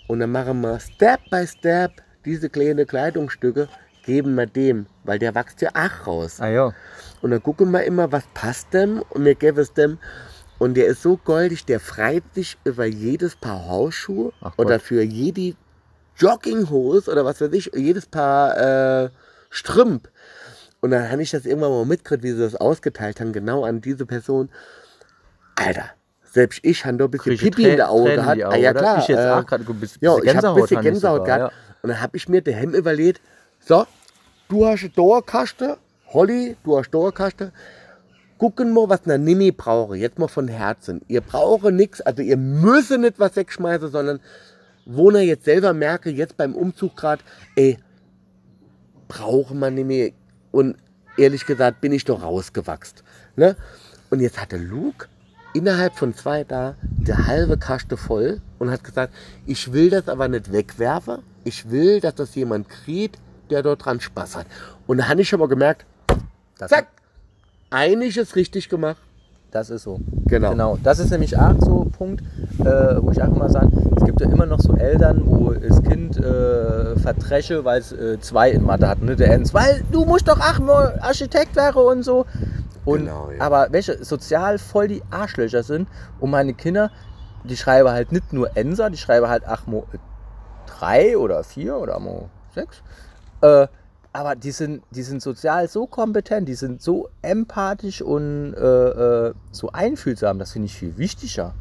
und 0.09 0.21
dann 0.21 0.31
machen 0.31 0.61
wir 0.61 0.79
Step 0.79 1.21
by 1.31 1.47
Step 1.47 2.03
diese 2.25 2.49
kleinen 2.49 2.87
Kleidungsstücke, 2.87 3.69
geben 4.05 4.35
wir 4.35 4.47
dem, 4.47 4.87
weil 5.05 5.19
der 5.19 5.35
wächst 5.35 5.61
ja 5.63 5.71
auch 5.75 6.07
raus. 6.07 6.41
Ah 6.41 6.49
ja. 6.49 6.73
Und 7.23 7.31
dann 7.31 7.43
gucken 7.43 7.71
wir 7.71 7.85
immer, 7.85 8.13
was 8.13 8.25
passt 8.35 8.73
dem 8.73 9.03
und 9.11 9.25
wir 9.25 9.35
geben 9.35 9.59
es 9.59 9.73
dem. 9.73 9.99
Und 10.59 10.75
der 10.77 10.87
ist 10.87 11.03
so 11.03 11.17
goldig, 11.17 11.65
der 11.65 11.81
freit 11.81 12.23
sich 12.35 12.57
über 12.65 12.85
jedes 12.85 13.35
Paar 13.35 13.67
Hausschuhe 13.67 14.33
Ach 14.41 14.53
oder 14.57 14.79
für 14.79 15.03
jede 15.03 15.57
Jogginghose 16.17 17.11
oder 17.11 17.25
was 17.25 17.41
weiß 17.41 17.53
ich, 17.53 17.73
jedes 17.75 18.07
Paar 18.07 18.57
äh, 19.05 19.11
Strümp. 19.55 20.09
Und 20.81 20.91
dann 20.91 21.11
habe 21.11 21.23
ich 21.23 21.31
das 21.31 21.47
irgendwann 21.47 21.71
mal 21.71 21.87
mitgekriegt, 21.87 22.23
wie 22.23 22.33
sie 22.33 22.39
das 22.41 22.57
ausgeteilt 22.57 23.21
haben, 23.21 23.33
genau 23.33 23.65
an 23.65 23.81
diese 23.81 24.05
Person. 24.05 24.51
Alter, 25.57 25.91
selbst 26.25 26.61
ich 26.63 26.85
habe 26.85 26.97
da 26.99 27.05
ein 27.05 27.11
bisschen 27.11 27.37
Krieg 27.37 27.43
ich 27.43 27.57
Pipi 27.57 27.71
in 27.71 27.77
der 27.77 27.87
Trä- 27.87 27.91
Auge 27.91 28.05
Tränen 28.05 28.19
in 28.19 28.23
gehabt. 28.25 28.37
die 28.39 28.45
Ah, 28.45 28.57
ja 28.57 28.75
klar. 28.75 28.99
Ich 28.99 29.09
jetzt 29.09 29.19
äh, 29.21 29.31
auch 29.31 29.47
gerade 29.47 29.65
ein 29.67 29.81
bisschen 29.81 29.99
ja, 30.03 30.17
ich 30.23 30.37
habe 30.37 30.49
ein 30.49 30.55
bisschen 30.57 30.81
Gänsehaut 30.83 31.21
sogar, 31.21 31.39
gehabt. 31.39 31.55
Und 31.83 31.89
dann 31.91 32.01
habe 32.01 32.17
ich 32.17 32.29
mir 32.29 32.43
den 32.43 32.55
Hemd 32.55 32.75
überlegt, 32.75 33.21
so, 33.61 33.87
du 34.49 34.67
hast 34.67 34.81
eine 34.83 34.91
Dauerkaste, 34.91 35.79
Holly, 36.09 36.57
du 36.65 36.77
hast 36.79 36.91
Dauerkaste. 36.91 37.53
Gucken 38.37 38.73
mal, 38.75 38.89
was 38.89 39.05
eine 39.05 39.19
Nimi 39.19 39.53
brauche. 39.53 39.97
Jetzt 39.97 40.19
mal 40.19 40.29
von 40.29 40.49
Herzen. 40.49 41.01
Ihr 41.09 41.21
brauche 41.21 41.71
nichts, 41.73 42.01
also 42.01 42.21
ihr 42.21 42.37
müsst 42.37 42.91
nicht 42.91 43.19
was 43.19 43.37
wegschmeißen, 43.37 43.91
sondern 43.91 44.21
wo 44.87 45.11
ihr 45.13 45.23
jetzt 45.25 45.45
selber 45.45 45.73
merke, 45.73 46.11
jetzt 46.11 46.37
beim 46.37 46.55
Umzug 46.55 46.97
gerade, 46.97 47.23
ey, 47.57 47.79
brauche 49.09 49.55
man 49.55 49.75
Nimi. 49.75 50.15
Und 50.51 50.77
ehrlich 51.17 51.47
gesagt 51.47 51.81
bin 51.81 51.93
ich 51.93 52.05
doch 52.05 52.23
rausgewachsen. 52.23 52.99
Ne? 53.37 53.57
Und 54.11 54.21
jetzt 54.21 54.41
hatte 54.41 54.57
Luke 54.57 55.09
innerhalb 55.55 55.97
von 55.97 56.15
zwei 56.15 56.45
Tagen 56.45 56.77
die 56.83 57.15
halbe 57.15 57.59
Kaste 57.59 57.97
voll 57.97 58.41
und 58.59 58.71
hat 58.71 58.85
gesagt, 58.85 59.15
ich 59.47 59.73
will 59.73 59.91
das 59.91 60.09
aber 60.09 60.29
nicht 60.29 60.53
wegwerfen. 60.53 61.19
Ich 61.45 61.71
will, 61.71 62.01
dass 62.01 62.15
das 62.15 62.35
jemand 62.35 62.69
kriegt, 62.69 63.19
der 63.51 63.63
dort 63.63 63.85
dran 63.85 64.01
Spaß 64.01 64.37
hat. 64.37 64.47
Und 64.87 64.99
da 64.99 65.09
habe 65.09 65.23
ich 65.23 65.29
schon 65.29 65.41
mal 65.41 65.49
gemerkt, 65.49 65.87
Das, 66.59 66.71
zack, 66.71 66.89
einiges 67.71 68.37
richtig 68.37 68.69
gemacht. 68.69 69.01
Das 69.55 69.71
ist 69.71 69.85
so. 69.85 70.01
Genau. 70.27 70.51
Genau. 70.51 70.79
Das 70.83 70.99
ist 70.99 71.11
nämlich 71.13 71.39
auch 71.39 71.55
so 71.61 71.83
ein 71.83 71.93
Punkt, 71.93 72.25
äh, 72.59 72.97
wo 73.01 73.13
ich 73.13 73.23
auch 73.23 73.29
immer 73.29 73.49
sagen, 73.49 73.71
es 73.97 74.05
gibt 74.05 74.21
ja 74.21 74.29
immer 74.29 74.47
noch 74.47 74.59
so 74.59 74.75
Eltern, 74.75 75.23
wo 75.27 75.53
das 75.53 75.81
Kind 75.85 76.17
äh, 76.17 76.97
verdresche, 76.97 77.65
weil 77.65 77.79
es 77.79 77.93
äh, 77.93 78.19
zwei 78.19 78.51
in 78.51 78.65
Mathe 78.65 78.89
hat, 78.89 79.01
ne, 79.01 79.15
der 79.15 79.31
Enz, 79.31 79.55
weil 79.55 79.85
du 79.93 80.05
musst 80.05 80.27
doch 80.27 80.39
mal 80.59 80.99
Architekt 81.01 81.55
werden 81.55 81.77
und 81.77 82.03
so. 82.03 82.27
Und, 82.85 83.03
Genau, 83.05 83.31
ja. 83.31 83.41
Aber 83.41 83.69
welche 83.71 84.05
sozial 84.05 84.59
voll 84.59 84.89
die 84.89 85.03
Arschlöcher 85.13 85.63
sind 85.63 85.87
und 86.19 86.31
meine 86.31 86.55
Kinder, 86.55 86.91
die 87.45 87.57
schreiben 87.57 87.91
halt 87.91 88.11
nicht 88.11 88.33
nur 88.33 88.57
Enser, 88.57 88.91
die 88.91 88.99
schreiben 88.99 89.29
halt 89.29 89.45
ach 89.47 89.69
mo 89.69 89.85
drei 90.67 91.17
oder 91.17 91.45
vier 91.45 91.77
oder 91.77 92.01
mo 92.01 92.29
sechs. 92.57 92.83
Äh, 93.41 93.69
aber 94.15 94.37
die 94.37 94.53
sind, 94.53 94.83
die 94.93 95.03
sind 95.03 95.21
sozial 95.21 95.69
so 95.69 95.87
kompetent, 95.87 96.49
die 96.49 96.55
sind 96.55 96.81
so 96.81 97.09
empathisch 97.21 98.01
und 98.01 98.55
äh, 98.55 99.29
äh, 99.29 99.35
so 99.51 99.73
einfühlsam, 99.73 100.39
das 100.39 100.53
finde 100.53 100.67
ich 100.67 100.75
viel 100.75 100.97
wichtiger. 100.97 101.53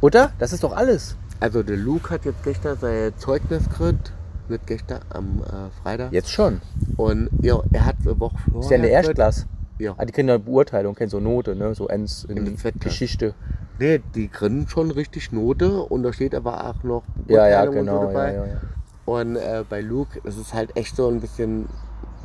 Oder? 0.00 0.32
Das 0.38 0.52
ist 0.52 0.64
doch 0.64 0.76
alles. 0.76 1.16
Also 1.38 1.62
der 1.62 1.76
Luke 1.76 2.10
hat 2.10 2.24
jetzt 2.24 2.42
gestern 2.42 2.76
sein 2.78 3.12
Zeugnis 3.18 3.68
gekriegt. 3.68 4.12
Nicht 4.48 4.66
gestern, 4.66 5.00
am 5.10 5.42
äh, 5.42 5.70
Freitag. 5.82 6.12
Jetzt 6.12 6.30
schon. 6.30 6.60
Und 6.96 7.30
ja, 7.40 7.60
er 7.72 7.86
hat 7.86 7.96
eine 8.04 8.18
Woche 8.18 8.36
vorher. 8.50 8.60
Ist 8.60 8.70
ja 8.70 8.76
in 8.76 8.82
der. 8.82 8.90
Erstklasse. 8.90 9.46
Ja. 9.78 9.94
Ah, 9.98 10.04
die 10.04 10.12
kriegen 10.12 10.28
eine 10.30 10.38
Beurteilung, 10.38 10.94
kennen 10.94 11.10
so 11.10 11.20
Note, 11.20 11.54
ne? 11.54 11.74
So 11.74 11.86
Ends 11.88 12.24
in, 12.24 12.36
In. 12.38 12.56
Geschichte. 12.80 13.34
Nee, 13.78 14.00
die 14.14 14.28
kriegen 14.28 14.66
schon 14.68 14.90
richtig 14.90 15.32
Note 15.32 15.82
und 15.82 16.02
da 16.02 16.12
steht 16.12 16.34
aber 16.34 16.64
auch 16.68 16.82
noch 16.82 17.02
Ja, 17.28 17.46
ja, 17.46 17.64
Beurteilung 17.64 17.76
und 17.78 17.86
genau. 17.86 18.00
so 18.00 18.06
Ja, 18.06 18.12
dabei. 18.12 18.34
ja, 18.34 18.46
ja. 18.46 18.60
Und 19.06 19.36
äh, 19.36 19.64
bei 19.68 19.80
Luke 19.80 20.20
ist 20.24 20.36
es 20.36 20.52
halt 20.52 20.76
echt 20.76 20.96
so 20.96 21.08
ein 21.08 21.20
bisschen 21.20 21.68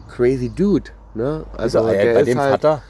crazy 0.10 0.50
Dude. 0.50 0.92
Ne? 1.14 1.46
Also, 1.56 1.88
ey, 1.88 2.06
der 2.06 2.14
bei 2.16 2.20
ist 2.22 2.28
dem 2.28 2.40
halt, 2.40 2.52
Vater. 2.52 2.82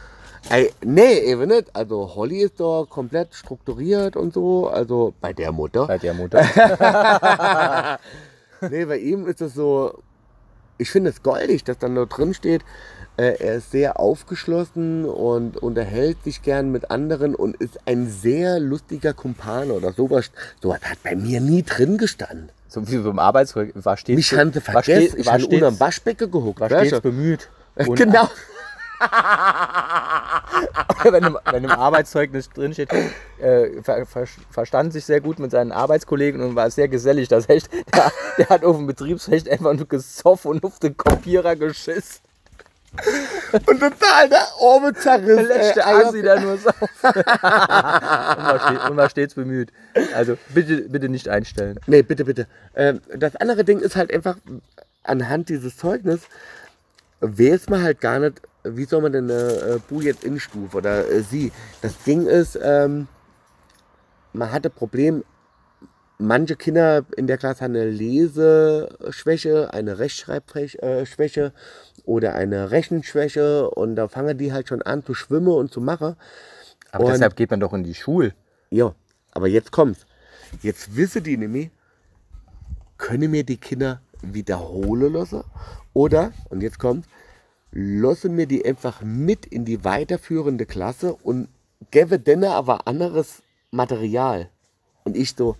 Ey, 0.49 0.73
nee, 0.83 1.19
eben 1.19 1.47
nicht. 1.47 1.75
Also 1.75 2.15
Holly 2.15 2.39
ist 2.39 2.59
da 2.59 2.85
komplett 2.89 3.33
strukturiert 3.33 4.15
und 4.15 4.33
so. 4.33 4.67
Also 4.67 5.13
bei 5.21 5.33
der 5.33 5.51
Mutter. 5.51 5.87
Bei 5.87 5.97
der 5.97 6.13
Mutter. 6.13 6.41
nee, 8.69 8.85
bei 8.85 8.97
ihm 8.97 9.27
ist 9.27 9.41
es 9.41 9.53
so, 9.53 10.01
ich 10.77 10.89
finde 10.89 11.11
es 11.11 11.21
goldig, 11.21 11.63
dass 11.63 11.77
dann 11.77 11.95
da 11.95 12.05
drin 12.05 12.33
steht, 12.33 12.63
äh, 13.17 13.35
er 13.39 13.55
ist 13.55 13.71
sehr 13.71 13.99
aufgeschlossen 13.99 15.05
und 15.05 15.57
unterhält 15.57 16.23
sich 16.23 16.41
gern 16.41 16.71
mit 16.71 16.89
anderen 16.89 17.35
und 17.35 17.55
ist 17.57 17.79
ein 17.85 18.09
sehr 18.09 18.59
lustiger 18.59 19.13
Kumpane 19.13 19.73
oder 19.73 19.93
sowas. 19.93 20.31
Sowas 20.61 20.81
hat 20.83 21.03
bei 21.03 21.15
mir 21.15 21.39
nie 21.39 21.63
drin 21.63 21.97
gestanden. 21.97 22.49
So 22.71 22.87
wie 22.87 22.97
so 22.97 23.09
im 23.09 23.19
Arbeitszeug. 23.19 23.73
War 23.75 23.97
stets, 23.97 24.15
Mich 24.15 24.33
haben 24.33 24.53
sie 24.53 24.65
war 24.65 24.81
vergessen, 24.81 25.19
ich 25.19 25.25
war 25.25 25.33
habe 25.33 25.45
unterm 25.45 25.79
Waschbecken 25.79 26.31
gehuckt. 26.31 26.61
war 26.61 26.71
weißt 26.71 26.87
stets 26.87 27.01
du? 27.01 27.09
bemüht. 27.09 27.49
Und 27.75 27.95
genau. 27.95 28.29
wenn, 31.03 31.23
im, 31.23 31.37
wenn 31.51 31.63
im 31.63 31.71
Arbeitszeugnis 31.71 32.49
drinsteht, 32.49 32.89
äh, 33.39 33.81
ver, 33.81 34.05
ver, 34.05 34.25
verstand 34.51 34.93
sich 34.93 35.05
sehr 35.05 35.19
gut 35.19 35.39
mit 35.39 35.51
seinen 35.51 35.71
Arbeitskollegen 35.71 36.41
und 36.41 36.55
war 36.55 36.69
sehr 36.69 36.87
gesellig. 36.87 37.27
Das 37.27 37.49
echt, 37.49 37.69
der, 37.93 38.11
der 38.37 38.49
hat 38.49 38.63
auf 38.63 38.77
dem 38.77 38.87
Betriebsrecht 38.87 39.49
einfach 39.49 39.73
nur 39.73 39.87
gesoffen 39.87 40.51
und 40.51 40.63
auf 40.63 40.79
den 40.79 40.95
Kopierer 40.95 41.55
geschissen. 41.55 42.21
Und 43.67 43.79
total 43.79 44.29
der 44.29 44.47
Orbe 44.59 44.93
zerriss. 44.93 45.47
Der 45.47 45.57
letzte 45.57 45.85
Asi 45.85 46.21
da 46.21 46.39
nur 46.39 46.57
saufen. 46.57 46.89
und, 47.03 47.03
war 47.03 48.59
stets, 48.59 48.89
und 48.89 48.97
war 48.97 49.09
stets 49.09 49.33
bemüht. 49.35 49.71
Also 50.13 50.37
bitte, 50.49 50.89
bitte 50.89 51.07
nicht 51.07 51.29
einstellen. 51.29 51.79
Nee, 51.87 52.01
bitte, 52.01 52.25
bitte. 52.25 52.47
Ähm, 52.75 53.01
das 53.15 53.35
andere 53.37 53.63
Ding 53.63 53.79
ist 53.79 53.95
halt 53.95 54.13
einfach, 54.13 54.37
anhand 55.03 55.49
dieses 55.49 55.77
Zeugnis 55.77 56.21
weiß 57.21 57.69
man 57.69 57.83
halt 57.83 58.01
gar 58.01 58.19
nicht, 58.19 58.41
wie 58.63 58.85
soll 58.85 59.01
man 59.01 59.13
denn 59.13 59.31
eine 59.31 59.75
äh, 59.75 59.79
Bu 59.87 60.01
jetzt 60.01 60.23
instufen 60.23 60.77
oder 60.77 61.07
äh, 61.09 61.21
sie. 61.21 61.51
Das 61.81 61.97
Ding 62.03 62.27
ist, 62.27 62.59
ähm, 62.61 63.07
man 64.33 64.51
hatte 64.51 64.69
Problem, 64.69 65.23
manche 66.21 66.55
Kinder 66.55 67.03
in 67.17 67.27
der 67.27 67.37
Klasse 67.37 67.63
haben 67.63 67.75
eine 67.75 67.89
Leseschwäche, 67.89 69.73
eine 69.73 69.99
Rechtschreibschwäche 69.99 71.53
oder 72.05 72.35
eine 72.35 72.71
Rechenschwäche 72.71 73.69
und 73.69 73.95
da 73.95 74.07
fangen 74.07 74.37
die 74.37 74.53
halt 74.53 74.69
schon 74.69 74.81
an 74.81 75.03
zu 75.03 75.13
schwimmen 75.13 75.49
und 75.49 75.71
zu 75.71 75.81
machen. 75.81 76.15
Aber 76.91 77.05
Und- 77.05 77.11
deshalb 77.13 77.35
geht 77.35 77.51
man 77.51 77.59
doch 77.59 77.73
in 77.73 77.83
die 77.83 77.93
Schule. 77.95 78.33
Ja, 78.69 78.93
aber 79.31 79.47
jetzt 79.47 79.71
kommt's. 79.71 80.05
Jetzt 80.61 80.95
wissen 80.95 81.23
die 81.23 81.37
nämlich, 81.37 81.69
können 82.97 83.31
mir 83.31 83.43
die 83.43 83.57
Kinder 83.57 84.01
wiederholen 84.21 85.13
lassen 85.13 85.43
oder, 85.93 86.31
und 86.49 86.61
jetzt 86.61 86.77
kommt, 86.79 87.05
lassen 87.71 88.35
mir 88.35 88.45
die 88.47 88.65
einfach 88.65 89.01
mit 89.01 89.45
in 89.45 89.65
die 89.65 89.83
weiterführende 89.83 90.65
Klasse 90.65 91.13
und 91.23 91.47
gebe 91.89 92.19
denen 92.19 92.43
aber 92.45 92.87
anderes 92.87 93.41
Material. 93.71 94.49
Und 95.05 95.15
ich 95.17 95.33
so, 95.35 95.55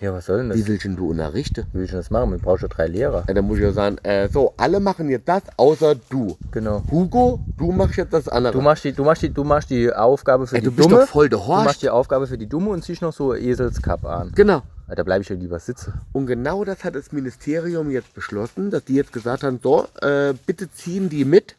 Ja, 0.00 0.14
was 0.14 0.24
soll 0.26 0.38
denn 0.38 0.48
das? 0.48 0.56
wie 0.58 0.66
willst 0.66 0.84
denn 0.84 0.96
du 0.96 1.10
unterrichten? 1.10 1.66
Wie 1.72 1.78
will 1.78 1.84
ich 1.84 1.90
denn 1.90 2.00
das 2.00 2.10
machen? 2.10 2.30
Man 2.30 2.40
braucht 2.40 2.62
ja 2.62 2.68
drei 2.68 2.86
Lehrer. 2.86 3.22
Ja, 3.28 3.34
dann 3.34 3.44
muss 3.44 3.58
ich 3.58 3.64
ja 3.64 3.72
sagen, 3.72 3.98
äh, 4.02 4.28
so, 4.30 4.54
alle 4.56 4.80
machen 4.80 5.10
jetzt 5.10 5.28
das, 5.28 5.42
außer 5.58 5.94
du. 6.08 6.38
Genau. 6.52 6.82
Hugo, 6.90 7.40
du 7.58 7.70
machst 7.70 7.96
jetzt 7.96 8.14
das 8.14 8.26
andere. 8.26 8.54
Du 8.54 8.62
machst 8.62 8.84
die, 8.84 8.92
du 8.92 9.04
machst 9.04 9.20
die, 9.22 9.28
du 9.28 9.44
machst 9.44 9.68
die 9.68 9.92
Aufgabe 9.92 10.46
für 10.46 10.54
Ey, 10.56 10.62
die 10.62 10.66
du 10.68 10.72
bist 10.72 10.90
Dumme. 10.90 11.02
doch 11.02 11.08
voll 11.08 11.28
der 11.28 11.38
du 11.38 11.46
Horst. 11.46 11.64
machst 11.66 11.82
die 11.82 11.90
Aufgabe 11.90 12.26
für 12.26 12.38
die 12.38 12.46
Dumme 12.46 12.70
und 12.70 12.82
ziehst 12.82 13.02
noch 13.02 13.12
so 13.12 13.34
Eselskapp 13.34 14.04
an. 14.06 14.32
genau. 14.34 14.62
Da 14.92 15.04
bleibe 15.04 15.22
ich 15.22 15.28
ja 15.28 15.36
lieber 15.36 15.60
sitzen. 15.60 15.92
Und 16.12 16.26
genau 16.26 16.64
das 16.64 16.82
hat 16.82 16.96
das 16.96 17.12
Ministerium 17.12 17.92
jetzt 17.92 18.12
beschlossen, 18.12 18.70
dass 18.72 18.84
die 18.86 18.94
jetzt 18.94 19.12
gesagt 19.12 19.44
haben, 19.44 19.60
so, 19.62 19.86
äh, 20.02 20.34
bitte 20.46 20.68
ziehen 20.72 21.08
die 21.08 21.24
mit, 21.24 21.54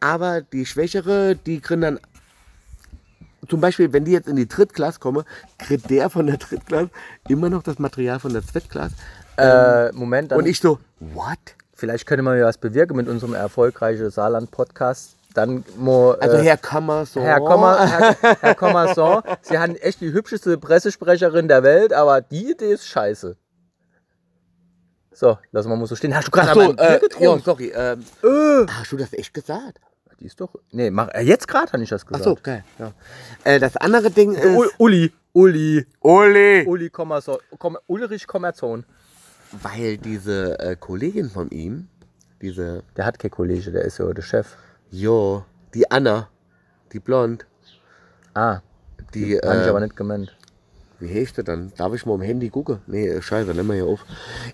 aber 0.00 0.42
die 0.42 0.66
Schwächere, 0.66 1.36
die 1.36 1.60
kriegen 1.60 1.80
dann, 1.80 1.98
zum 3.50 3.60
Beispiel, 3.60 3.92
wenn 3.92 4.04
die 4.04 4.12
jetzt 4.12 4.28
in 4.28 4.36
die 4.36 4.48
Drittklasse 4.48 4.98
kommen, 5.00 5.24
kriegt 5.58 5.90
der 5.90 6.08
von 6.08 6.26
der 6.26 6.36
Drittklasse 6.38 6.90
immer 7.28 7.50
noch 7.50 7.62
das 7.62 7.78
Material 7.78 8.18
von 8.20 8.32
der 8.32 8.42
Zweitklasse. 8.46 8.94
Äh, 9.36 9.92
Moment, 9.92 10.32
Und 10.32 10.46
ich 10.46 10.60
so, 10.60 10.78
what? 11.00 11.38
vielleicht 11.74 12.06
könnte 12.06 12.22
man 12.22 12.38
ja 12.38 12.44
was 12.46 12.58
bewirken 12.58 12.96
mit 12.96 13.08
unserem 13.08 13.34
erfolgreichen 13.34 14.10
Saarland-Podcast. 14.10 15.16
Dann 15.34 15.64
mo, 15.76 16.10
Also 16.12 16.36
äh, 16.38 16.42
Herr 16.42 16.56
Kammer, 16.56 17.06
so. 17.06 17.20
Herr, 17.20 17.38
Komma, 17.38 17.86
Herr, 17.86 18.16
Herr 18.40 18.54
Kommerson, 18.54 19.22
Sie 19.42 19.58
haben 19.58 19.76
echt 19.76 20.00
die 20.00 20.12
hübscheste 20.12 20.58
Pressesprecherin 20.58 21.46
der 21.48 21.62
Welt, 21.62 21.92
aber 21.92 22.20
die 22.20 22.50
Idee 22.50 22.72
ist 22.72 22.86
scheiße. 22.86 23.36
So, 25.12 25.38
lassen 25.52 25.68
wir 25.68 25.76
mal 25.76 25.86
so 25.86 25.96
stehen. 25.96 26.14
Hast 26.14 26.28
du 26.28 26.30
gerade 26.30 26.52
so, 26.54 26.60
äh, 26.60 26.92
ja, 26.92 26.98
getrunken? 26.98 27.44
sorry. 27.44 27.72
Ähm, 27.74 28.04
Äh. 28.22 28.66
Hast 28.70 28.92
du 28.92 28.96
das 28.96 29.12
echt 29.12 29.34
gesagt? 29.34 29.78
Die 30.20 30.26
ist 30.26 30.40
doch. 30.40 30.54
Nee, 30.70 30.90
mach, 30.90 31.08
äh, 31.08 31.22
jetzt 31.22 31.48
gerade 31.48 31.72
habe 31.72 31.82
ich 31.82 31.88
das 31.88 32.02
Ach 32.04 32.08
gesagt. 32.08 32.24
so, 32.24 32.36
geil. 32.42 32.62
Ja. 32.78 32.92
Äh, 33.44 33.58
das 33.58 33.76
andere 33.76 34.10
Ding 34.10 34.34
ist... 34.34 34.44
U- 34.44 34.68
Uli, 34.78 35.12
Uli, 35.32 35.86
Uli! 36.00 36.64
Uli 36.66 36.90
Kommerson, 36.90 37.38
Komm, 37.58 37.78
Ulrich 37.86 38.26
Kommerzon. 38.26 38.84
Weil 39.52 39.96
diese 39.98 40.58
äh, 40.60 40.76
Kollegin 40.76 41.30
von 41.30 41.48
ihm, 41.50 41.88
diese 42.42 42.82
Der 42.96 43.06
hat 43.06 43.18
kein 43.18 43.30
Kollege, 43.30 43.70
der 43.72 43.82
ist 43.84 43.98
ja 43.98 44.12
der 44.12 44.22
Chef. 44.22 44.54
Jo, 44.90 45.44
die 45.74 45.90
Anna, 45.90 46.28
die 46.92 47.00
blond, 47.00 47.46
Ah, 48.34 48.60
die, 49.14 49.38
habe 49.38 49.60
ich 49.60 49.66
äh, 49.66 49.70
aber 49.70 49.80
nicht 49.80 49.96
gemeint. 49.96 50.36
Wie 51.00 51.20
heißt 51.20 51.38
die 51.38 51.44
dann? 51.44 51.72
Darf 51.76 51.92
ich 51.94 52.04
mal 52.06 52.14
am 52.14 52.20
Handy 52.20 52.50
gucken? 52.50 52.80
Nee, 52.86 53.20
scheiße, 53.20 53.52
nimm 53.54 53.66
mal 53.66 53.74
hier 53.74 53.86
auf. 53.86 54.00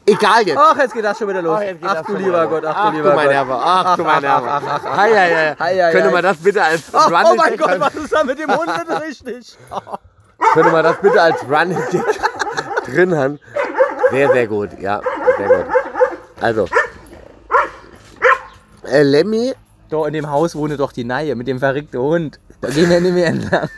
Egal 0.07 0.43
jetzt. 0.47 0.57
Ach, 0.59 0.77
jetzt 0.79 0.95
geht 0.95 1.05
das 1.05 1.19
schon 1.19 1.29
wieder 1.29 1.43
los. 1.43 1.61
Ach, 1.83 1.97
Ach, 1.99 2.03
du 2.07 2.17
lieber 2.17 2.47
Gott, 2.47 2.63
los. 2.63 2.73
ach, 2.75 2.91
du 2.91 2.97
lieber 2.97 3.15
mein 3.15 3.25
Gott. 3.27 3.35
Nerve, 3.35 3.55
ach, 3.55 3.97
du 3.97 4.05
mein 4.05 4.23
Nerve. 4.23 4.49
ach, 4.49 4.63
ach, 4.67 4.81
ach. 4.85 4.97
Hei, 4.97 5.11
hei, 5.13 5.57
hei. 5.59 5.93
Könnte 5.93 6.11
man 6.11 6.23
das 6.23 6.37
bitte 6.39 6.63
als 6.63 6.83
Ach, 6.93 7.11
Running 7.11 7.33
oh 7.33 7.35
mein 7.37 7.57
Gag- 7.57 7.59
Gott, 7.61 7.81
was 7.81 7.95
ist 7.97 8.13
da 8.13 8.25
mit 8.25 8.39
dem 8.39 8.51
Hund 8.57 8.67
nicht 8.67 9.03
richtig? 9.03 9.59
Könnte 10.55 10.71
man 10.71 10.85
das 10.85 10.97
bitte 11.01 11.21
als 11.21 11.43
Running 11.49 11.79
drin 12.87 13.17
haben? 13.17 13.39
Sehr, 14.11 14.31
sehr 14.33 14.47
gut, 14.47 14.71
ja, 14.81 15.01
sehr 15.39 15.49
gut. 15.49 15.67
Also, 16.41 16.69
äh, 18.85 19.03
Lemmy, 19.03 19.53
Da 19.89 20.07
in 20.07 20.13
dem 20.13 20.31
Haus 20.31 20.55
wohne 20.55 20.77
doch 20.77 20.93
die 20.93 21.05
Neie 21.05 21.35
mit 21.35 21.47
dem 21.49 21.59
verrückten 21.59 21.99
Hund. 22.01 22.39
Da 22.61 22.69
gehen 22.71 22.89
wir 22.91 23.01
nicht 23.01 23.15
mehr 23.15 23.27
entlang. 23.29 23.69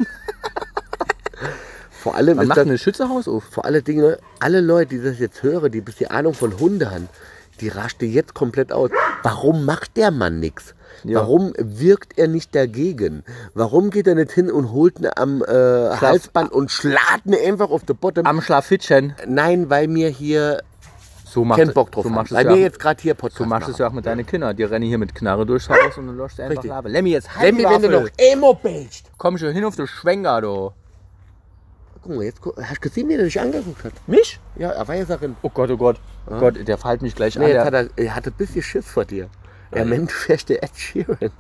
Vor 1.98 2.14
allem 2.14 2.37
Man 2.37 2.46
macht 2.46 2.58
das, 2.58 2.68
ein 2.68 2.78
Schützehaus 2.78 3.26
auf. 3.26 3.44
vor 3.50 3.64
alle 3.64 3.82
Dinge, 3.82 4.18
alle 4.38 4.61
Leute, 4.61 4.96
die 4.96 5.02
das 5.02 5.18
jetzt 5.18 5.42
hören, 5.42 5.72
die 5.72 5.80
ein 5.80 5.84
bisschen 5.84 6.11
Ahnung 6.11 6.32
von 6.32 6.58
Hunden 6.61 6.88
haben, 6.88 7.08
die 7.61 7.68
raschte 7.68 8.06
jetzt 8.06 8.34
komplett 8.34 8.72
aus. 8.72 8.90
Warum 9.24 9.64
macht 9.64 9.96
der 9.96 10.12
Mann 10.12 10.38
nichts? 10.38 10.74
Ja. 11.02 11.20
Warum 11.20 11.52
wirkt 11.56 12.16
er 12.16 12.28
nicht 12.28 12.54
dagegen? 12.54 13.24
Warum 13.54 13.90
geht 13.90 14.06
er 14.06 14.14
nicht 14.14 14.30
hin 14.30 14.50
und 14.50 14.70
holt 14.70 15.00
ihn 15.00 15.08
am 15.16 15.42
äh, 15.42 15.46
Halsband 15.46 16.53
und 16.53 16.70
schlägt 16.70 17.26
ihn 17.26 17.34
einfach 17.34 17.70
auf 17.70 17.84
den 17.84 17.96
Bottom? 17.96 18.26
Am 18.26 18.40
Schlafittchen. 18.40 19.14
Nein, 19.26 19.68
weil 19.68 19.88
mir 19.88 20.09
hier 20.09 20.62
So 21.24 21.44
macht 21.44 21.59
keinen 21.59 21.74
Bock 21.74 21.90
drauf 21.90 22.05
so 22.05 22.11
du 22.11 22.34
Weil 22.34 22.46
ja, 22.46 22.55
jetzt 22.55 22.78
gerade 22.78 23.03
hier 23.03 23.14
Podcast 23.14 23.38
so 23.38 23.44
machst 23.44 23.68
du 23.68 23.72
es 23.72 23.78
ja 23.78 23.88
auch 23.88 23.92
mit 23.92 24.07
deinen 24.07 24.24
Kindern. 24.24 24.57
Die 24.57 24.62
rennen 24.64 24.86
hier 24.86 24.99
mit 24.99 25.14
Knarre 25.14 25.44
durchs 25.44 25.68
Haus 25.68 25.96
und 25.96 26.16
du 26.16 26.22
einfach 26.22 26.49
Richtig. 26.49 26.70
Lave. 26.70 26.88
Lemmy, 26.88 27.11
jetzt 27.11 27.34
halt 27.34 27.44
Lemmy, 27.44 27.59
die 27.59 27.82
wenn 27.82 27.90
du 27.90 28.01
noch. 28.01 28.09
Emo 28.16 28.55
bist. 28.55 29.11
Komm 29.18 29.36
schon 29.36 29.53
hin 29.53 29.64
auf 29.64 29.76
den 29.76 29.86
Schwenger, 29.86 30.40
du. 30.40 30.72
Guck 32.09 32.16
mal, 32.16 32.24
jetzt 32.24 32.40
gu- 32.40 32.54
hast 32.56 32.76
du 32.76 32.80
gesehen, 32.88 33.06
wie 33.11 33.16
der 33.16 33.26
dich 33.26 33.38
angeguckt 33.38 33.84
hat? 33.84 33.92
Mich? 34.06 34.40
Ja, 34.56 34.70
er 34.70 34.88
war 34.88 34.94
jetzt 34.94 35.11
darin. 35.11 35.36
Oh 35.42 35.50
Gott, 35.50 35.68
oh 35.70 35.76
Gott. 35.76 36.00
Oh 36.26 36.38
Gott, 36.40 36.66
der 36.66 36.78
fällt 36.78 37.02
mich 37.02 37.14
gleich 37.14 37.36
Nee, 37.36 37.44
an. 37.44 37.50
jetzt 37.50 37.64
hat 37.66 37.74
er, 37.74 37.90
er 37.96 38.14
hatte 38.14 38.30
ein 38.30 38.32
bisschen 38.32 38.62
Schiss 38.62 38.86
vor 38.90 39.04
dir. 39.04 39.28
Ja, 39.74 39.84
Mensch, 39.84 40.14
fährst 40.14 40.48
der 40.48 40.62
Ed 40.62 40.74
Sheeran. 40.74 41.18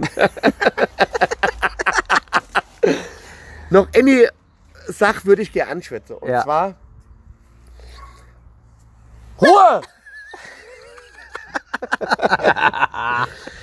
Noch 3.70 3.88
eine 3.94 4.28
Sache 4.88 5.24
würde 5.24 5.40
ich 5.40 5.52
dir 5.52 5.68
anschwätzen. 5.68 6.16
Und 6.16 6.28
Ja. 6.28 6.42
zwar. 6.42 6.74
Ruhe! 9.40 9.80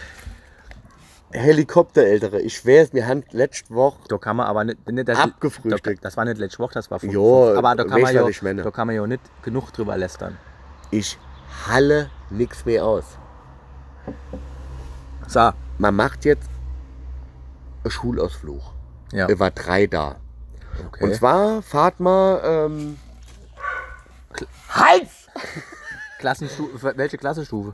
Helikopter, 1.36 2.04
Ältere. 2.04 2.42
Ich 2.42 2.58
schwör's, 2.58 2.94
mir 2.94 3.08
haben 3.08 3.24
letzte 3.32 3.74
Woche. 3.74 3.98
Da 4.08 4.18
kann 4.18 4.38
man 4.38 4.48
aber 4.48 4.64
nicht, 4.64 4.90
nicht 4.90 5.08
das, 5.08 5.20
Abgefrühstückt. 5.20 6.00
Da, 6.00 6.08
das 6.08 6.18
war 6.18 6.26
nicht 6.26 6.38
letzte 6.38 6.60
Woche, 6.60 6.74
das 6.74 6.90
war 6.90 7.00
vor. 7.00 7.10
Jo, 7.10 7.56
aber 7.56 7.76
da 7.76 7.84
kann, 7.84 8.02
man 8.02 8.14
ja, 8.14 8.28
ich 8.28 8.42
meine? 8.42 8.64
da 8.64 8.72
kann 8.72 8.88
man 8.88 8.96
ja 8.96 9.06
nicht 9.06 9.22
genug 9.44 9.72
drüber 9.72 9.98
lästern. 9.98 10.38
Ich 10.92 11.18
halle 11.68 12.10
nichts 12.30 12.66
mehr 12.66 12.86
aus. 12.86 13.06
So, 15.28 15.52
Man 15.78 15.96
macht 15.96 16.26
jetzt 16.26 16.50
einen 17.84 17.92
Schulausflug. 17.92 18.62
ja. 19.12 19.28
Wir 19.28 19.40
war 19.40 19.52
drei 19.52 19.88
da. 19.88 20.16
Okay. 20.88 21.04
Und 21.04 21.16
zwar 21.16 21.62
fahrt 21.62 22.00
mal. 22.00 22.42
Ähm, 22.44 22.98
Hals! 24.70 25.28
Klassenstufe, 26.20 26.94
welche 26.96 27.18
Klassenstufe? 27.18 27.74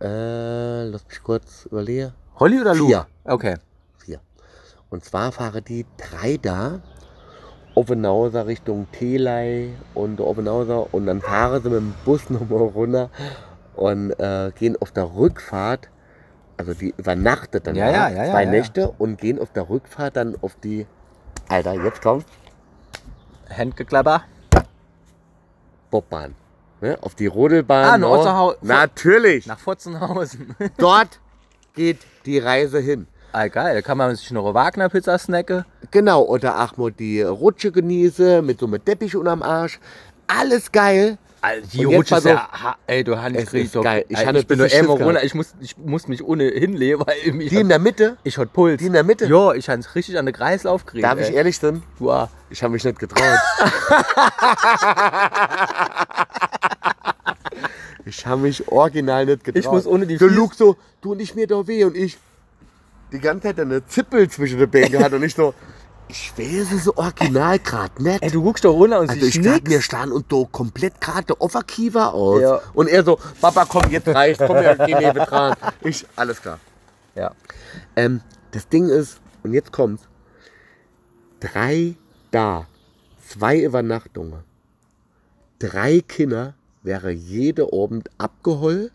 Äh, 0.00 0.84
lass 0.84 1.06
mich 1.06 1.22
kurz 1.22 1.66
überlegen. 1.66 2.12
Holly 2.38 2.60
oder 2.60 2.74
Lu? 2.74 2.86
Vier. 2.86 3.06
Okay. 3.24 3.56
Vier. 3.98 4.20
Und 4.90 5.04
zwar 5.04 5.32
fahren 5.32 5.62
die 5.66 5.86
drei 5.96 6.36
da. 6.40 6.80
Oppenhauser 7.74 8.46
Richtung 8.46 8.86
Telei 8.92 9.70
und 9.94 10.20
Oppenhauser 10.20 10.92
und 10.92 11.06
dann 11.06 11.22
fahren 11.22 11.62
sie 11.62 11.70
mit 11.70 11.78
dem 11.78 11.94
Bus 12.04 12.28
nochmal 12.30 12.58
runter 12.68 13.08
und 13.76 14.10
äh, 14.20 14.52
gehen 14.58 14.76
auf 14.78 14.92
der 14.92 15.14
Rückfahrt, 15.14 15.88
also 16.58 16.74
die 16.74 16.92
übernachtet 16.98 17.66
dann 17.66 17.74
Ja, 17.74 17.90
ja, 17.90 18.08
ja, 18.10 18.30
zwei. 18.30 18.44
Nächte 18.44 18.90
und 18.98 19.18
gehen 19.18 19.40
auf 19.40 19.52
der 19.54 19.70
Rückfahrt 19.70 20.16
dann 20.16 20.36
auf 20.42 20.54
die, 20.62 20.86
Alter, 21.48 21.72
jetzt 21.82 22.02
kommt 22.02 22.26
Handgeklapper. 23.48 24.24
Bobbahn. 25.90 26.34
Ne? 26.82 26.98
Auf 27.00 27.14
die 27.14 27.26
Rodelbahn. 27.26 28.04
Ah, 28.04 28.06
Otterhau- 28.06 28.56
Natürlich. 28.60 29.46
Nach 29.46 29.58
Fotzenhausen. 29.58 30.54
Dort 30.76 31.20
geht 31.74 31.98
die 32.26 32.38
Reise 32.38 32.78
hin. 32.80 33.06
ah, 33.32 33.48
geil. 33.48 33.74
Da 33.74 33.82
kann 33.82 33.98
man 33.98 34.14
sich 34.14 34.30
noch 34.30 34.44
eine 34.44 34.54
Wagner-Pizza 34.54 35.18
snacken. 35.18 35.64
Genau, 35.90 36.22
oder 36.22 36.62
auch 36.62 36.76
mal 36.76 36.92
die 36.92 37.22
Rutsche 37.22 37.72
genieße 37.72 38.42
mit 38.42 38.60
so 38.60 38.66
einem 38.66 38.84
Teppich 38.84 39.16
unterm 39.16 39.42
Arsch. 39.42 39.80
Alles 40.26 40.70
geil. 40.70 41.18
Alter, 41.44 41.66
die 41.72 41.82
Rutsche 41.82 42.14
ist 42.16 42.24
ja, 42.24 42.48
ha, 42.52 42.76
ey, 42.86 43.02
du 43.02 43.20
Hans 43.20 43.52
ist 43.52 43.74
doch- 43.74 43.82
geil. 43.82 44.04
Ich 44.08 44.16
ey, 44.16 44.36
ich 44.38 44.46
bin 44.46 44.58
nur 44.58 44.72
immer 44.72 44.92
runter. 44.92 45.24
Ich 45.24 45.34
muss, 45.34 45.54
ich 45.60 45.76
muss 45.76 46.06
mich 46.06 46.22
ohne 46.22 46.44
hinlegen, 46.44 47.00
weil 47.04 47.32
mich 47.32 47.48
Die 47.50 47.56
in 47.56 47.68
der 47.68 47.80
Mitte, 47.80 48.16
ich 48.22 48.38
hatte 48.38 48.46
Puls. 48.52 48.78
die 48.78 48.86
in 48.86 48.92
der 48.92 49.02
Mitte. 49.02 49.26
Ja, 49.26 49.52
ich 49.52 49.68
habe 49.68 49.82
richtig 49.96 50.16
an 50.16 50.26
den 50.26 50.34
Kreislauf 50.36 50.86
gekriegt. 50.86 51.02
darf 51.04 51.18
ich 51.18 51.30
ey. 51.30 51.34
ehrlich 51.34 51.58
sein? 51.58 51.82
Wow. 51.98 52.28
Ich 52.48 52.62
habe 52.62 52.72
mich 52.74 52.84
nicht 52.84 52.96
getraut. 52.96 53.18
ich 58.14 58.26
habe 58.26 58.42
mich 58.42 58.68
original 58.68 59.24
nicht 59.26 59.42
getraut. 59.44 59.60
Ich 59.64 59.70
muss 59.70 59.86
ohne 59.86 60.06
die 60.06 60.18
Der 60.18 60.28
Fies- 60.28 60.36
Luke 60.36 60.54
so, 60.54 60.76
du 61.00 61.12
und 61.12 61.20
ich 61.20 61.34
mir 61.34 61.46
doch 61.46 61.66
weh 61.66 61.84
und 61.84 61.96
ich 61.96 62.18
die 63.10 63.18
ganze 63.18 63.48
Zeit 63.48 63.60
eine 63.60 63.84
Zippel 63.86 64.28
zwischen 64.28 64.58
den 64.58 64.70
Beinen 64.70 64.92
gehabt 64.92 65.12
und 65.14 65.22
ich 65.22 65.34
so, 65.34 65.54
ich 66.08 66.32
weiß 66.36 66.72
es 66.72 66.84
so 66.84 66.94
original 66.96 67.58
gerade 67.58 68.02
nicht. 68.02 68.22
Ey, 68.22 68.30
du 68.30 68.42
guckst 68.42 68.64
doch 68.64 68.74
runter 68.74 69.00
und 69.00 69.08
Also 69.10 69.24
ich 69.26 69.34
siehst 69.34 69.44
mir 69.44 69.60
nix. 69.76 69.84
stand 69.84 70.12
und 70.12 70.30
do 70.30 70.44
komplett 70.46 71.00
gerade 71.00 71.24
der 71.24 71.40
Offerkiefer 71.40 72.12
aus. 72.12 72.40
Ja. 72.42 72.60
Und 72.74 72.88
er 72.88 73.02
so, 73.04 73.18
Papa, 73.40 73.64
komm, 73.66 73.90
jetzt 73.90 74.08
reicht, 74.08 74.40
komm 74.46 74.56
her, 74.56 74.76
geh 74.76 74.94
neben 74.94 75.18
dran. 75.18 75.54
Ich, 75.80 76.06
alles 76.16 76.40
klar. 76.42 76.58
Ja. 77.14 77.32
Ähm, 77.96 78.20
das 78.50 78.68
Ding 78.68 78.88
ist, 78.90 79.20
und 79.42 79.54
jetzt 79.54 79.72
kommt's, 79.72 80.02
drei 81.40 81.94
da, 82.30 82.66
zwei 83.26 83.60
Übernachtungen, 83.60 84.40
drei 85.58 86.00
Kinder 86.06 86.54
wäre 86.82 87.10
jede 87.10 87.68
Abend 87.72 88.10
abgeholt 88.18 88.92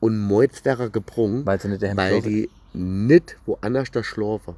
und 0.00 0.18
Moitz 0.18 0.64
wäre 0.64 0.90
gebrungen, 0.90 1.46
Weil 1.46 1.60
sie 1.60 1.68
nicht 1.68 1.82
daheim 1.82 1.96
weil 1.96 2.10
schlafen. 2.12 2.28
die 2.30 2.50
nicht 2.74 3.36
woanders 3.46 3.90
da 3.90 4.02
schlafen. 4.02 4.56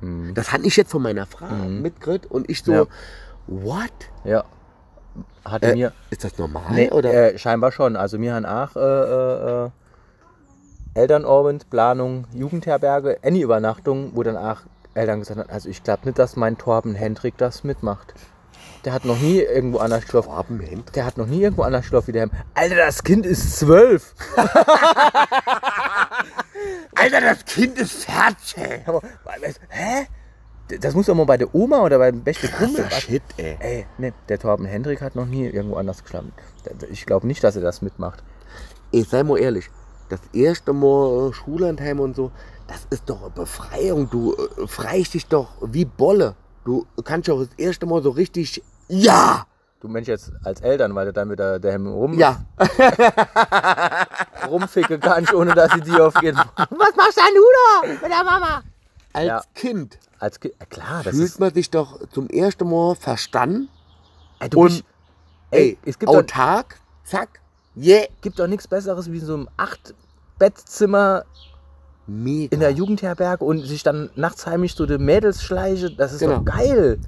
Mhm. 0.00 0.34
Das 0.34 0.52
hatte 0.52 0.66
ich 0.66 0.76
jetzt 0.76 0.90
von 0.90 1.02
meiner 1.02 1.26
Frau 1.26 1.46
mitgekriegt 1.68 2.26
und 2.26 2.48
ich 2.50 2.62
so, 2.62 2.72
Ja. 2.72 2.84
what? 3.46 3.90
Ja. 4.24 4.44
Hatte 5.44 5.68
Äh, 5.68 5.74
mir. 5.74 5.92
ist 6.10 6.22
das 6.24 6.36
normal? 6.38 6.72
Nee, 6.72 6.90
oder? 6.90 7.12
Äh, 7.34 7.38
scheinbar 7.38 7.72
schon. 7.72 7.96
Also 7.96 8.18
mir 8.18 8.34
haben 8.34 8.44
auch 8.46 8.76
äh, 8.76 8.80
äh, 8.80 9.64
äh, 9.66 9.70
Elternabend, 10.94 11.68
Planung, 11.70 12.26
Jugendherberge, 12.34 13.18
any 13.22 13.40
Übernachtung, 13.42 14.12
wo 14.14 14.22
dann 14.22 14.36
auch 14.36 14.60
Eltern 14.94 15.20
gesagt 15.20 15.38
haben, 15.40 15.50
also 15.50 15.68
ich 15.68 15.82
glaube 15.82 16.06
nicht, 16.06 16.18
dass 16.18 16.36
mein 16.36 16.56
Torben 16.56 16.94
Hendrik 16.94 17.36
das 17.36 17.64
mitmacht. 17.64 18.14
Der 18.86 18.92
hat 18.92 19.04
noch 19.04 19.18
nie 19.18 19.40
irgendwo 19.40 19.78
anders 19.78 20.02
geschlafen. 20.02 20.28
Torben 20.28 20.60
Hendrik? 20.60 20.92
Der 20.92 21.04
hat 21.04 21.18
noch 21.18 21.26
nie 21.26 21.42
irgendwo 21.42 21.62
anders 21.62 21.82
geschlafen 21.82 22.06
wie 22.06 22.12
der. 22.12 22.30
Alter, 22.54 22.76
das 22.76 23.02
Kind 23.02 23.26
ist 23.26 23.58
zwölf. 23.58 24.14
Alter, 26.94 27.20
das 27.20 27.44
Kind 27.46 27.76
ist 27.78 28.04
fertig. 28.04 28.86
Aber, 28.86 29.02
Hä? 29.70 30.06
Das 30.80 30.94
muss 30.94 31.06
doch 31.06 31.16
mal 31.16 31.26
bei 31.26 31.36
der 31.36 31.52
Oma 31.52 31.82
oder 31.82 31.98
beim 31.98 32.22
besten 32.22 32.48
Kumpel. 32.52 32.84
Krasser 32.84 33.00
Shit, 33.00 33.24
ey. 33.38 33.56
Ey, 33.58 33.86
ne, 33.98 34.12
der 34.28 34.38
Torben 34.38 34.66
Hendrik 34.66 35.00
hat 35.00 35.16
noch 35.16 35.26
nie 35.26 35.46
irgendwo 35.46 35.74
anders 35.74 36.04
geschlafen. 36.04 36.30
Ich 36.88 37.06
glaube 37.06 37.26
nicht, 37.26 37.42
dass 37.42 37.56
er 37.56 37.62
das 37.62 37.82
mitmacht. 37.82 38.22
Ich 38.92 39.08
sei 39.08 39.24
mal 39.24 39.38
ehrlich, 39.38 39.68
das 40.10 40.20
erste 40.32 40.72
Mal 40.72 41.30
äh, 41.30 41.32
Schullandheim 41.32 41.98
und 41.98 42.14
so, 42.14 42.30
das 42.68 42.86
ist 42.90 43.10
doch 43.10 43.20
eine 43.20 43.30
Befreiung. 43.30 44.08
Du 44.10 44.34
äh, 44.34 44.68
freist 44.68 45.14
dich 45.14 45.26
doch 45.26 45.48
wie 45.60 45.84
Bolle. 45.84 46.36
Du 46.64 46.86
kannst 47.04 47.28
doch 47.28 47.40
das 47.40 47.50
erste 47.56 47.86
Mal 47.86 48.02
so 48.02 48.10
richtig, 48.10 48.62
ja, 48.88 49.46
Du 49.78 49.88
Mensch 49.88 50.08
jetzt 50.08 50.32
als 50.42 50.62
Eltern, 50.62 50.94
weil 50.94 51.04
du 51.06 51.12
dann 51.12 51.28
mit 51.28 51.38
der, 51.38 51.58
der 51.58 51.78
rum, 51.78 52.14
ja. 52.18 52.40
rumficken 54.48 55.00
kannst, 55.00 55.32
ohne 55.34 55.54
dass 55.54 55.70
sie 55.72 55.80
dir 55.82 56.06
auf 56.06 56.14
jeden 56.22 56.38
Was 56.56 56.96
machst 56.96 57.18
denn 57.18 57.34
du 57.34 57.42
da 57.52 57.88
mit 57.88 58.02
der 58.12 58.24
Mama? 58.24 58.62
Als 59.12 59.26
Ja. 59.26 59.42
Kind 59.54 59.98
als 60.18 60.40
Kind, 60.40 60.54
ja, 60.58 60.66
klar, 60.66 61.02
das 61.04 61.14
fühlt 61.14 61.26
ist, 61.28 61.40
man 61.40 61.52
sich 61.52 61.70
doch 61.70 62.00
zum 62.10 62.26
ersten 62.30 62.68
Mal 62.70 62.94
verstanden 62.94 63.68
ey, 64.38 64.48
du 64.48 64.60
und 64.60 64.68
bist, 64.68 64.84
ey, 65.50 65.60
ey, 65.60 65.78
es 65.84 65.98
gibt 65.98 66.10
doch, 66.10 66.16
autark, 66.20 66.80
zack, 67.04 67.40
yeah, 67.76 68.06
gibt 68.22 68.38
doch 68.38 68.46
nichts 68.46 68.66
Besseres 68.66 69.12
wie 69.12 69.18
in 69.18 69.26
so 69.26 69.34
einem 69.34 69.48
acht 69.58 69.94
Bettzimmer 70.38 71.24
mega. 72.06 72.54
in 72.54 72.60
der 72.60 72.70
Jugendherberge 72.70 73.44
und 73.44 73.60
sich 73.60 73.82
dann 73.82 74.08
nachts 74.14 74.46
heimisch 74.46 74.74
so 74.74 74.86
die 74.86 74.96
Mädels 74.98 75.42
schleiche, 75.42 75.90
das 75.94 76.14
ist 76.14 76.20
Genau. 76.20 76.38
doch 76.38 76.44
geil. 76.46 76.98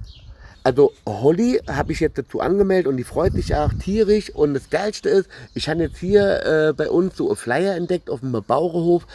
Also 0.69 0.93
Holly 1.07 1.62
habe 1.66 1.93
ich 1.93 2.01
jetzt 2.01 2.19
dazu 2.19 2.41
angemeldet 2.41 2.89
und 2.89 2.99
die 2.99 3.05
freut 3.05 3.33
sich 3.33 3.55
auch 3.55 3.73
tierisch. 3.73 4.29
Und 4.35 4.53
das 4.53 4.69
Geilste 4.69 5.09
ist, 5.09 5.31
ich 5.55 5.66
habe 5.71 5.85
jetzt 5.85 5.97
hier 5.97 6.45
äh, 6.45 6.73
bei 6.75 6.91
uns 6.91 7.16
so 7.16 7.29
einen 7.29 7.37
Flyer 7.37 7.75
entdeckt 7.75 8.11
auf 8.11 8.21
dem 8.21 8.33
Bauerhof. 8.33 9.07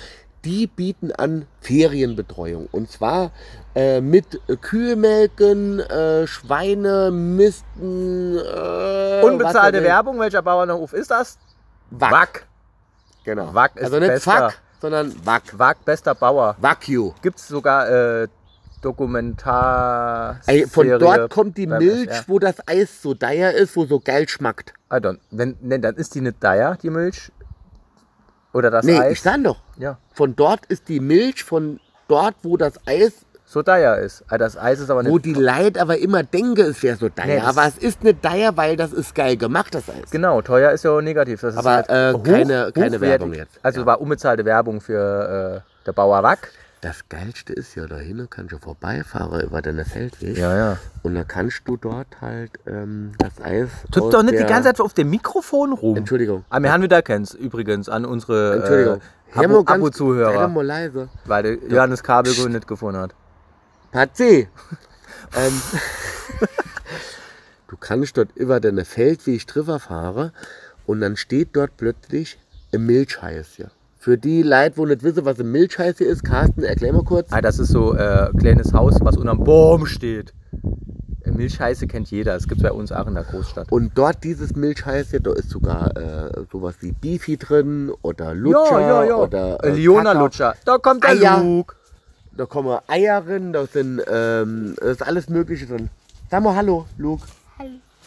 Die 0.45 0.66
bieten 0.66 1.12
an 1.12 1.45
Ferienbetreuung. 1.62 2.68
Und 2.72 2.89
zwar 2.89 3.30
äh, 3.76 4.01
mit 4.01 4.41
Kühlmelken, 4.62 5.80
äh, 5.80 6.26
Schweine, 6.26 7.12
Misten. 7.12 8.36
Äh, 8.36 9.22
Unbezahlte 9.22 9.84
Werbung, 9.84 10.20
welcher 10.20 10.41
Bauernhof 10.41 10.91
ist 10.93 11.12
das? 11.12 11.38
Wack. 11.91 12.12
Wack. 12.12 12.47
Genau. 13.26 13.54
Wack 13.54 13.76
ist 13.76 13.84
also 13.84 13.99
nicht 13.99 14.10
bester. 14.10 14.49
Fuck, 14.49 14.60
sondern 14.82 15.14
Wack. 15.24 15.43
Wack, 15.56 15.86
bester 15.86 16.16
Bauer. 16.16 16.56
Wagyu. 16.60 17.14
Gibt 17.22 17.38
es 17.38 17.47
sogar 17.47 18.24
äh, 18.24 18.28
Dokumentar. 18.84 20.39
Ey, 20.45 20.67
von 20.67 20.86
Serie 20.86 20.99
dort 20.99 21.31
kommt 21.31 21.57
die 21.57 21.67
Milch, 21.67 22.09
SR. 22.09 22.23
wo 22.27 22.39
das 22.39 22.55
Eis 22.67 23.01
so 23.01 23.13
teuer 23.13 23.51
ist, 23.51 23.75
wo 23.75 23.86
so 23.86 23.99
geil 23.99 24.27
schmeckt. 24.27 24.73
Don't, 24.89 25.17
wenn, 25.31 25.57
ne, 25.61 25.79
dann 25.79 25.95
ist 25.95 26.13
die 26.15 26.21
nicht 26.21 26.38
da, 26.39 26.75
die 26.75 26.89
Milch. 26.89 27.31
Oder 28.53 28.69
das 28.69 28.86
nee, 28.86 28.97
Eis. 28.99 29.13
ich 29.13 29.21
sag 29.21 29.43
doch. 29.43 29.57
ja, 29.77 29.97
Von 30.13 30.36
dort 30.36 30.65
ist 30.67 30.88
die 30.88 30.99
Milch, 30.99 31.43
von 31.43 31.79
dort, 32.07 32.36
wo 32.43 32.55
das 32.57 32.73
Eis, 32.86 33.25
so 33.45 33.61
da 33.63 33.95
ist. 33.95 34.23
Ah, 34.29 34.38
Das 34.38 34.55
Eis 34.57 34.79
ist 34.79 34.89
aber 34.91 35.03
wo 35.05 35.15
nicht. 35.15 35.25
die 35.25 35.34
Leid 35.34 35.77
aber 35.79 35.97
immer 35.97 36.21
denke, 36.23 36.61
es 36.61 36.81
wäre 36.84 36.95
so 36.97 37.09
teuer. 37.09 37.25
Nee, 37.25 37.39
aber 37.39 37.65
es 37.67 37.77
ist 37.77 38.03
nicht 38.03 38.21
teuer, 38.21 38.55
weil 38.55 38.77
das 38.77 38.93
ist 38.93 39.15
geil 39.15 39.38
gemacht, 39.38 39.73
das 39.73 39.89
Eis. 39.89 40.11
Genau, 40.11 40.41
teuer 40.43 40.71
ist 40.71 40.84
ja 40.84 40.91
auch 40.91 41.01
negativ. 41.01 41.41
Das 41.41 41.57
Aber, 41.57 41.71
halt 41.71 41.89
äh, 41.89 42.13
hoch- 42.13 42.23
keine- 42.23 42.71
keine. 42.71 43.01
Werbung 43.01 43.34
jetzt. 43.34 43.59
Also 43.63 43.81
Ja. 43.81 43.86
war 43.88 44.01
unbezahlte 44.01 44.45
Werbung 44.45 44.81
für 44.81 45.63
äh, 45.65 45.86
der 45.86 45.91
Bauer 45.93 46.21
Wack. 46.23 46.49
Das 46.84 47.07
Geilste 47.07 47.53
ist 47.53 47.75
ja, 47.75 47.88
da 47.88 47.95
hinten 47.95 48.29
kannst 48.29 48.51
du 48.51 48.57
vorbeifahren 48.57 49.39
über 49.45 49.61
deine 49.61 49.86
Feldweg. 49.86 50.38
ja. 50.38 50.77
Und 51.01 51.15
da 51.15 51.23
kannst 51.23 51.61
du 51.65 51.77
dort 51.77 52.19
halt 52.19 52.51
ähm, 52.67 53.13
das 53.19 53.39
Eis. 53.41 53.69
Tut 53.89 54.03
aus 54.03 54.11
doch 54.11 54.21
nicht 54.23 54.38
die 54.38 54.43
ganze 54.43 54.63
Zeit 54.69 54.81
auf 54.81 54.93
dem 54.93 55.09
Mikrofon 55.09 55.71
rum. 55.71 55.95
Entschuldigung. 55.95 56.43
Ah, 56.49 56.59
wir 56.61 56.73
haben 56.73 56.84
wieder 56.84 57.01
kennst 57.01 57.36
übrigens 57.36 57.88
an 57.88 58.03
unsere 58.03 58.55
Entschuldigung. 58.57 58.97
äh, 58.97 59.01
Hör 59.36 59.47
mal 59.47 59.55
Abo- 59.59 59.63
ganz- 59.63 59.69
sei 59.69 59.73
Abo-Zuhörer, 59.75 60.41
doch 60.47 60.53
mal 60.53 60.65
leise. 60.65 61.09
weil 61.23 61.43
der 61.43 61.53
Johannes 61.69 62.03
Kabel 62.03 62.34
nicht 62.49 62.67
gefunden 62.67 62.99
hat. 62.99 63.15
Patzi. 63.93 64.49
ähm, 65.38 65.61
du 67.69 67.77
kannst 67.77 68.17
dort 68.17 68.36
über 68.36 68.59
deine 68.59 68.84
Feldweg 68.84 69.47
drüber 69.47 69.79
fahren 69.79 70.31
und 70.86 70.99
dann 70.99 71.15
steht 71.15 71.49
dort 71.55 71.77
plötzlich 71.77 72.38
ein 72.73 72.86
Milchheiß 72.86 73.53
hier. 73.55 73.71
Für 74.04 74.18
die 74.18 74.43
Leute, 74.43 74.76
wo 74.76 74.86
nicht 74.86 75.01
wissen, 75.01 75.24
was 75.24 75.39
eine 75.39 75.47
Milchscheiße 75.47 76.04
ist, 76.04 76.26
Carsten, 76.26 76.64
erklär 76.64 76.91
mal 76.91 77.06
kurz. 77.06 77.30
Ah, 77.32 77.39
das 77.39 77.58
ist 77.58 77.70
so 77.70 77.95
äh, 77.95 78.28
ein 78.28 78.38
kleines 78.38 78.74
Haus, 78.74 78.95
was 78.99 79.16
unterm 79.16 79.45
Baum 79.45 79.86
steht. 79.86 80.34
Äh, 81.24 81.32
Milchheiße 81.32 81.88
kennt 81.88 82.12
jeder. 82.12 82.36
Es 82.36 82.49
gibt 82.49 82.62
bei 82.62 82.74
uns 82.74 82.91
auch 82.91 83.08
in 83.08 83.14
der 83.14 83.24
Großstadt. 83.24 83.72
Und 83.72 83.93
dort 83.95 84.26
dieses 84.26 84.58
Milchscheiße, 84.58 85.22
da 85.22 85.32
ist 85.32 85.49
sogar 85.49 85.95
äh, 85.95 86.43
sowas 86.51 86.76
wie 86.82 86.91
Beefy 86.91 87.38
drin 87.38 87.93
oder 88.01 88.34
Lutscher 88.36 89.20
oder 89.22 89.64
Äh, 89.64 89.70
äh, 89.70 89.76
Leona 89.76 90.12
Kaka. 90.12 90.20
Lutscher. 90.20 90.56
Da 90.66 90.78
kommt 90.80 91.06
der 91.06 91.12
Eier. 91.12 91.41
Luke. 91.41 91.74
Da 92.36 92.45
kommen 92.45 92.78
Eier 92.88 93.22
drin, 93.22 93.54
da 93.54 93.66
sind 93.68 94.01
ähm, 94.12 94.76
ist 94.82 95.01
alles 95.01 95.30
Mögliche 95.30 95.66
drin. 95.66 95.89
Sag 96.30 96.43
mal 96.43 96.58
Hallo, 96.58 96.88
Luke. 96.97 97.24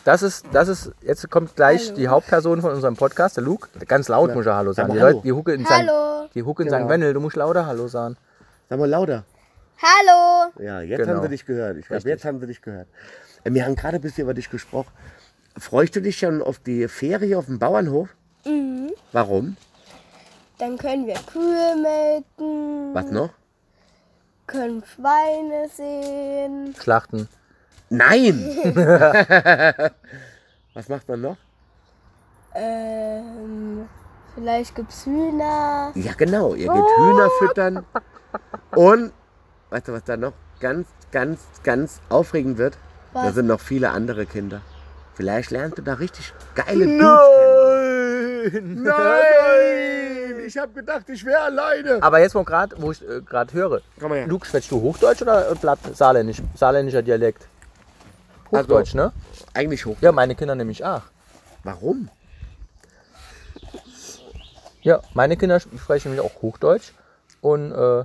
Das 0.07 0.23
ist, 0.23 0.47
das 0.53 0.69
ist, 0.69 0.93
jetzt 1.03 1.29
kommt 1.31 1.57
gleich 1.57 1.87
Hallo. 1.87 1.97
die 1.97 2.07
Hauptperson 2.07 2.61
von 2.61 2.71
unserem 2.73 2.95
Podcast, 2.97 3.37
der 3.39 3.43
Luke. 3.43 3.69
Ganz 3.87 4.07
laut 4.07 4.29
Ja. 4.31 4.37
muss 4.37 4.47
er 4.47 4.55
Hallo 4.55 4.73
sagen. 4.73 4.87
Sag 4.89 4.95
Die 4.95 5.01
Leute, 5.01 5.21
die 5.25 5.33
hucken 5.33 5.55
in 5.57 5.67
St. 5.67 5.73
Hallo. 5.73 6.29
Die 6.33 6.43
hucken 6.45 6.63
in 6.67 6.73
Genau. 6.73 6.85
St. 6.85 6.89
Wendel, 6.91 7.13
du 7.13 7.21
musst 7.21 7.35
lauter 7.35 7.67
Hallo 7.67 7.89
sagen. 7.89 8.17
Sag 8.71 8.79
mal 8.79 8.89
lauter. 8.89 9.25
Hallo. 9.83 10.53
Ja, 10.65 10.81
jetzt 10.81 11.01
Genau. 11.01 11.15
haben 11.15 11.23
sie 11.23 11.29
dich 11.31 11.45
gehört. 11.45 11.77
Ich 11.79 11.87
glaube, 11.87 11.97
Richtig. 11.97 12.11
jetzt 12.11 12.25
haben 12.25 12.39
sie 12.39 12.47
dich 12.47 12.63
gehört. 12.63 12.87
Äh, 13.43 13.51
Wir 13.53 13.65
haben 13.65 13.75
gerade 13.75 13.97
ein 13.97 14.01
bisschen 14.01 14.23
über 14.23 14.33
dich 14.35 14.49
gesprochen. 14.49 14.93
Freust 15.59 15.97
du 15.97 16.01
dich 16.01 16.19
schon 16.19 16.41
auf 16.41 16.61
die 16.61 16.87
Ferie 16.87 17.37
auf 17.37 17.47
dem 17.47 17.59
Bauernhof? 17.59 18.09
Mhm. 18.45 18.93
Warum? 19.11 19.57
Dann 20.59 20.79
können 20.79 21.09
wir 21.09 21.17
Kühe 21.33 21.75
melken. 21.83 22.95
Was 22.95 23.11
noch? 23.11 23.31
Können 24.47 24.85
Schweine 24.85 25.69
sehen. 25.75 26.77
Schlachten. 26.81 27.29
Nein! 27.89 28.57
Was 30.75 30.89
macht 30.89 31.09
man 31.09 31.21
noch? 31.21 31.37
Ähm, 32.55 33.87
vielleicht 34.35 34.75
gibt's 34.75 35.05
Hühner. 35.07 35.93
Ja, 35.95 36.13
genau. 36.17 36.55
Ihr 36.55 36.73
geht 36.73 36.97
Hühner 36.99 37.31
füttern. 37.39 37.85
Und, 38.75 39.13
weißt 39.71 39.89
du, 39.89 39.93
was 39.93 40.05
da 40.05 40.17
noch 40.17 40.33
ganz, 40.61 40.89
ganz, 41.13 41.41
ganz 41.63 42.01
aufregend 42.09 42.59
wird? 42.59 42.77
Da 43.15 43.25
Was? 43.27 43.35
sind 43.35 43.47
noch 43.47 43.61
viele 43.61 43.91
andere 43.91 44.27
Kinder. 44.27 44.61
Vielleicht 45.15 45.51
lernst 45.51 45.79
du 45.79 45.83
da 45.83 45.95
richtig 45.95 46.35
geile 46.55 46.85
Dudes 46.85 48.51
kennen. 48.53 48.83
Nein! 48.83 48.83
Nein! 48.83 50.45
Ich 50.47 50.59
habe 50.59 50.73
gedacht, 50.73 51.09
ich 51.09 51.25
wäre 51.25 51.41
alleine. 51.41 52.03
Aber 52.03 52.21
jetzt 52.21 52.35
mal 52.35 52.45
gerade, 52.45 52.77
wo 52.79 52.93
ich 52.93 53.03
äh, 53.09 53.21
gerade 53.23 53.53
höre. 53.53 53.81
Komm 53.99 54.11
mal 54.11 54.19
her. 54.19 54.27
Luke, 54.27 54.47
schwätzt 54.47 54.71
du 54.71 54.81
Hochdeutsch 54.81 55.23
oder 55.23 55.55
bleibt 55.55 55.97
Saarländisch? 55.97 56.43
Saarländischer 56.55 57.03
Dialekt. 57.03 57.49
Also- 58.53 58.65
Hochdeutsch, 58.75 58.95
ne? 58.95 59.13
Eigentlich 59.55 59.87
hoch. 59.87 59.97
Ja, 60.01 60.13
meine 60.13 60.35
Kinder 60.35 60.55
nämlich 60.55 60.85
auch. 60.85 61.03
Warum? 61.65 62.09
Ja, 64.83 65.01
meine 65.15 65.37
Kinder 65.37 65.59
sprechen 65.61 66.13
nämlich 66.13 66.25
auch 66.25 66.43
Hochdeutsch. 66.43 66.93
Und 67.41 67.73
äh, 67.73 68.05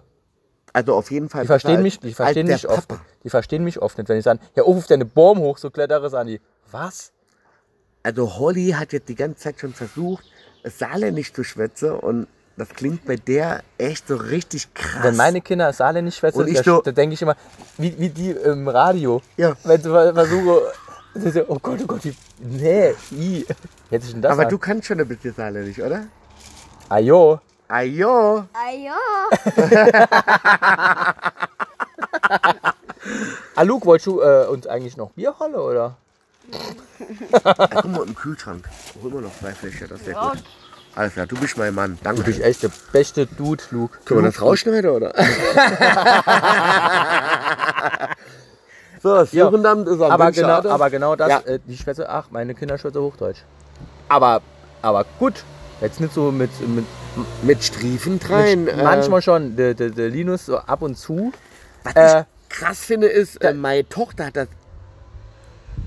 Also 0.73 0.95
auf 0.95 1.11
jeden 1.11 1.29
Fall. 1.29 1.41
die 1.41 1.47
verstehen 1.47 1.81
mich, 1.83 1.99
die 1.99 2.13
verstehen 2.13 2.47
mich 2.47 2.67
oft. 2.67 2.87
Papa. 2.87 3.01
Die 3.23 3.29
verstehen 3.29 3.63
mich 3.63 3.79
oft 3.81 3.97
nicht, 3.97 4.09
wenn 4.09 4.17
ich 4.17 4.23
sage, 4.23 4.39
ja, 4.55 4.63
auf 4.63 4.87
deine 4.87 5.05
Baum 5.05 5.39
hoch, 5.39 5.57
so 5.57 5.69
klettere, 5.69 6.09
sagen 6.09 6.29
die. 6.29 6.41
Was? 6.71 7.11
Also 8.03 8.37
Holly 8.39 8.71
hat 8.71 8.93
jetzt 8.93 9.09
die 9.09 9.15
ganze 9.15 9.39
Zeit 9.41 9.59
schon 9.59 9.73
versucht, 9.73 10.23
es 10.63 10.79
Saarländisch 10.79 11.33
zu 11.33 11.43
schwätzen 11.43 11.91
und 11.91 12.27
das 12.61 12.69
klingt 12.69 13.05
bei 13.05 13.15
der 13.15 13.63
echt 13.77 14.07
so 14.07 14.15
richtig 14.15 14.73
krass. 14.73 15.03
Wenn 15.03 15.15
meine 15.15 15.41
Kinder 15.41 15.71
Saarländisch 15.73 16.17
schwätzen, 16.17 16.39
Und 16.41 16.47
ich 16.47 16.57
da, 16.57 16.63
so- 16.63 16.81
da 16.81 16.91
denke 16.91 17.13
ich 17.15 17.21
immer, 17.21 17.35
wie, 17.77 17.97
wie 17.99 18.09
die 18.09 18.31
im 18.31 18.67
Radio. 18.67 19.21
Ja. 19.37 19.53
Wenn 19.63 19.81
sie 19.81 19.89
ver- 19.89 20.13
versuchen, 20.13 20.57
sie 21.15 21.31
so, 21.31 21.41
oh 21.47 21.57
Gott, 21.61 21.79
oh 21.83 21.87
Gott, 21.87 22.03
wie, 22.05 22.15
nee, 22.39 22.93
i. 23.11 23.45
Hätte 23.89 24.05
ich 24.05 24.11
denn 24.13 24.21
das 24.21 24.31
Aber 24.31 24.43
an? 24.43 24.49
du 24.49 24.57
kannst 24.57 24.87
schon 24.87 24.99
ein 24.99 25.07
bisschen 25.07 25.33
Saarländisch, 25.33 25.79
oder? 25.79 26.05
Ajo. 26.89 27.39
Ajo. 27.67 28.45
Ja. 28.63 28.97
Ah, 33.55 33.63
Luke, 33.63 33.85
wolltest 33.85 34.07
du 34.07 34.21
äh, 34.21 34.45
uns 34.47 34.67
eigentlich 34.67 34.95
noch 34.95 35.11
Bier 35.11 35.37
holen, 35.39 35.55
oder? 35.55 35.97
Ja, 37.43 37.53
guck 37.81 37.85
mal 37.91 38.05
im 38.07 38.15
Kühlschrank. 38.15 38.69
Hol 39.01 39.11
mal 39.11 39.21
noch 39.21 39.35
zwei 39.39 39.51
Fläschchen, 39.53 39.87
das 39.89 40.05
wäre 40.05 40.19
gut. 40.31 40.43
Alles 40.95 41.13
klar, 41.13 41.25
du 41.25 41.35
bist 41.37 41.57
mein 41.57 41.73
Mann. 41.73 41.97
Danke. 42.03 42.21
Du 42.21 42.25
bist 42.27 42.41
echt 42.41 42.63
der 42.63 42.71
beste 42.91 43.25
Dude, 43.25 43.63
Luke. 43.71 43.97
Können 44.05 44.23
wir 44.23 44.31
das 44.31 44.41
rausschneiden, 44.41 44.89
oder? 44.91 45.13
so, 49.01 49.15
das 49.15 49.31
Ja. 49.31 49.45
Jugendamt 49.45 49.87
ist 49.87 50.01
am 50.01 50.11
aber 50.11 50.31
genau, 50.31 50.61
aber 50.69 50.89
genau 50.89 51.15
das, 51.15 51.29
Ja. 51.29 51.39
äh, 51.45 51.59
die 51.65 51.77
Schwätze, 51.77 52.09
ach, 52.09 52.25
meine 52.31 52.53
Kinder 52.53 52.77
schwätzen 52.77 53.01
Hochdeutsch. 53.01 53.39
Aber, 54.09 54.41
aber 54.81 55.05
gut, 55.17 55.43
jetzt 55.79 56.01
nicht 56.01 56.13
so 56.13 56.31
mit, 56.31 56.49
mit, 56.67 56.85
Mit 57.43 57.63
Striefen 57.63 58.19
rein. 58.29 58.65
mit 58.65 58.73
äh, 58.77 58.83
manchmal 58.83 59.21
schon, 59.21 59.55
der, 59.55 59.73
der, 59.73 59.89
der 59.91 60.09
Linus 60.09 60.45
so 60.45 60.57
ab 60.57 60.81
und 60.81 60.97
zu. 60.97 61.31
Was 61.83 61.95
Äh, 61.95 62.19
ich 62.19 62.25
krass 62.57 62.79
finde, 62.79 63.07
ist, 63.07 63.41
äh, 63.41 63.53
meine 63.53 63.87
Tochter 63.87 64.25
hat 64.25 64.35
das 64.35 64.47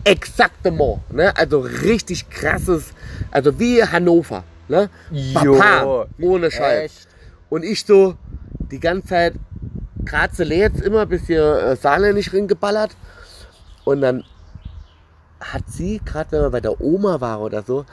exaktement, 0.05 1.01
ne? 1.13 1.37
also 1.37 1.61
richtig 1.61 2.31
krasses, 2.31 2.85
also 3.31 3.59
wie 3.59 3.85
Hannover. 3.85 4.45
Ne? 4.69 4.89
Jo, 5.11 5.57
Papa, 5.59 6.07
ohne 6.21 6.51
Scheiß. 6.51 6.85
echt. 6.85 7.09
Und 7.51 7.65
ich 7.65 7.85
so 7.85 8.17
die 8.71 8.81
ganze 8.81 9.09
Zeit, 9.09 9.35
gerade 10.05 10.35
sie 10.35 10.45
jetzt 10.45 10.81
immer 10.81 11.03
ein 11.03 11.09
bisschen 11.09 11.41
äh, 11.41 11.77
Saarländisch 11.77 12.33
ringeballert. 12.33 12.97
Und 13.85 14.01
dann 14.01 14.25
hat 15.41 15.63
sie, 15.69 16.01
gerade 16.05 16.33
wenn 16.33 16.43
wir 16.43 16.51
bei 16.51 16.61
der 16.61 16.81
Oma 16.81 17.21
war 17.21 17.41
oder 17.41 17.63
so, 17.63 17.85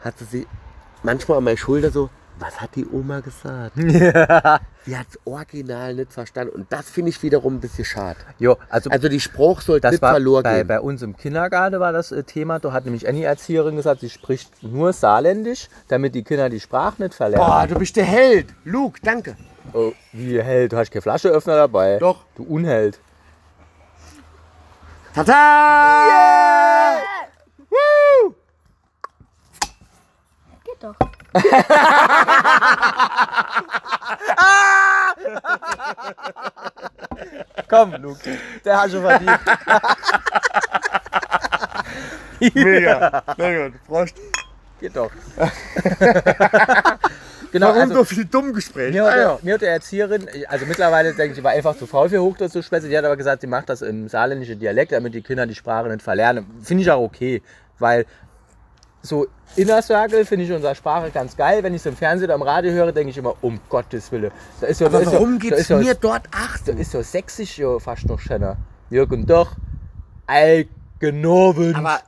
hat 0.00 0.18
sie 0.18 0.24
sie 0.24 0.46
manchmal 1.02 1.38
an 1.38 1.44
meine 1.44 1.56
Schulter 1.56 1.90
so, 1.90 2.08
was 2.38 2.60
hat 2.60 2.74
die 2.76 2.86
Oma 2.86 3.20
gesagt? 3.20 3.72
Sie 4.86 4.96
hat 4.96 5.06
es 5.10 5.18
original 5.24 5.94
nicht 5.94 6.12
verstanden. 6.12 6.54
Und 6.54 6.72
das 6.72 6.88
finde 6.90 7.08
ich 7.10 7.22
wiederum 7.22 7.54
ein 7.56 7.60
bisschen 7.60 7.84
schade. 7.84 8.18
Jo, 8.38 8.56
also, 8.68 8.90
Also 8.90 9.08
die 9.08 9.20
Spruch 9.20 9.60
sollte 9.62 9.80
das 9.82 9.92
nicht 9.92 10.02
war 10.02 10.10
verloren 10.12 10.42
bei, 10.42 10.58
gehen. 10.58 10.66
bei 10.66 10.80
uns 10.80 11.02
im 11.02 11.16
Kindergarten 11.16 11.80
war 11.80 11.92
das 11.92 12.12
äh, 12.12 12.22
Thema. 12.24 12.58
Da 12.58 12.72
hat 12.72 12.84
nämlich 12.84 13.06
eine 13.08 13.24
Erzieherin 13.24 13.76
gesagt, 13.76 14.00
sie 14.00 14.10
spricht 14.10 14.62
nur 14.62 14.92
Saarländisch, 14.92 15.68
damit 15.88 16.14
die 16.14 16.22
Kinder 16.22 16.48
die 16.50 16.60
Sprache 16.60 17.02
nicht 17.02 17.14
verlernen. 17.14 17.46
Boah, 17.46 17.66
du 17.66 17.74
bist 17.78 17.96
der 17.96 18.04
Held. 18.04 18.48
Luke, 18.64 19.00
danke. 19.02 19.36
Oh, 19.72 19.92
wie 20.12 20.40
Held, 20.40 20.72
du 20.72 20.76
hast 20.76 20.90
keine 20.90 21.02
Flascheöffner 21.02 21.56
dabei. 21.56 21.98
Doch. 21.98 22.24
Du 22.36 22.44
Unheld. 22.44 23.00
Tata! 25.14 26.98
Woo! 27.70 28.34
Geht 30.64 30.82
doch. 30.82 30.94
Komm, 37.68 37.94
Luke, 38.00 38.20
der 38.64 38.80
hat 38.80 38.90
schon 38.90 39.02
verdient. 39.02 39.38
Mega. 42.54 43.22
Mega. 43.36 43.70
Prost. 43.86 44.14
Geht 44.78 44.94
doch. 44.94 45.10
genau, 47.50 47.68
Warum 47.68 47.80
also, 47.80 47.94
so 47.94 48.04
viel 48.04 48.26
Dummgespräch? 48.26 48.92
mir, 48.92 49.04
hat, 49.04 49.12
Ah, 49.14 49.16
ja. 49.16 49.22
der- 49.36 49.38
mir 49.42 49.54
hat 49.54 49.62
die 49.62 49.66
Erzieherin, 49.66 50.28
also 50.48 50.66
mittlerweile 50.66 51.14
denke 51.14 51.38
ich, 51.38 51.42
war 51.42 51.52
einfach 51.52 51.76
zu 51.78 51.86
faul 51.86 52.10
für 52.10 52.20
Hochdeutsch 52.20 52.52
zu 52.52 52.62
sprechen. 52.62 52.90
Die 52.90 52.96
hat 52.98 53.04
aber 53.06 53.16
gesagt, 53.16 53.40
sie 53.40 53.46
macht 53.46 53.70
das 53.70 53.80
im 53.80 54.08
saarländischen 54.08 54.58
Dialekt, 54.58 54.92
damit 54.92 55.14
die 55.14 55.22
Kinder 55.22 55.46
die 55.46 55.54
Sprache 55.54 55.88
nicht 55.88 56.02
verlernen. 56.02 56.44
Finde 56.62 56.82
ich 56.82 56.90
auch 56.90 57.00
okay, 57.02 57.42
weil 57.78 58.04
so 59.06 59.26
Inner 59.56 59.80
Circle 59.80 60.24
finde 60.24 60.44
ich 60.44 60.52
unsere 60.52 60.74
Sprache 60.74 61.10
ganz 61.10 61.36
geil. 61.36 61.62
Wenn 61.62 61.72
ich 61.74 61.80
es 61.80 61.86
im 61.86 61.96
Fernsehen 61.96 62.26
oder 62.26 62.34
im 62.34 62.42
Radio 62.42 62.72
höre, 62.72 62.92
denke 62.92 63.10
ich 63.10 63.18
immer, 63.18 63.34
um 63.40 63.58
Gottes 63.68 64.12
Willen. 64.12 64.30
Da 64.60 64.66
ist 64.66 64.80
ja, 64.80 64.86
Aber 64.88 65.04
warum 65.06 65.38
da 65.38 65.48
geht's 65.48 65.60
ist 65.60 65.70
ja, 65.70 65.78
mir 65.78 65.94
dort 65.94 66.22
ach 66.32 66.58
Da 66.64 66.72
ist 66.72 66.92
ja 66.92 67.02
sächsisch 67.02 67.58
ja 67.58 67.78
fast 67.78 68.06
noch 68.06 68.20
schöner. 68.20 68.56
Jürgen 68.90 69.26
doch. 69.26 69.52
Eigenobend. 70.26 71.76
Aber 71.76 72.00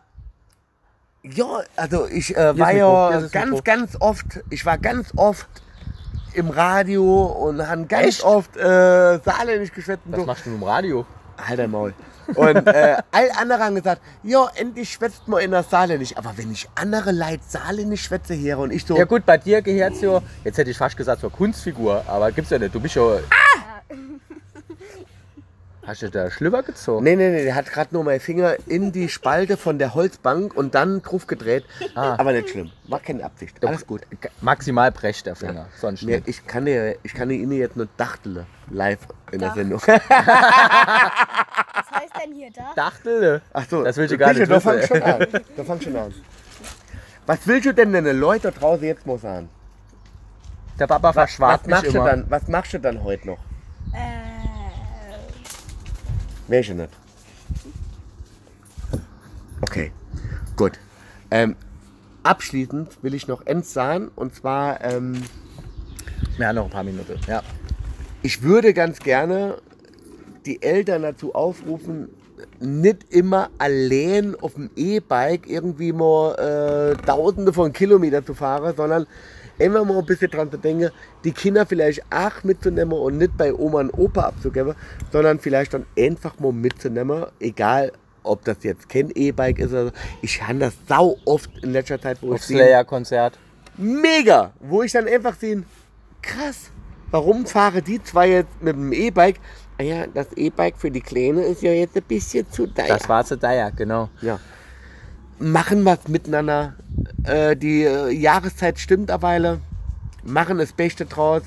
ja, 1.23 1.61
also 1.77 2.07
ich 2.07 2.37
äh, 2.37 2.59
war 2.59 2.73
ja 2.73 3.21
ganz, 3.33 3.51
Mikro. 3.51 3.63
ganz 3.65 3.97
oft, 4.01 4.27
ich 4.51 4.65
war 4.67 4.79
ganz 4.79 5.13
oft 5.17 5.49
im 6.35 6.51
Radio 6.51 7.27
und 7.27 7.67
habe 7.67 7.87
ganz 7.87 8.07
Echt? 8.07 8.25
oft 8.25 8.57
äh, 8.57 9.19
Saarländisch 9.19 9.73
geschwätzt. 9.73 10.03
Was 10.07 10.21
so. 10.21 10.27
machst 10.27 10.47
du 10.47 10.51
im 10.51 10.63
Radio? 10.63 11.07
Halt 11.39 11.59
dein 11.59 11.71
Maul. 11.71 11.95
Und 12.35 12.67
äh, 12.67 12.97
all 13.11 13.31
andere 13.41 13.65
haben 13.65 13.75
gesagt, 13.75 14.03
ja, 14.23 14.49
endlich 14.55 14.93
schwätzt 14.93 15.27
man 15.29 15.41
in 15.41 15.51
der 15.51 15.63
Saarländisch. 15.63 16.17
Aber 16.17 16.33
wenn 16.37 16.53
ich 16.53 16.69
andere 16.75 17.13
Leute 17.13 17.41
Saarländisch 17.47 18.03
schwätze 18.03 18.35
hier 18.35 18.59
und 18.59 18.73
ich 18.73 18.85
so, 18.85 18.97
Ja 18.97 19.05
gut, 19.05 19.25
bei 19.25 19.39
dir 19.39 19.63
gehört 19.63 19.95
es 19.95 20.01
ja, 20.01 20.21
jetzt 20.45 20.59
hätte 20.59 20.71
ich 20.71 20.77
fast 20.77 20.97
gesagt 20.97 21.21
zur 21.21 21.33
Kunstfigur, 21.33 22.05
aber 22.07 22.31
gibt's 22.33 22.51
ja 22.51 22.59
nicht. 22.59 22.75
Du 22.75 22.81
bist 22.81 22.95
ja... 22.95 23.19
Hast 25.89 26.03
du 26.03 26.11
da 26.11 26.31
Schlüpper 26.31 26.63
gezogen? 26.63 27.03
nee, 27.03 27.17
nee, 27.17 27.31
nee, 27.31 27.45
der 27.45 27.55
hat 27.55 27.73
gerade 27.73 27.95
nur 27.95 28.05
meinen 28.05 28.21
Finger 28.21 28.57
in 28.67 28.93
die 28.93 29.09
Spalte 29.09 29.57
von 29.57 29.79
der 29.79 29.95
Holzbank 29.95 30.55
und 30.55 30.75
dann 30.75 31.01
drauf 31.01 31.27
gedreht. 31.27 31.65
Ah. 31.95 32.15
Aber 32.19 32.33
nicht 32.33 32.51
schlimm, 32.51 32.71
war 32.89 33.01
keine 33.01 33.25
Absicht. 33.25 33.65
Alles 33.65 33.87
gut. 33.87 34.03
Maximal 34.43 34.93
brecht 34.93 35.25
der 35.25 35.35
Finger, 35.35 35.69
sonst 35.81 36.03
Mir, 36.03 36.17
nicht. 36.17 36.29
ich, 36.29 36.47
kann 36.47 36.67
dir, 36.67 36.97
ich 37.03 37.15
kann 37.15 37.31
dir 37.31 37.37
Ihnen 37.37 37.53
jetzt 37.53 37.75
nur 37.75 37.89
Dachtele 37.97 38.45
live 38.71 38.99
in 39.33 39.39
der. 39.39 39.55
Sendung. 39.55 39.81
Was 39.81 39.89
heißt 41.91 42.13
denn 42.23 42.35
hier 42.35 42.51
da? 42.55 42.75
Dachtel. 42.77 43.41
Ach 43.55 43.65
so, 43.67 43.83
Das 43.83 43.97
willst 43.97 44.13
du 44.13 44.19
gar 44.19 44.35
nicht 44.35 44.51
Da 44.51 44.61
fang 44.61 44.83
schon 44.83 45.03
an. 45.03 45.27
Da 45.57 45.65
fang 45.65 45.81
schon 45.81 45.97
an. 45.97 46.13
Was 47.25 47.47
willst 47.47 47.65
du 47.65 47.73
denn 47.73 47.95
den 47.95 48.05
Leuten 48.21 48.43
da 48.43 48.51
draußen 48.51 48.85
jetzt 48.85 49.07
mal 49.07 49.19
sagen? 49.19 49.49
Der 50.79 50.87
Papa 50.87 51.09
Was, 51.09 51.15
verschwarzt 51.15 51.65
was, 51.65 51.71
machst 51.71 51.85
mich 51.85 51.93
du 51.95 51.99
immer. 51.99 52.11
dann, 52.11 52.27
was 52.29 52.47
machst 52.47 52.75
du 52.75 52.79
dann 52.79 53.03
heute 53.03 53.27
noch? 53.27 53.39
Äh, 53.95 54.28
Welche 56.49 56.75
nicht? 56.75 56.91
Okay, 59.61 59.93
gut. 60.57 60.79
Ähm, 61.31 61.57
abschließend 62.23 63.03
will 63.03 63.15
ich 63.15 63.29
noch 63.29 63.47
eins 63.47 63.73
sagen 63.73 64.11
und 64.17 64.35
zwar, 64.35 64.83
ähm, 64.83 65.23
Ja, 66.39 66.53
noch 66.53 66.65
ein 66.65 66.71
paar 66.71 66.85
Minuten. 66.85 67.19
Ja. 67.27 67.43
ich 68.23 68.43
würde 68.43 68.73
ganz 68.75 68.99
gerne 68.99 69.59
die 70.47 70.63
Eltern 70.63 71.03
dazu 71.03 71.35
aufrufen, 71.35 72.09
nicht 72.61 73.13
immer 73.13 73.51
allein 73.59 74.35
auf 74.41 74.55
dem 74.55 74.71
E-Bike 74.77 75.49
irgendwie 75.49 75.93
mal 75.93 76.35
äh, 76.35 77.07
tausende 77.07 77.53
von 77.53 77.73
Kilometern 77.73 78.25
zu 78.25 78.35
fahren, 78.35 78.75
sondern 78.77 79.07
immer 79.59 79.85
mal 79.85 79.99
ein 79.99 80.07
bisschen 80.07 80.31
dran 80.31 80.51
zu 80.51 80.57
denken, 80.57 80.91
die 81.25 81.33
Kinder 81.33 81.67
vielleicht 81.67 82.03
auch 82.11 82.45
mitzunehmen 82.45 82.97
und 82.99 83.19
nicht 83.19 83.37
bei 83.37 83.53
Oma 83.53 83.81
und 83.81 83.91
Opa 83.91 84.23
abzugeben, 84.23 84.75
sondern 85.13 85.39
vielleicht 85.39 85.75
dann 85.75 85.87
einfach 85.99 86.39
mal 86.39 86.53
mitzunehmen, 86.53 87.27
egal 87.41 87.93
ob 88.23 88.45
das 88.45 88.59
jetzt 88.63 88.89
kein 88.89 89.11
E-Bike 89.15 89.59
ist 89.59 89.71
oder 89.73 89.87
so. 89.87 89.93
Ich 90.23 90.43
habe 90.43 90.59
das 90.59 90.75
sau 90.89 91.17
oft 91.25 91.51
in 91.63 91.73
letzter 91.73 92.01
Zeit, 92.01 92.19
wo 92.21 92.33
Auf 92.35 92.41
ich 92.41 92.57
Slayer-Konzert. 92.57 93.39
mega, 93.77 94.53
wo 94.61 94.83
ich 94.83 94.93
dann 94.93 95.09
einfach 95.09 95.35
sehe, 95.35 95.63
krass, 96.23 96.71
warum 97.11 97.47
fahre 97.47 97.83
die 97.83 98.03
zwei 98.03 98.29
jetzt 98.31 98.63
mit 98.63 98.75
dem 98.77 98.93
E-Bike? 98.93 99.41
Ah 99.79 99.85
ja, 99.85 100.07
das 100.09 100.27
E-Bike 100.35 100.77
für 100.77 100.91
die 100.91 101.01
Kleine 101.01 101.43
ist 101.43 101.63
ja 101.63 101.71
jetzt 101.71 101.97
ein 101.97 102.03
bisschen 102.03 102.51
zu 102.51 102.67
teuer. 102.67 102.89
Das 102.89 103.09
war 103.09 103.25
zu 103.25 103.39
Dyer, 103.39 103.71
genau. 103.71 104.09
ja. 104.21 104.41
Machen 105.39 105.85
was 105.85 106.09
miteinander. 106.09 106.75
Äh, 107.23 107.57
die 107.57 107.85
äh, 107.85 108.11
Jahreszeit 108.11 108.81
stimmt 108.81 109.09
eine 109.09 109.23
Weile. 109.23 109.61
Machen 110.25 110.59
das 110.59 110.73
Beste 110.73 111.07
draus. 111.07 111.43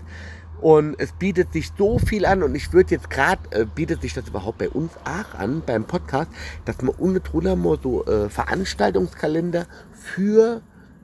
Und 0.62 0.96
es 0.98 1.12
bietet 1.12 1.52
sich 1.52 1.72
so 1.78 2.00
viel 2.00 2.26
an. 2.26 2.42
Und 2.42 2.56
ich 2.56 2.72
würde 2.72 2.96
jetzt 2.96 3.10
gerade, 3.10 3.42
äh, 3.52 3.66
bietet 3.66 4.02
sich 4.02 4.14
das 4.14 4.30
überhaupt 4.30 4.60
bei 4.60 4.70
uns 4.70 4.94
auch 5.04 5.38
an, 5.38 5.62
beim 5.66 5.84
Podcast, 5.84 6.32
dass 6.64 6.82
man 6.82 6.96
ohne 7.00 7.20
mal 7.58 7.78
so 7.84 8.06
äh, 8.06 8.30
Veranstaltungskalender 8.30 9.66
für 9.94 10.62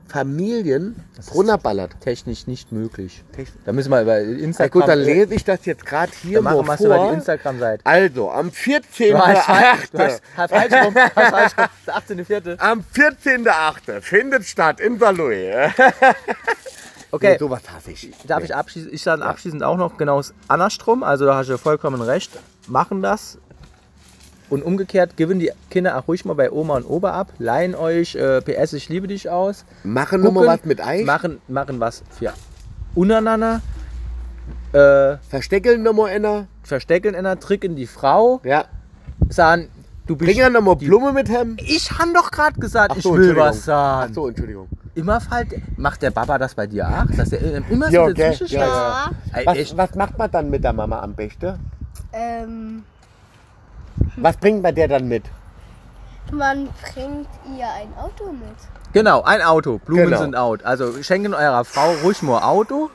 Familien 0.08 0.96
runterballert. 1.34 2.00
Technisch 2.00 2.46
nicht 2.46 2.72
möglich. 2.72 3.22
Da 3.64 3.72
müssen 3.72 3.90
wir 3.90 4.02
über 4.02 4.14
Na 4.20 4.38
Instagram. 4.38 4.70
gut, 4.80 4.88
dann 4.88 4.98
lese 5.00 5.34
ich 5.34 5.44
das 5.44 5.64
jetzt 5.66 5.84
gerade 5.86 6.10
hier 6.22 6.36
Dann 6.38 6.44
machen 6.44 6.66
mal 6.66 6.66
wir 6.66 6.74
es 6.74 6.80
über 6.80 6.94
die 6.94 7.00
vor. 7.04 7.12
Instagram-Seite. 7.14 7.86
Also, 7.86 8.30
am 8.30 8.50
Du 8.50 8.54
hast 9.18 9.44
falsch, 9.44 9.90
du 9.92 9.98
14.8. 9.98 10.20
hast 10.36 10.50
falsch 10.50 10.84
rum, 10.86 10.94
hast 10.96 11.30
falsch 11.30 11.52
rum. 11.58 11.66
Der 11.86 11.94
18.4. 11.96 12.58
Am 12.58 12.84
14.8. 12.94 14.00
findet 14.00 14.44
statt 14.44 14.80
in 14.80 14.98
Saarlouis. 14.98 15.72
Okay, 17.10 17.32
Nee, 17.32 17.38
sowas 17.38 17.62
hasse 17.74 17.92
ich. 17.92 18.10
darf 18.26 18.44
ich 18.44 18.54
abschließend, 18.54 18.92
ich 18.92 19.02
sage 19.02 19.24
abschließend 19.24 19.62
auch 19.62 19.78
noch 19.78 19.96
genau 19.96 20.18
das 20.18 20.34
andersrum, 20.46 21.02
also 21.02 21.24
da 21.24 21.36
hast 21.36 21.48
du 21.48 21.56
vollkommen 21.56 22.02
recht, 22.02 22.30
machen 22.66 23.00
das 23.00 23.38
und 24.50 24.62
umgekehrt 24.62 25.16
gewinnen 25.16 25.40
die 25.40 25.50
Kinder 25.70 25.96
auch 25.98 26.08
ruhig 26.08 26.24
mal 26.24 26.34
bei 26.34 26.50
Oma 26.50 26.76
und 26.76 26.84
Opa 26.84 27.10
ab, 27.12 27.32
leihen 27.38 27.74
euch 27.74 28.14
äh, 28.14 28.40
PS, 28.40 28.72
ich 28.72 28.88
liebe 28.88 29.06
dich 29.08 29.28
aus, 29.30 29.64
Machen 29.84 30.22
wir 30.22 30.30
mal 30.30 30.40
gucken, 30.40 30.48
was 30.60 30.64
mit 30.64 30.80
Eis. 30.84 31.04
machen, 31.06 31.40
machen 31.48 31.80
was 31.80 32.02
für 32.10 32.32
untereinander, 32.94 33.60
äh, 34.72 35.16
Versteckeln 35.28 35.82
noch 35.82 35.92
mal 35.92 36.06
einer. 36.10 36.46
verstecken 36.62 37.14
einer, 37.14 37.38
tricken 37.38 37.76
die 37.76 37.86
Frau, 37.86 38.40
Ja. 38.44 38.64
sagen, 39.28 39.68
du 40.06 40.16
bist... 40.16 40.30
Bringen 40.30 40.52
noch 40.52 40.60
mal 40.60 40.76
die- 40.76 40.86
Blume 40.86 41.12
mit 41.12 41.28
hem. 41.30 41.56
Ich 41.60 41.90
han 41.98 42.12
doch 42.14 42.30
gerade 42.30 42.58
gesagt, 42.60 42.92
Ach 42.92 42.96
ich 42.96 43.02
so, 43.02 43.16
will 43.16 43.34
was 43.36 43.64
sagen. 43.64 44.08
Ach 44.10 44.14
so, 44.14 44.28
Entschuldigung. 44.28 44.68
Immer 44.94 45.20
fallt, 45.20 45.54
macht 45.78 46.02
der 46.02 46.10
Papa 46.10 46.38
das 46.38 46.54
bei 46.54 46.66
dir 46.66 46.88
auch? 46.88 47.16
Dass 47.16 47.30
der 47.30 47.40
immer 47.70 47.88
Ja, 47.90 48.04
so 48.04 48.10
okay. 48.10 48.30
dazwischen 48.30 48.48
Ja, 48.58 49.10
ja. 49.34 49.46
Was, 49.46 49.76
was 49.76 49.94
macht 49.94 50.18
man 50.18 50.30
dann 50.30 50.50
mit 50.50 50.64
der 50.64 50.72
Mama 50.72 51.00
am 51.00 51.14
besten? 51.14 51.54
ähm, 52.12 52.82
Was 54.20 54.36
bringt 54.36 54.62
man 54.62 54.74
der 54.74 54.88
dann 54.88 55.08
mit? 55.08 55.24
man 56.32 56.68
bringt 56.82 57.28
ihr 57.56 57.66
ein 57.72 57.88
Auto 57.96 58.30
mit. 58.32 58.56
Genau, 58.92 59.22
ein 59.22 59.40
Auto. 59.40 59.78
Blumen 59.78 60.04
Genau. 60.06 60.18
sind 60.18 60.36
out. 60.36 60.62
Also 60.62 61.02
schenken 61.02 61.32
eurer 61.32 61.64
Frau 61.64 61.92
ruhig 62.02 62.22
mal 62.22 62.42
Auto. 62.42 62.90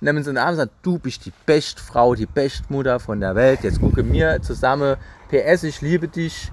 Nehmen 0.00 0.22
sie 0.24 0.30
in 0.30 0.36
den 0.36 0.42
Arm 0.42 0.50
und 0.52 0.56
sagen, 0.56 0.70
du 0.82 0.98
bist 0.98 1.26
die 1.26 1.32
beste 1.44 1.82
Frau, 1.82 2.14
die 2.14 2.24
beste 2.26 2.64
Mutter 2.70 2.98
von 3.00 3.20
der 3.20 3.34
Welt. 3.34 3.62
Jetzt 3.62 3.80
gucke 3.80 4.02
mir 4.02 4.40
zusammen. 4.40 4.96
PS, 5.28 5.64
ich 5.64 5.82
liebe 5.82 6.08
dich. 6.08 6.50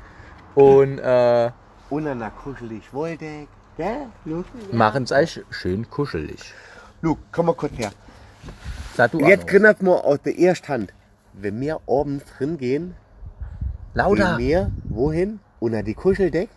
Und 0.56 1.00
äh, 1.00 1.52
Und 1.90 2.08
einer 2.08 2.32
kuschelig 2.32 2.92
Wolldecke. 2.92 3.48
Gell? 3.78 4.08
Luke? 4.26 4.48
machen 4.72 5.04
es 5.04 5.12
euch 5.12 5.42
schön 5.52 5.90
kuschelig. 5.90 6.54
Luke, 7.02 7.22
komm 7.32 7.46
mal 7.46 7.56
kurz 7.56 7.78
her. 7.78 7.92
Sag 8.96 9.12
du 9.12 9.20
Jetzt 9.20 9.44
auch 9.50 9.54
es 9.54 9.82
mal 9.82 10.00
aus 10.00 10.20
der 10.26 10.38
ersten 10.40 10.68
Hand. 10.68 10.94
Wenn 11.34 11.60
wir 11.62 11.80
abends 11.88 12.26
drin 12.38 12.58
gehen, 12.58 12.88
noch. 12.90 13.05
Lauter. 13.96 14.38
gehen 14.38 14.48
wir 14.48 14.72
wohin? 14.84 15.40
Unter 15.60 15.82
die 15.82 15.94
Kuscheldecke? 15.94 16.52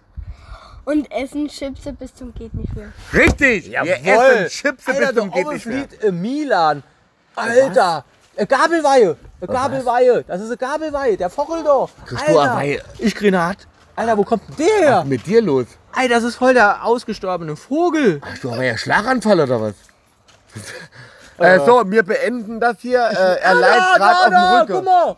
Und 0.84 1.11
essen 1.12 1.49
Chips 1.49 1.82
bis 1.99 2.14
zum 2.14 2.34
geht 2.34 2.53
nicht 2.55 2.74
mehr. 2.74 2.89
Richtig! 3.12 3.70
Wir 3.70 3.72
Jawohl. 3.72 4.24
essen 4.36 4.49
Chips 4.49 4.89
Alter, 4.89 5.01
bis 5.12 5.14
zum 5.14 5.30
geht 5.30 5.49
nicht 5.49 5.66
mehr. 5.66 5.86
flieht 5.86 6.03
in 6.03 6.20
Milan. 6.20 6.82
Alter. 7.36 8.05
Eine 8.36 8.47
Gabelweihe. 8.47 9.16
Eine 9.41 9.53
Gabelweihe. 9.53 10.24
Das 10.24 10.41
ist 10.41 10.49
eine 10.49 10.57
Gabelweihe. 10.57 11.16
Der 11.16 11.30
Vogel 11.30 11.62
doch. 11.62 11.91
Kriegst 12.07 12.28
du 12.28 12.39
eine 12.39 12.55
Weihe? 12.55 12.82
Ich 12.99 13.14
Grenat. 13.14 13.59
Alter, 13.97 14.16
wo 14.16 14.24
kommt 14.24 14.49
denn 14.49 14.57
der 14.57 14.66
her? 14.66 14.93
Was 14.99 15.05
ist 15.05 15.11
mit 15.11 15.26
dir 15.26 15.43
los? 15.43 15.66
Ey, 15.97 16.09
das 16.09 16.22
ist 16.24 16.36
voll 16.36 16.55
der 16.55 16.84
ausgestorbene 16.84 17.57
Vogel. 17.57 18.20
Hast 18.24 18.45
du 18.45 18.53
aber 18.53 18.64
ja 18.64 18.76
Schlaganfall 18.76 19.41
oder 19.41 19.61
was? 19.61 19.74
äh, 21.39 21.59
so, 21.66 21.82
wir 21.91 22.03
beenden 22.03 22.61
das 22.61 22.78
hier. 22.80 23.01
Äh, 23.01 23.41
er 23.41 23.55
leidet 23.55 23.80
da, 23.80 23.97
gerade 23.97 24.16
auf 24.16 24.30
da, 24.30 24.64
dem 24.64 24.66
Guck 24.66 24.76
Rücken. 24.76 24.84
mal. 24.84 25.16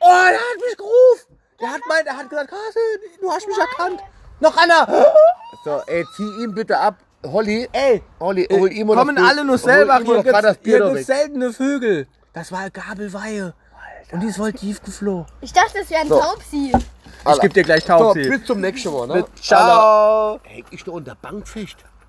Oh, 0.00 0.06
der 0.30 0.38
hat 0.38 0.56
mich 0.66 0.76
gerufen. 0.76 1.38
Der 1.60 1.70
hat, 1.70 1.80
mein, 1.88 2.04
der 2.04 2.16
hat 2.16 2.30
gesagt, 2.30 2.52
Hase, 2.52 2.78
du 3.20 3.30
hast 3.32 3.46
mich 3.48 3.58
erkannt. 3.58 4.00
Noch 4.40 4.56
einer. 4.56 4.86
So, 5.64 5.82
ey, 5.86 6.04
zieh 6.16 6.42
ihn 6.42 6.54
bitte 6.54 6.78
ab. 6.78 6.98
Holly, 7.26 7.68
Ey, 7.72 8.00
Holly, 8.20 8.46
hol 8.50 8.70
ihm 8.72 8.86
kommen 8.86 9.16
das 9.16 9.28
alle 9.28 9.44
nur 9.44 9.58
selber. 9.58 9.98
Hier 9.98 10.22
gerade 10.22 10.46
das 10.48 10.56
gibt's, 10.56 10.62
Bier 10.62 10.84
hier 10.84 10.92
gibt's 10.94 11.06
seltene 11.08 11.52
Vögel. 11.52 12.06
Das 12.32 12.52
war 12.52 12.70
Gabelweihe. 12.70 13.54
Und 14.12 14.20
die 14.20 14.28
ist 14.28 14.36
voll 14.36 14.52
tief 14.52 14.80
geflogen. 14.80 15.26
Ich 15.40 15.52
dachte, 15.52 15.80
es 15.80 15.90
wäre 15.90 16.02
ein 16.02 16.08
So. 16.08 16.20
Taubsi. 16.20 16.72
Ich 17.30 17.40
geb 17.40 17.52
dir 17.54 17.64
gleich 17.64 17.82
So, 17.82 17.88
Taubsi. 17.88 18.28
bis 18.28 18.44
zum 18.44 18.60
nächsten 18.60 18.92
Mal. 18.92 19.08
Ne? 19.08 19.24
Ciao. 19.42 20.38
Häng 20.44 20.64
ich 20.70 20.84
doch 20.84 20.94
unter 20.94 21.16
Bank 21.16 21.46
fest. 21.48 21.76